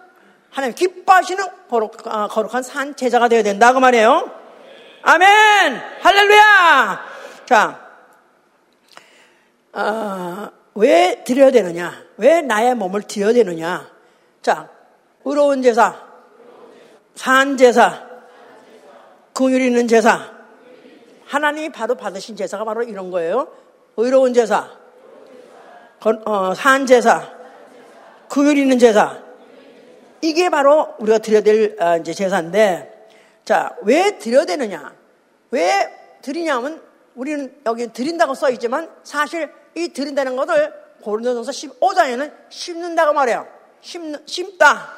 하나님 0.49 0.75
기뻐하시는 0.75 1.43
거룩, 1.69 2.05
어, 2.07 2.27
거룩한 2.27 2.63
산 2.63 2.95
제자가 2.95 3.27
되어야 3.27 3.43
된다 3.43 3.73
그 3.73 3.79
말이에요. 3.79 4.31
아멘 5.03 5.81
할렐루야. 6.01 7.05
자, 7.45 7.86
어, 9.77 10.49
왜 10.73 11.23
드려야 11.23 11.51
되느냐? 11.51 11.93
왜 12.17 12.41
나의 12.41 12.73
몸을 12.73 13.03
드려야 13.03 13.31
되느냐? 13.31 13.87
자, 14.41 14.69
의로운 15.23 15.61
제사, 15.61 16.03
산 17.13 17.57
제사, 17.57 18.07
긍휼 19.33 19.61
있는 19.61 19.87
제사. 19.87 20.35
하나님이 21.25 21.69
바로 21.69 21.93
받으신 21.93 22.35
제사가 22.35 22.63
바로 22.63 22.81
이런 22.81 23.11
거예요. 23.11 23.49
의로운 23.97 24.33
제사, 24.33 24.67
어, 26.25 26.53
산 26.55 26.87
제사, 26.87 27.31
긍휼 28.29 28.57
있는 28.57 28.79
제사. 28.79 29.21
이게 30.21 30.49
바로 30.49 30.95
우리가 30.97 31.19
드려야 31.19 31.41
될 31.41 31.75
아, 31.79 31.97
이제 31.97 32.13
제사인데, 32.13 33.09
자, 33.45 33.75
왜 33.83 34.17
드려야 34.17 34.45
되느냐? 34.45 34.91
왜 35.51 35.87
드리냐면, 36.23 36.81
우리는 37.13 37.55
여기 37.67 37.87
드린다고 37.87 38.33
써 38.33 38.49
있지만, 38.49 38.89
사실 39.03 39.51
이 39.77 39.89
드린다는 39.89 40.35
것을 40.35 40.73
고린도전서 41.03 41.51
15장에는 41.51 42.33
심는다고 42.49 43.13
말해요. 43.13 43.47
심, 43.81 44.15
심다. 44.25 44.91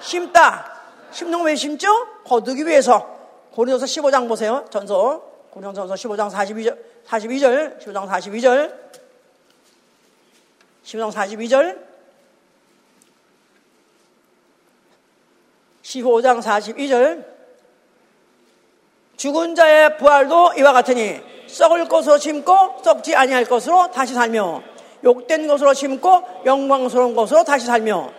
심다. 0.00 0.72
심는 1.10 1.38
거 1.38 1.44
왜 1.44 1.54
심죠? 1.54 1.86
거두기 2.24 2.66
위해서. 2.66 3.14
고린도서 3.52 3.84
15장 3.84 4.26
보세요. 4.26 4.64
전서. 4.70 5.22
고린도전서 5.50 5.94
15장 5.94 6.30
42절. 6.30 6.78
42절. 7.06 7.78
15장 7.78 8.08
42절. 8.08 8.74
15장 10.84 11.12
42절. 11.12 11.86
15장 15.82 16.40
42절. 16.40 17.24
죽은 19.16 19.54
자의 19.54 19.96
부활도 19.98 20.54
이와 20.58 20.72
같으니 20.72 21.35
썩을 21.46 21.88
것으로 21.88 22.18
심고 22.18 22.82
썩지 22.82 23.14
아니할 23.14 23.44
것으로 23.44 23.90
다시 23.90 24.14
살며 24.14 24.62
욕된 25.04 25.46
것으로 25.46 25.74
심고 25.74 26.42
영광스러운 26.44 27.14
것으로 27.14 27.44
다시 27.44 27.66
살며 27.66 28.10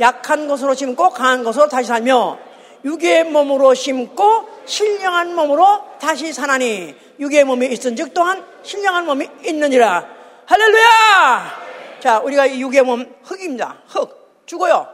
약한 0.00 0.46
것으로 0.46 0.74
심고 0.74 1.10
강한 1.10 1.44
것으로 1.44 1.68
다시 1.68 1.88
살며 1.88 2.38
육의 2.84 3.24
몸으로 3.24 3.74
심고 3.74 4.48
신령한 4.64 5.34
몸으로 5.34 5.84
다시 6.00 6.32
사나니 6.32 6.94
육의 7.18 7.44
몸이 7.44 7.66
있은즉 7.66 8.14
또한 8.14 8.44
신령한 8.62 9.04
몸이 9.06 9.28
있느니라. 9.46 10.06
할렐루야! 10.46 11.60
자 12.00 12.18
우리가 12.20 12.46
이 12.46 12.60
육의 12.62 12.82
몸 12.82 13.14
흙입니다. 13.22 13.76
흙. 13.88 14.44
죽어요. 14.46 14.88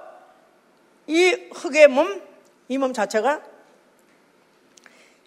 이 1.06 1.48
흙의 1.52 1.88
몸 1.88 2.26
이 2.68 2.78
몸 2.78 2.92
자체가 2.92 3.42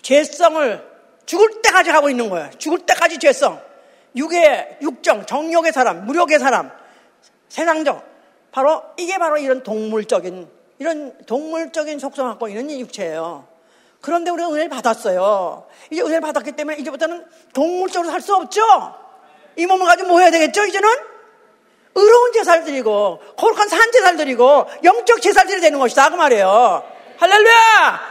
죄성을 0.01 0.88
죽을 1.29 1.61
때까지 1.61 1.91
가고 1.91 2.09
있는 2.09 2.27
거예요 2.27 2.49
죽을 2.57 2.79
때까지 2.79 3.19
죄성 3.19 3.61
육의 4.15 4.79
육정 4.81 5.27
정욕의 5.27 5.71
사람 5.71 6.07
무력의 6.07 6.39
사람 6.39 6.71
세상적 7.49 8.03
바로 8.51 8.81
이게 8.97 9.19
바로 9.19 9.37
이런 9.37 9.61
동물적인 9.61 10.49
이런 10.79 11.15
동물적인 11.27 11.99
속성을 11.99 12.31
갖고 12.31 12.47
있는 12.47 12.79
육체예요. 12.79 13.47
그런데 14.01 14.31
우리가 14.31 14.49
은혜를 14.49 14.69
받았어요. 14.69 15.67
이제 15.91 16.01
은혜를 16.01 16.21
받았기 16.21 16.53
때문에 16.53 16.77
이제부터는 16.77 17.27
동물적으로 17.53 18.09
살 18.09 18.21
수 18.21 18.33
없죠. 18.33 18.61
이 19.55 19.67
몸을 19.67 19.85
가지고 19.85 20.09
뭐 20.09 20.21
해야 20.21 20.31
되겠죠? 20.31 20.65
이제는 20.65 20.89
의로운 21.93 22.31
제사를 22.31 22.63
드리고 22.63 23.19
거룩한 23.37 23.67
산 23.69 23.91
제사를 23.91 24.17
드리고 24.17 24.65
영적 24.83 25.21
제사를 25.21 25.47
드려야 25.47 25.61
되는 25.61 25.77
것이다 25.77 26.09
그 26.09 26.15
말이에요. 26.15 26.83
할렐루야. 27.19 28.01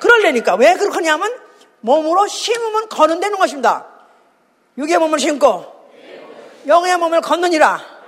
그럴래니까 0.00 0.56
왜 0.56 0.74
그렇냐면 0.74 1.47
몸으로 1.80 2.26
심으면 2.26 2.88
거는 2.88 3.20
되는 3.20 3.38
것입니다. 3.38 3.86
육의 4.76 4.98
몸을 4.98 5.18
심고 5.18 5.78
영의 6.66 6.96
몸을 6.96 7.20
걷느니라. 7.20 7.98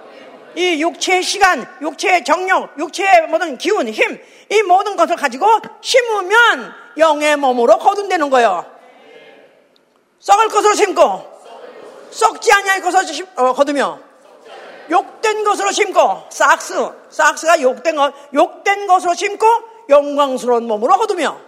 이 0.56 0.82
육체의 0.82 1.22
시간, 1.22 1.66
육체의 1.80 2.24
정력, 2.24 2.78
육체의 2.78 3.28
모든 3.28 3.56
기운, 3.56 3.88
힘, 3.88 4.20
이 4.50 4.62
모든 4.62 4.96
것을 4.96 5.16
가지고 5.16 5.46
심으면 5.80 6.74
영의 6.98 7.36
몸으로 7.36 7.78
거둔다는 7.78 8.30
거예요. 8.30 8.66
썩을 10.18 10.48
것으로 10.48 10.74
심고, 10.74 11.40
썩지 12.10 12.52
아니할 12.52 12.82
것으로 12.82 13.02
심, 13.04 13.26
어, 13.36 13.52
거두며, 13.54 14.00
욕된 14.90 15.44
것으로 15.44 15.70
심고, 15.70 16.24
싹스, 16.30 16.74
싹스가 17.10 17.62
욕된 17.62 17.96
것, 17.96 18.12
욕된 18.34 18.86
것으로 18.86 19.14
심고, 19.14 19.46
영광스러운 19.88 20.66
몸으로 20.66 20.98
거두며, 20.98 21.40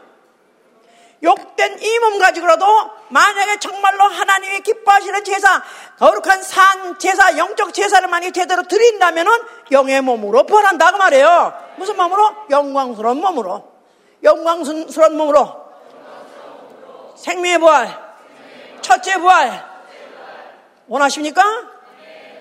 욕된 1.23 1.79
이 1.81 1.99
몸 2.01 2.19
가지고라도 2.19 2.67
만약에 3.11 3.59
정말로 3.61 4.05
하나님이 4.05 4.61
기뻐하시는 4.61 5.23
제사, 5.25 5.63
거룩한 5.99 6.43
산 6.43 6.99
제사, 6.99 7.37
영적 7.39 7.73
제사를 7.73 8.07
만약 8.09 8.33
제대로 8.33 8.63
드린다면은 8.65 9.31
영의 9.71 10.01
몸으로 10.01 10.45
부활한다고 10.47 10.99
말해요. 10.99 11.55
무슨 11.77 11.97
몸으로? 11.97 12.35
영광스러운 12.51 13.21
몸으로. 13.21 13.71
영광스러운 14.25 15.17
몸으로. 15.17 15.63
생명의 17.17 17.59
부활. 17.59 17.99
첫째 18.81 19.19
부활. 19.19 19.65
원하십니까? 20.89 21.43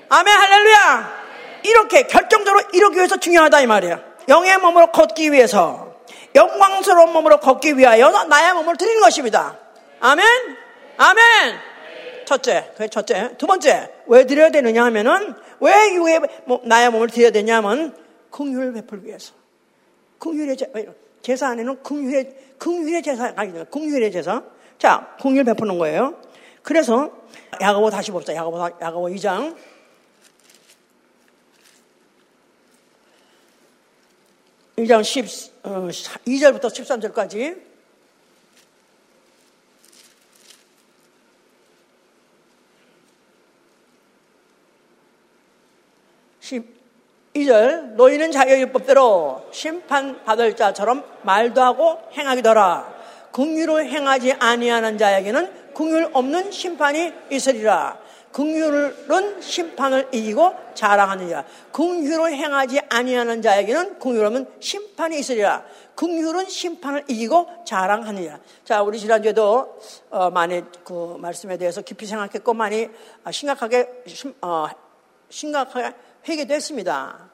아멘 0.09 0.35
할렐루야. 0.35 1.21
이렇게 1.63 2.07
결정적으로 2.07 2.63
이러기 2.73 2.97
위해서 2.97 3.17
중요하다 3.17 3.61
이 3.61 3.67
말이에요. 3.67 3.99
영의 4.27 4.57
몸으로 4.57 4.91
걷기 4.91 5.31
위해서 5.31 5.90
영광스러운 6.35 7.11
몸으로 7.13 7.39
걷기 7.39 7.77
위하여 7.77 8.09
나의 8.25 8.53
몸을 8.53 8.77
드리는 8.77 9.01
것입니다. 9.01 9.57
아멘? 9.99 10.25
아멘! 10.97 11.23
첫째, 12.25 12.71
그게 12.77 12.87
첫째. 12.87 13.35
두 13.37 13.45
번째, 13.47 13.91
왜 14.07 14.25
드려야 14.25 14.49
되느냐 14.49 14.85
하면은, 14.85 15.35
왜 15.59 16.19
뭐, 16.45 16.61
나의 16.63 16.89
몸을 16.89 17.09
드려야 17.09 17.31
되냐면, 17.31 17.95
긍휼을 18.29 18.73
베풀기 18.73 19.07
위해서. 19.07 19.33
긍휼의 20.19 20.55
제사, 20.57 20.71
제사 21.21 21.47
안에는 21.49 21.83
긍휼의, 21.83 22.35
긍휼의 22.57 23.03
제사가 23.03 23.33
아니라 23.35 23.65
긍휼의 23.65 24.11
제사. 24.11 24.43
자, 24.77 25.15
긍휼 25.21 25.43
베푸는 25.43 25.77
거예요. 25.77 26.15
그래서, 26.61 27.11
야고보 27.59 27.89
다시 27.89 28.11
봅시다. 28.11 28.33
야고보, 28.35 28.69
야고보 28.81 29.07
2장. 29.07 29.55
1장 34.77 35.03
10, 35.03 35.51
어, 35.63 35.87
2절부터 36.25 36.65
13절까지. 36.69 37.71
12절 47.33 47.93
너희는 47.93 48.31
자기 48.31 48.53
율법대로 48.53 49.49
심판받을 49.51 50.55
자처럼 50.55 51.03
말도 51.23 51.61
하고 51.61 51.99
행하기더라 52.13 53.01
긍휼을 53.31 53.89
행하지 53.89 54.33
아니하는 54.33 54.97
자에게는 54.97 55.73
긍휼 55.73 56.09
없는 56.13 56.51
심판이 56.51 57.13
있으리라 57.29 57.97
긍휼은 58.31 59.41
심판을 59.41 60.07
이기고 60.11 60.55
자랑하느니라 60.73 61.45
긍휼을 61.71 62.33
행하지 62.33 62.79
아니하는 62.89 63.41
자에게는 63.41 63.99
긍휼 63.99 64.25
없는 64.25 64.45
심판이 64.59 65.19
있으리라. 65.19 65.65
긍휼은 65.95 66.47
심판을 66.47 67.03
이기고 67.07 67.65
자랑하느니라 67.65 68.39
자 68.63 68.81
우리 68.81 68.99
지난주에도 68.99 69.79
어, 70.09 70.29
많이 70.29 70.63
그 70.83 71.17
말씀에 71.19 71.57
대해서 71.57 71.81
깊이 71.81 72.05
생각했고 72.05 72.53
많이 72.53 72.89
심각하게 73.29 74.03
어, 74.41 74.67
심각하게 75.29 75.95
회개도 76.27 76.53
했습니다. 76.53 77.29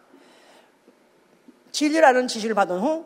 진리라는 1.71 2.27
지시를 2.27 2.55
받은 2.55 2.79
후 2.79 3.05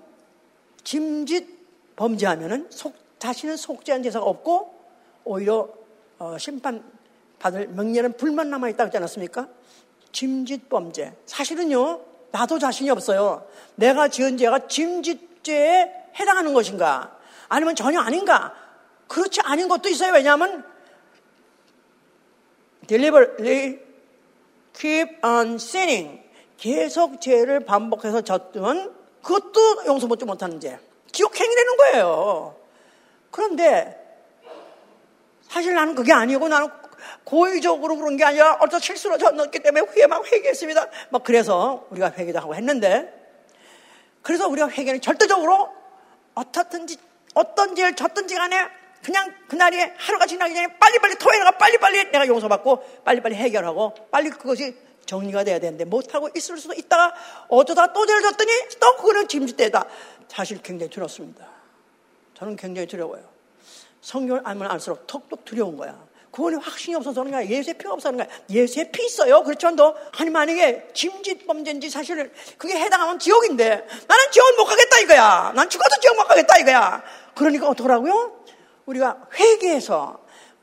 짐짓 0.84 1.96
범죄하면은 1.96 2.68
속, 2.70 2.96
자신은 3.20 3.58
속죄한 3.58 4.02
제사가 4.04 4.26
없고 4.26 4.74
오히려 5.26 5.70
어, 6.18 6.38
심판 6.38 6.84
받을 7.42 7.68
명예는 7.70 8.18
불만 8.18 8.52
남아 8.52 8.70
있다고 8.70 8.86
했지 8.86 8.98
않았습니까? 8.98 9.48
짐짓 10.12 10.70
범죄. 10.70 11.14
사실은요, 11.26 12.02
나도 12.32 12.60
자신이 12.60 12.90
없어요. 12.92 13.48
내가 13.76 14.10
지은 14.10 14.38
죄가 14.38 14.68
짐짓죄에 14.68 16.12
해당하는 16.20 16.54
것인가? 16.54 17.18
아니면 17.50 17.76
전혀 17.76 18.00
아닌가? 18.00 18.54
그렇지 19.08 19.42
않은 19.44 19.68
것도 19.68 19.90
있어요. 19.90 20.14
왜냐하면 20.14 20.64
deliberately 22.86 23.80
keep 24.78 25.26
on 25.26 25.56
sinning. 25.56 26.22
계속 26.58 27.20
죄를 27.20 27.62
반복해서 27.62 28.22
졌으면 28.22 28.96
그것도 29.24 29.88
용서 29.88 30.08
받지 30.08 30.26
못하는 30.26 30.60
죄. 30.60 30.80
기억행위라는 31.12 31.78
거예요. 31.78 32.56
그런데 33.32 33.98
사실 35.42 35.74
나는 35.74 35.96
그게 35.96 36.14
아니고 36.14 36.48
나는 36.48 36.70
고의적으로 37.24 37.96
그런 37.98 38.18
게 38.18 38.24
아니라 38.24 38.58
어떤 38.60 38.80
실수로 38.80 39.18
졌기 39.18 39.60
때문에 39.60 40.08
막 40.08 40.26
회개했습니다. 40.26 40.88
막 41.10 41.24
그래서 41.24 41.86
우리가 41.92 42.12
회개도 42.12 42.40
하고 42.40 42.56
했는데 42.56 43.14
그래서 44.22 44.48
우리가 44.48 44.70
회개는 44.70 45.02
절대적으로 45.02 45.70
어떻든지 46.36 46.98
어떤 47.34 47.76
죄를 47.76 47.96
졌든지 47.96 48.36
간에 48.36 48.68
그냥 49.04 49.34
그날이 49.48 49.78
하루가 49.98 50.26
지나기 50.26 50.54
전에 50.54 50.78
빨리빨리 50.78 51.16
토해내가 51.16 51.52
빨리빨리 51.52 52.12
내가 52.12 52.28
용서받고 52.28 53.04
빨리빨리 53.04 53.36
해결하고 53.36 53.96
빨리 54.12 54.30
그것이 54.30 54.76
정리가 55.06 55.44
돼야 55.44 55.60
되는데 55.60 55.86
못하고 55.86 56.30
있을 56.36 56.58
수도 56.58 56.74
있다가 56.74 57.14
어쩌다가 57.50 57.94
또 57.94 58.06
죄를 58.06 58.22
졌더니 58.22 58.52
또 58.80 58.96
그거는 58.98 59.28
짐짓대다. 59.28 59.86
사실 60.28 60.62
굉장히 60.62 60.90
두렵습니다. 60.90 61.48
저는 62.36 62.56
굉장히 62.56 62.88
두려워요. 62.88 63.30
성경을 64.02 64.42
알면 64.46 64.70
알수록 64.72 65.06
톡톡 65.08 65.46
두려운 65.46 65.76
거야. 65.78 66.11
구원의 66.32 66.60
확신이 66.62 66.96
없어서 66.96 67.24
그런 67.24 67.32
거야. 67.32 67.46
예수의 67.46 67.78
피가 67.78 67.94
없어서 67.94 68.12
그런 68.12 68.26
거야. 68.26 68.38
예수의 68.50 68.92
피 68.92 69.06
있어요. 69.06 69.44
그렇지만 69.44 69.76
너, 69.76 69.96
아니, 70.18 70.30
만약에 70.30 70.90
짐짓 70.94 71.46
범죄인지 71.46 71.90
사실 71.90 72.32
그게 72.58 72.76
해당하면 72.76 73.20
지옥인데 73.20 73.88
나는 74.08 74.32
지옥을 74.32 74.54
못 74.56 74.66
가겠다 74.66 75.00
이거야. 75.00 75.52
난 75.56 75.70
죽어도 75.70 76.00
지옥 76.02 76.16
못 76.16 76.28
가겠다 76.28 76.58
이거야. 76.60 77.04
그러니까 77.36 77.68
어떡하라고요? 77.68 78.44
우리가 78.86 79.28
회개해서 79.34 80.20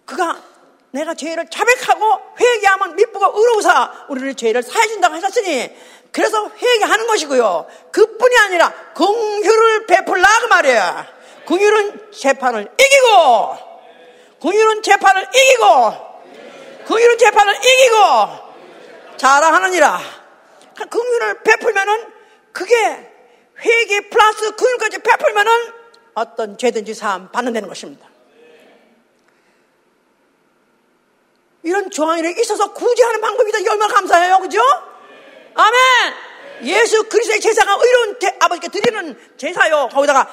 그가 0.07 0.43
내가 0.91 1.13
죄를 1.15 1.47
자백하고 1.51 2.19
회개하면 2.41 2.97
미쁘고 2.97 3.39
의로우사 3.39 4.07
우리를 4.09 4.35
죄를 4.35 4.63
사해준다고 4.63 5.15
하셨으니 5.17 5.71
그래서 6.13 6.51
회개하는 6.51 7.07
것이고요. 7.07 7.67
그뿐이 7.93 8.39
아니라 8.39 8.73
공휴를 8.95 9.87
베풀라 9.87 10.27
그 10.41 10.47
말이야. 10.47 11.07
공휴는 11.47 12.11
재판을 12.13 12.71
이기고 12.81 13.68
공휴는 14.41 14.83
재판을 14.83 15.27
이기고 15.35 16.09
공휴는 16.87 17.19
재판을 17.19 17.55
이기고 17.55 17.97
자랑하느니라. 19.17 20.01
공휴를 20.91 21.43
베풀면은 21.43 22.13
그게 22.53 22.75
회개 23.59 24.09
플러스 24.09 24.55
공휴까지 24.55 24.99
베풀면은 24.99 25.53
어떤 26.15 26.57
죄든지 26.57 26.95
사함 26.95 27.31
받는다는 27.31 27.69
것입니다. 27.69 28.09
이런 31.65 31.91
조항이 31.91 32.23
있어서 32.41 32.73
구제하는 32.73 33.21
방법이다. 33.21 33.59
얼마나 33.71 33.93
감사해요. 33.93 34.39
그죠? 34.39 34.61
아멘! 35.55 36.15
예수 36.63 37.09
그리스도의 37.09 37.41
제사가 37.41 37.79
의로운 37.81 38.19
아버지께 38.41 38.69
드리는 38.69 39.21
제사요. 39.37 39.89
거기다가 39.93 40.29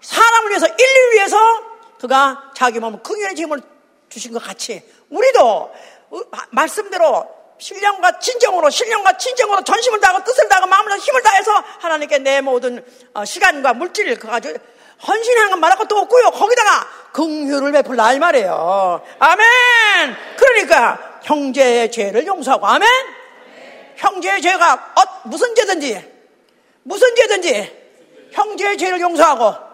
사람을 0.00 0.50
위해서, 0.50 0.66
인류를 0.66 1.12
위해서 1.14 1.65
그가 2.00 2.50
자기 2.54 2.78
몸을 2.80 3.02
긍휼의 3.02 3.34
짐을 3.34 3.60
주신 4.08 4.32
것 4.32 4.42
같이 4.42 4.82
우리도 5.10 5.72
말씀대로 6.50 7.36
신령과 7.58 8.18
진정으로 8.18 8.70
신령과 8.70 9.16
진정으로 9.16 9.64
전심을 9.64 10.00
다하고 10.00 10.24
뜻을 10.24 10.48
다하고 10.48 10.66
마음을 10.66 10.90
다하고 10.90 11.02
힘을 11.02 11.22
다해서 11.22 11.52
하나님께 11.80 12.18
내 12.18 12.40
모든 12.40 12.84
어, 13.14 13.24
시간과 13.24 13.74
물질을 13.74 14.18
그 14.18 14.28
가지고 14.28 14.58
헌신하는 15.06 15.50
건 15.50 15.60
말할 15.60 15.78
것도 15.78 15.96
없고요. 15.96 16.30
거기다가 16.30 16.88
긍휼을 17.12 17.72
베풀라 17.72 18.12
이 18.12 18.18
말이에요. 18.18 19.02
아멘. 19.18 20.16
그러니까 20.36 21.20
형제의 21.22 21.90
죄를 21.90 22.26
용서하고 22.26 22.66
아멘. 22.66 22.88
형제의 23.96 24.42
죄가 24.42 24.74
어, 24.74 25.28
무슨 25.28 25.54
죄든지 25.54 26.12
무슨 26.82 27.14
죄든지 27.14 27.86
형제의 28.32 28.76
죄를 28.76 29.00
용서하고 29.00 29.65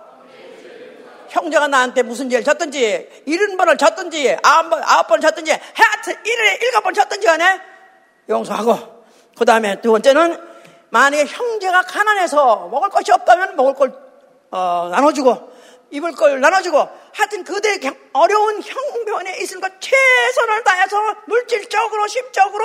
형제가 1.33 1.67
나한테 1.69 2.03
무슨 2.03 2.29
죄를 2.29 2.45
졌든지 2.45 3.23
일흔 3.27 3.57
번을 3.57 3.79
졌든지 3.79 4.37
아홉, 4.43 5.07
번을 5.09 5.21
졌든지 5.23 5.51
하여튼 5.51 6.15
일일에 6.25 6.59
일곱 6.63 6.83
번 6.83 6.93
졌든지 6.93 7.27
간에 7.27 7.61
용서하고 8.29 9.05
그 9.37 9.45
다음에 9.45 9.81
두 9.81 9.91
번째는 9.93 10.39
만약에 10.91 11.25
형제가 11.25 11.83
가난해서 11.83 12.69
먹을 12.69 12.91
것이 12.91 13.13
없다면 13.13 13.57
먹을 13.57 13.75
걸 13.75 13.95
어, 14.51 14.89
나눠주고 14.93 15.53
입을 15.91 16.13
걸 16.13 16.41
나눠주고 16.41 16.87
하여튼 17.15 17.45
그들의 17.45 17.81
어려운 18.13 18.61
형편에 18.63 19.39
있을 19.39 19.61
것 19.61 19.73
최선을 19.81 20.65
다해서 20.65 20.97
물질적으로 21.27 22.07
심적으로 22.09 22.65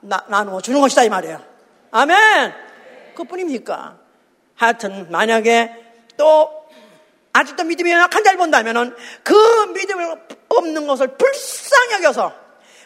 나, 0.00 0.22
나누어 0.28 0.60
주는 0.60 0.80
것이다 0.80 1.04
이 1.04 1.08
말이에요. 1.08 1.42
아멘. 1.90 2.54
그 3.14 3.24
뿐입니까? 3.24 3.98
하여튼 4.54 5.10
만약에 5.10 5.84
또 6.18 6.65
아직도 7.36 7.64
믿음이 7.64 7.90
연약한 7.90 8.24
자를 8.24 8.38
본다면은 8.38 8.96
그 9.22 9.34
믿음을 9.74 10.16
없는 10.48 10.86
것을 10.86 11.08
불쌍히 11.18 11.92
여겨서 11.94 12.32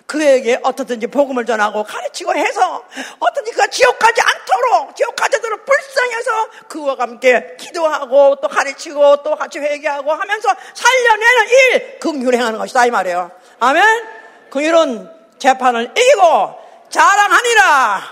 그에게 0.07 0.59
어떻든지 0.64 1.07
복음을 1.07 1.46
전하고 1.46 1.84
가르치고 1.84 2.34
해서 2.34 2.84
어떻든지 3.20 3.53
그가 3.53 3.68
지옥 3.68 3.96
가지 3.96 4.20
않도록 4.20 4.96
지옥 4.96 5.14
가지도록 5.14 5.64
불쌍해서 5.64 6.51
그와 6.66 6.96
함께 6.98 7.55
기도하고 7.61 8.36
또 8.42 8.48
가르치고 8.48 9.22
또 9.22 9.36
같이 9.36 9.61
회개하고 9.61 10.12
하면서 10.12 10.48
살려내는 10.74 11.48
일 11.48 11.98
긍휼 12.01 12.34
행하는 12.34 12.59
것이다 12.59 12.86
이 12.86 12.90
말이에요. 12.90 13.30
아멘. 13.61 13.84
긍휼은 14.51 15.11
재판을 15.38 15.92
이기고 15.96 16.59
자랑하니라. 16.88 18.03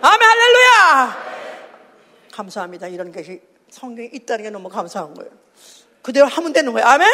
아멘 0.00 0.28
할렐루야. 0.28 1.26
감사합니다. 2.34 2.86
이런 2.86 3.10
것이 3.10 3.42
성경에 3.68 4.08
있다는 4.12 4.44
게 4.44 4.50
너무 4.50 4.68
감사한 4.68 5.12
거예요. 5.14 5.47
그대로 6.08 6.26
하면 6.26 6.54
되는 6.54 6.72
거예요. 6.72 6.86
아멘. 6.86 7.06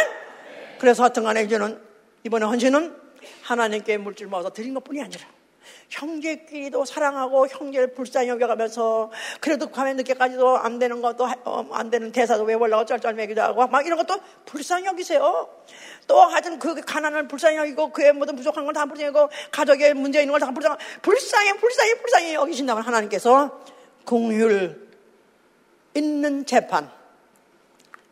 그래서 0.78 1.02
하여튼 1.02 1.24
간에 1.24 1.42
이제는 1.42 1.82
이번에 2.22 2.44
헌신은 2.44 2.94
하나님께 3.42 3.98
물질 3.98 4.28
모아서 4.28 4.52
드린 4.52 4.72
것 4.72 4.84
뿐이 4.84 5.02
아니라 5.02 5.24
형제끼리도 5.90 6.84
사랑하고 6.84 7.48
형제를 7.48 7.92
불쌍히 7.94 8.28
여겨가면서 8.28 9.10
그래도 9.40 9.66
밤에 9.66 9.94
늦게까지도 9.94 10.58
안 10.58 10.78
되는 10.78 11.02
것도 11.02 11.26
어, 11.44 11.68
안 11.72 11.90
되는 11.90 12.12
대사도 12.12 12.44
외우려고 12.44 12.84
쩔쩔매기도 12.84 13.42
하고 13.42 13.66
막 13.66 13.84
이런 13.84 13.98
것도 13.98 14.20
불쌍히 14.44 14.86
여기세요. 14.86 15.48
또 16.06 16.20
하여튼 16.20 16.60
그 16.60 16.80
가난을 16.80 17.26
불쌍히 17.26 17.56
여기고 17.56 17.90
그의 17.90 18.12
모든 18.12 18.36
부족한 18.36 18.64
걸 18.64 18.74
다 18.74 18.86
불쌍히 18.86 19.08
여기고 19.08 19.28
가족에 19.50 19.92
문제 19.92 20.20
있는 20.20 20.30
걸 20.30 20.38
다 20.38 20.52
불쌍히 20.52 20.76
불쌍히 21.02 21.52
불쌍히 21.54 21.94
불쌍히 21.98 22.34
여기신다면 22.34 22.84
하나님께서 22.84 23.60
공율 24.04 24.88
있는 25.94 26.46
재판 26.46 26.88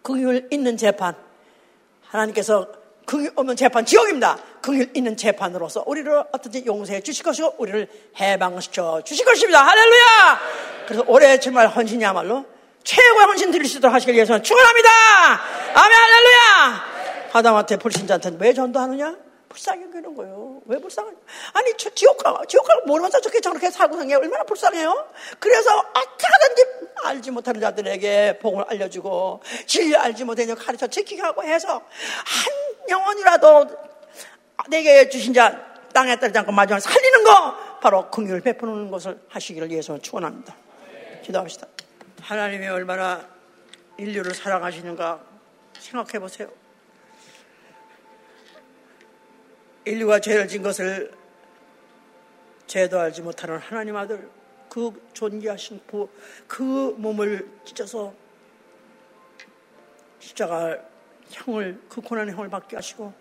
긍휼 0.03 0.49
있는 0.51 0.77
재판 0.77 1.15
하나님께서 2.09 2.69
긍휼 3.07 3.33
없는 3.35 3.57
재판 3.57 3.85
지옥입니다. 3.85 4.39
긍휼 4.61 4.91
있는 4.95 5.17
재판으로서 5.17 5.85
우리를 5.87 6.13
어떻게 6.33 6.65
용서해 6.65 7.01
주실 7.01 7.25
것이고 7.25 7.57
우리를 7.59 7.89
해방시켜 8.21 9.03
주실 9.03 9.25
것입니다. 9.25 9.65
할렐루야! 9.65 10.41
그래서 10.87 11.05
올해 11.07 11.39
정말 11.39 11.69
헌신이야말로 11.69 12.45
최고의 12.85 13.27
헌신 13.27 13.51
드릴 13.51 13.67
수 13.67 13.79
있도록 13.79 13.95
하시길 13.95 14.15
위해서 14.15 14.41
축원합니다. 14.41 14.91
아멘 15.75 15.93
할렐루야! 15.93 16.85
하다못해 17.33 17.77
불신자한테는 17.79 18.39
왜 18.41 18.53
전도하느냐? 18.53 19.17
불쌍히 19.53 19.83
여기는 19.83 20.15
거예요. 20.15 20.63
왜 20.65 20.79
불쌍해? 20.79 21.11
아니, 21.53 21.77
저 21.77 21.91
지옥가, 21.91 22.43
지옥가 22.49 22.81
모르면서 22.87 23.21
저렇게 23.21 23.41
저렇게 23.41 23.71
살고 23.71 23.99
게 24.07 24.15
얼마나 24.15 24.43
불쌍해요? 24.45 25.11
그래서 25.39 25.79
어떻게든지 25.79 26.65
알지 27.05 27.31
못하는 27.31 27.61
자들에게 27.61 28.39
복을 28.39 28.65
알려주고, 28.67 29.43
진리 29.67 29.95
알지 29.95 30.25
못하는 30.25 30.55
가르쳐 30.55 30.87
지키게 30.87 31.21
하고 31.21 31.45
해서, 31.45 31.75
한 31.75 32.89
영혼이라도 32.89 33.67
내게 34.71 35.09
주신 35.11 35.35
자, 35.35 35.67
땅에 35.93 36.19
떨어지 36.19 36.39
않고 36.39 36.51
마지막에 36.51 36.81
살리는 36.81 37.25
거! 37.25 37.79
바로 37.81 38.11
긍휼을 38.11 38.41
베푸는 38.41 38.91
것을 38.91 39.21
하시기를 39.29 39.71
위해서 39.71 39.99
축원합니다. 39.99 40.57
기도합시다. 41.25 41.67
하나님이 42.23 42.69
얼마나 42.69 43.29
인류를 43.99 44.35
사랑하시는가 44.35 45.21
생각해 45.79 46.21
보세요. 46.21 46.62
인류가 49.85 50.21
죄를 50.21 50.49
진 50.49 50.63
것을 50.63 51.13
죄도 52.67 53.01
알지 53.01 53.23
못하는 53.23 53.59
하나님 53.59 53.97
아들 53.97 54.29
그 54.69 55.09
존귀하신 55.13 55.81
그, 55.87 56.09
그 56.47 56.95
몸을 56.97 57.49
찢어서 57.65 58.15
십자가 60.19 60.79
형을 61.31 61.81
그 61.89 62.01
고난의 62.01 62.35
형을 62.35 62.49
받게 62.49 62.77
하시고 62.77 63.13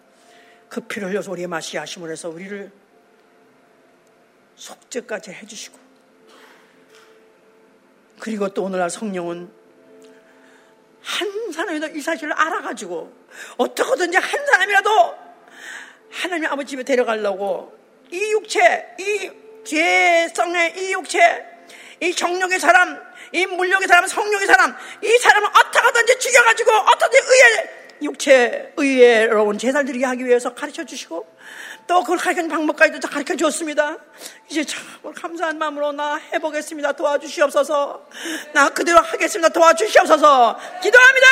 그 0.69 0.79
피를 0.81 1.09
흘려서 1.09 1.31
우리의 1.31 1.47
맛이 1.47 1.77
하심을 1.77 2.11
해서 2.11 2.29
우리를 2.29 2.71
속죄까지 4.55 5.31
해주시고 5.31 5.77
그리고 8.19 8.47
또 8.49 8.63
오늘날 8.63 8.89
성령은 8.89 9.51
한 11.01 11.51
사람이라도 11.51 11.97
이 11.97 12.01
사실을 12.01 12.31
알아가지고 12.33 13.11
어떻게든지 13.57 14.17
한 14.17 14.45
사람이라도 14.45 15.30
하나님 16.11 16.45
아버지 16.51 16.71
집에 16.71 16.83
데려가려고 16.83 17.73
이 18.11 18.31
육체, 18.31 18.85
이 18.99 19.31
죄성의 19.63 20.73
이 20.77 20.93
육체, 20.93 21.45
이 22.01 22.13
정력의 22.13 22.59
사람, 22.59 23.01
이 23.31 23.45
물력의 23.45 23.87
사람, 23.87 24.05
성령의 24.07 24.47
사람, 24.47 24.75
이 25.01 25.17
사람을 25.17 25.47
어떻게든지 25.47 26.19
죽여가지고 26.19 26.71
어떻게 26.71 27.17
의에 27.19 27.81
육체 28.01 28.73
의외로운 28.77 29.57
제사를 29.57 29.85
드리게 29.85 30.05
하기 30.05 30.25
위해서 30.25 30.53
가르쳐 30.53 30.83
주시고 30.83 31.27
또 31.87 32.01
그걸 32.01 32.17
가르치는 32.17 32.49
방법까지도 32.49 33.07
가르쳐 33.07 33.35
주었습니다. 33.35 33.97
이제 34.49 34.63
참 34.63 34.83
감사한 35.13 35.57
마음으로 35.57 35.91
나 35.91 36.15
해보겠습니다. 36.33 36.93
도와주시옵소서. 36.93 38.07
나 38.53 38.69
그대로 38.69 38.99
하겠습니다. 38.99 39.49
도와주시옵소서. 39.49 40.59
기도합니다. 40.81 41.27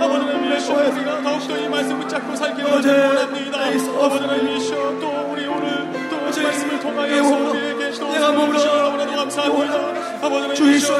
아버지 0.00 0.24
하나님이시여 0.24 0.74
우리가 0.92 1.22
더욱더 1.22 1.58
이 1.58 1.68
말씀 1.68 2.00
붙잡고 2.00 2.34
살기를 2.34 2.70
원합니다. 2.70 3.58
아버지 4.02 4.24
하나님이시여 4.24 4.98
또 4.98 5.28
우리 5.30 5.46
오늘 5.46 5.92
또 6.08 6.16
말씀을 6.42 6.80
통하여서 6.80 7.36
우리에게 7.50 7.90
또 7.98 8.06
너무나도 8.18 9.12
감사합니다. 9.14 9.74
아버지 10.22 10.40
하나님이시여 10.40 10.96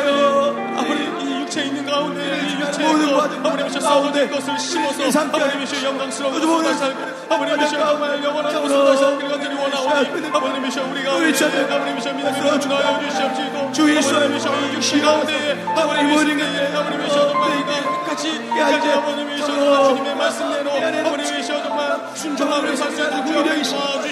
아버지 0.76 1.02
이 1.02 1.23
육체에 1.54 1.66
있는 1.66 1.86
가운데 1.86 2.20
이 2.20 2.60
육체에서 2.60 3.22
아버님이시여 3.22 3.80
썩어진 3.80 4.30
것을 4.30 4.58
심어서 4.58 5.20
아버님이시여 5.20 5.88
영광스러운 5.88 6.40
것을 6.40 6.74
살고 6.74 7.00
아버님이시여 7.30 7.86
정말 7.86 8.24
영원한 8.24 8.62
것을 8.62 8.96
살기를 8.96 9.30
간절히 9.30 9.56
원하오니 9.56 10.26
아버님이시여 10.34 10.84
우리가 10.90 11.12
아버님이시여 11.12 12.12
믿음으로 12.14 12.60
주하여 12.60 13.00
주시옵시고 13.00 13.58
아버님이시여 13.68 14.60
이 14.60 14.74
육체 14.74 15.00
가운데 15.00 15.64
아버님이시여 15.76 16.78
아버님이시여 16.78 17.28
정말 17.28 18.04
같이 18.04 18.30
이제 18.30 18.92
아버님이셔 18.92 19.88
주님의 19.88 20.16
말씀대로 20.16 20.70
아버님이셔 20.72 21.62
정말 21.62 22.00
순종하며 22.14 22.76
살수있는 22.76 23.24
구원을 23.24 23.62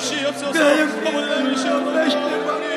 주시옵소서 0.01 0.65
아버님이셔 1.07 1.63
저리 1.93 2.45
보이 2.45 2.72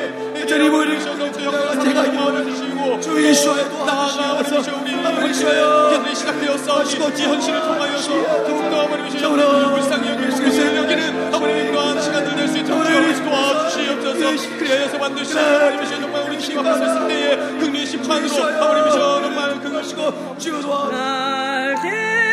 셔서 1.00 1.32
제가 1.32 2.06
이루어주시고 2.06 3.00
주 3.00 3.20
예수의 3.22 3.64
나아가 3.84 4.30
아버님이셔 4.30 4.76
우리 4.80 4.94
아버님이셔 4.94 6.14
시작되었사오니 6.14 6.94
이 6.94 7.22
현실을 7.22 7.60
통하여서 7.62 8.12
더욱더 8.46 8.80
아버님이셔 8.82 9.28
불쌍히 9.28 10.08
여기고 10.10 10.30
여기는 10.76 11.34
아버님의 11.34 11.68
이러한 11.68 12.00
시간들 12.00 12.36
될수 12.36 12.58
있도록 12.58 12.86
도와주시옵소서. 13.24 14.56
그리하여서 14.58 14.98
만드시는 14.98 15.42
아버님이셔 15.42 16.00
정말 16.00 16.22
우리 16.22 16.36
앞에 16.36 16.74
섰을 16.74 17.08
때에 17.08 17.36
극리 17.58 17.84
심판으로 17.84 18.28
아버님이셔 18.62 19.22
정말 19.22 19.60
그것이고 19.60 20.36
주여 20.38 20.60
도와 20.60 20.88
날 20.90 21.74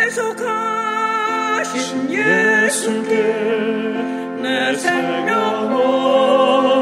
계속하신 0.10 2.12
예수께 2.12 3.16
내 4.42 4.76
생명을 4.76 6.73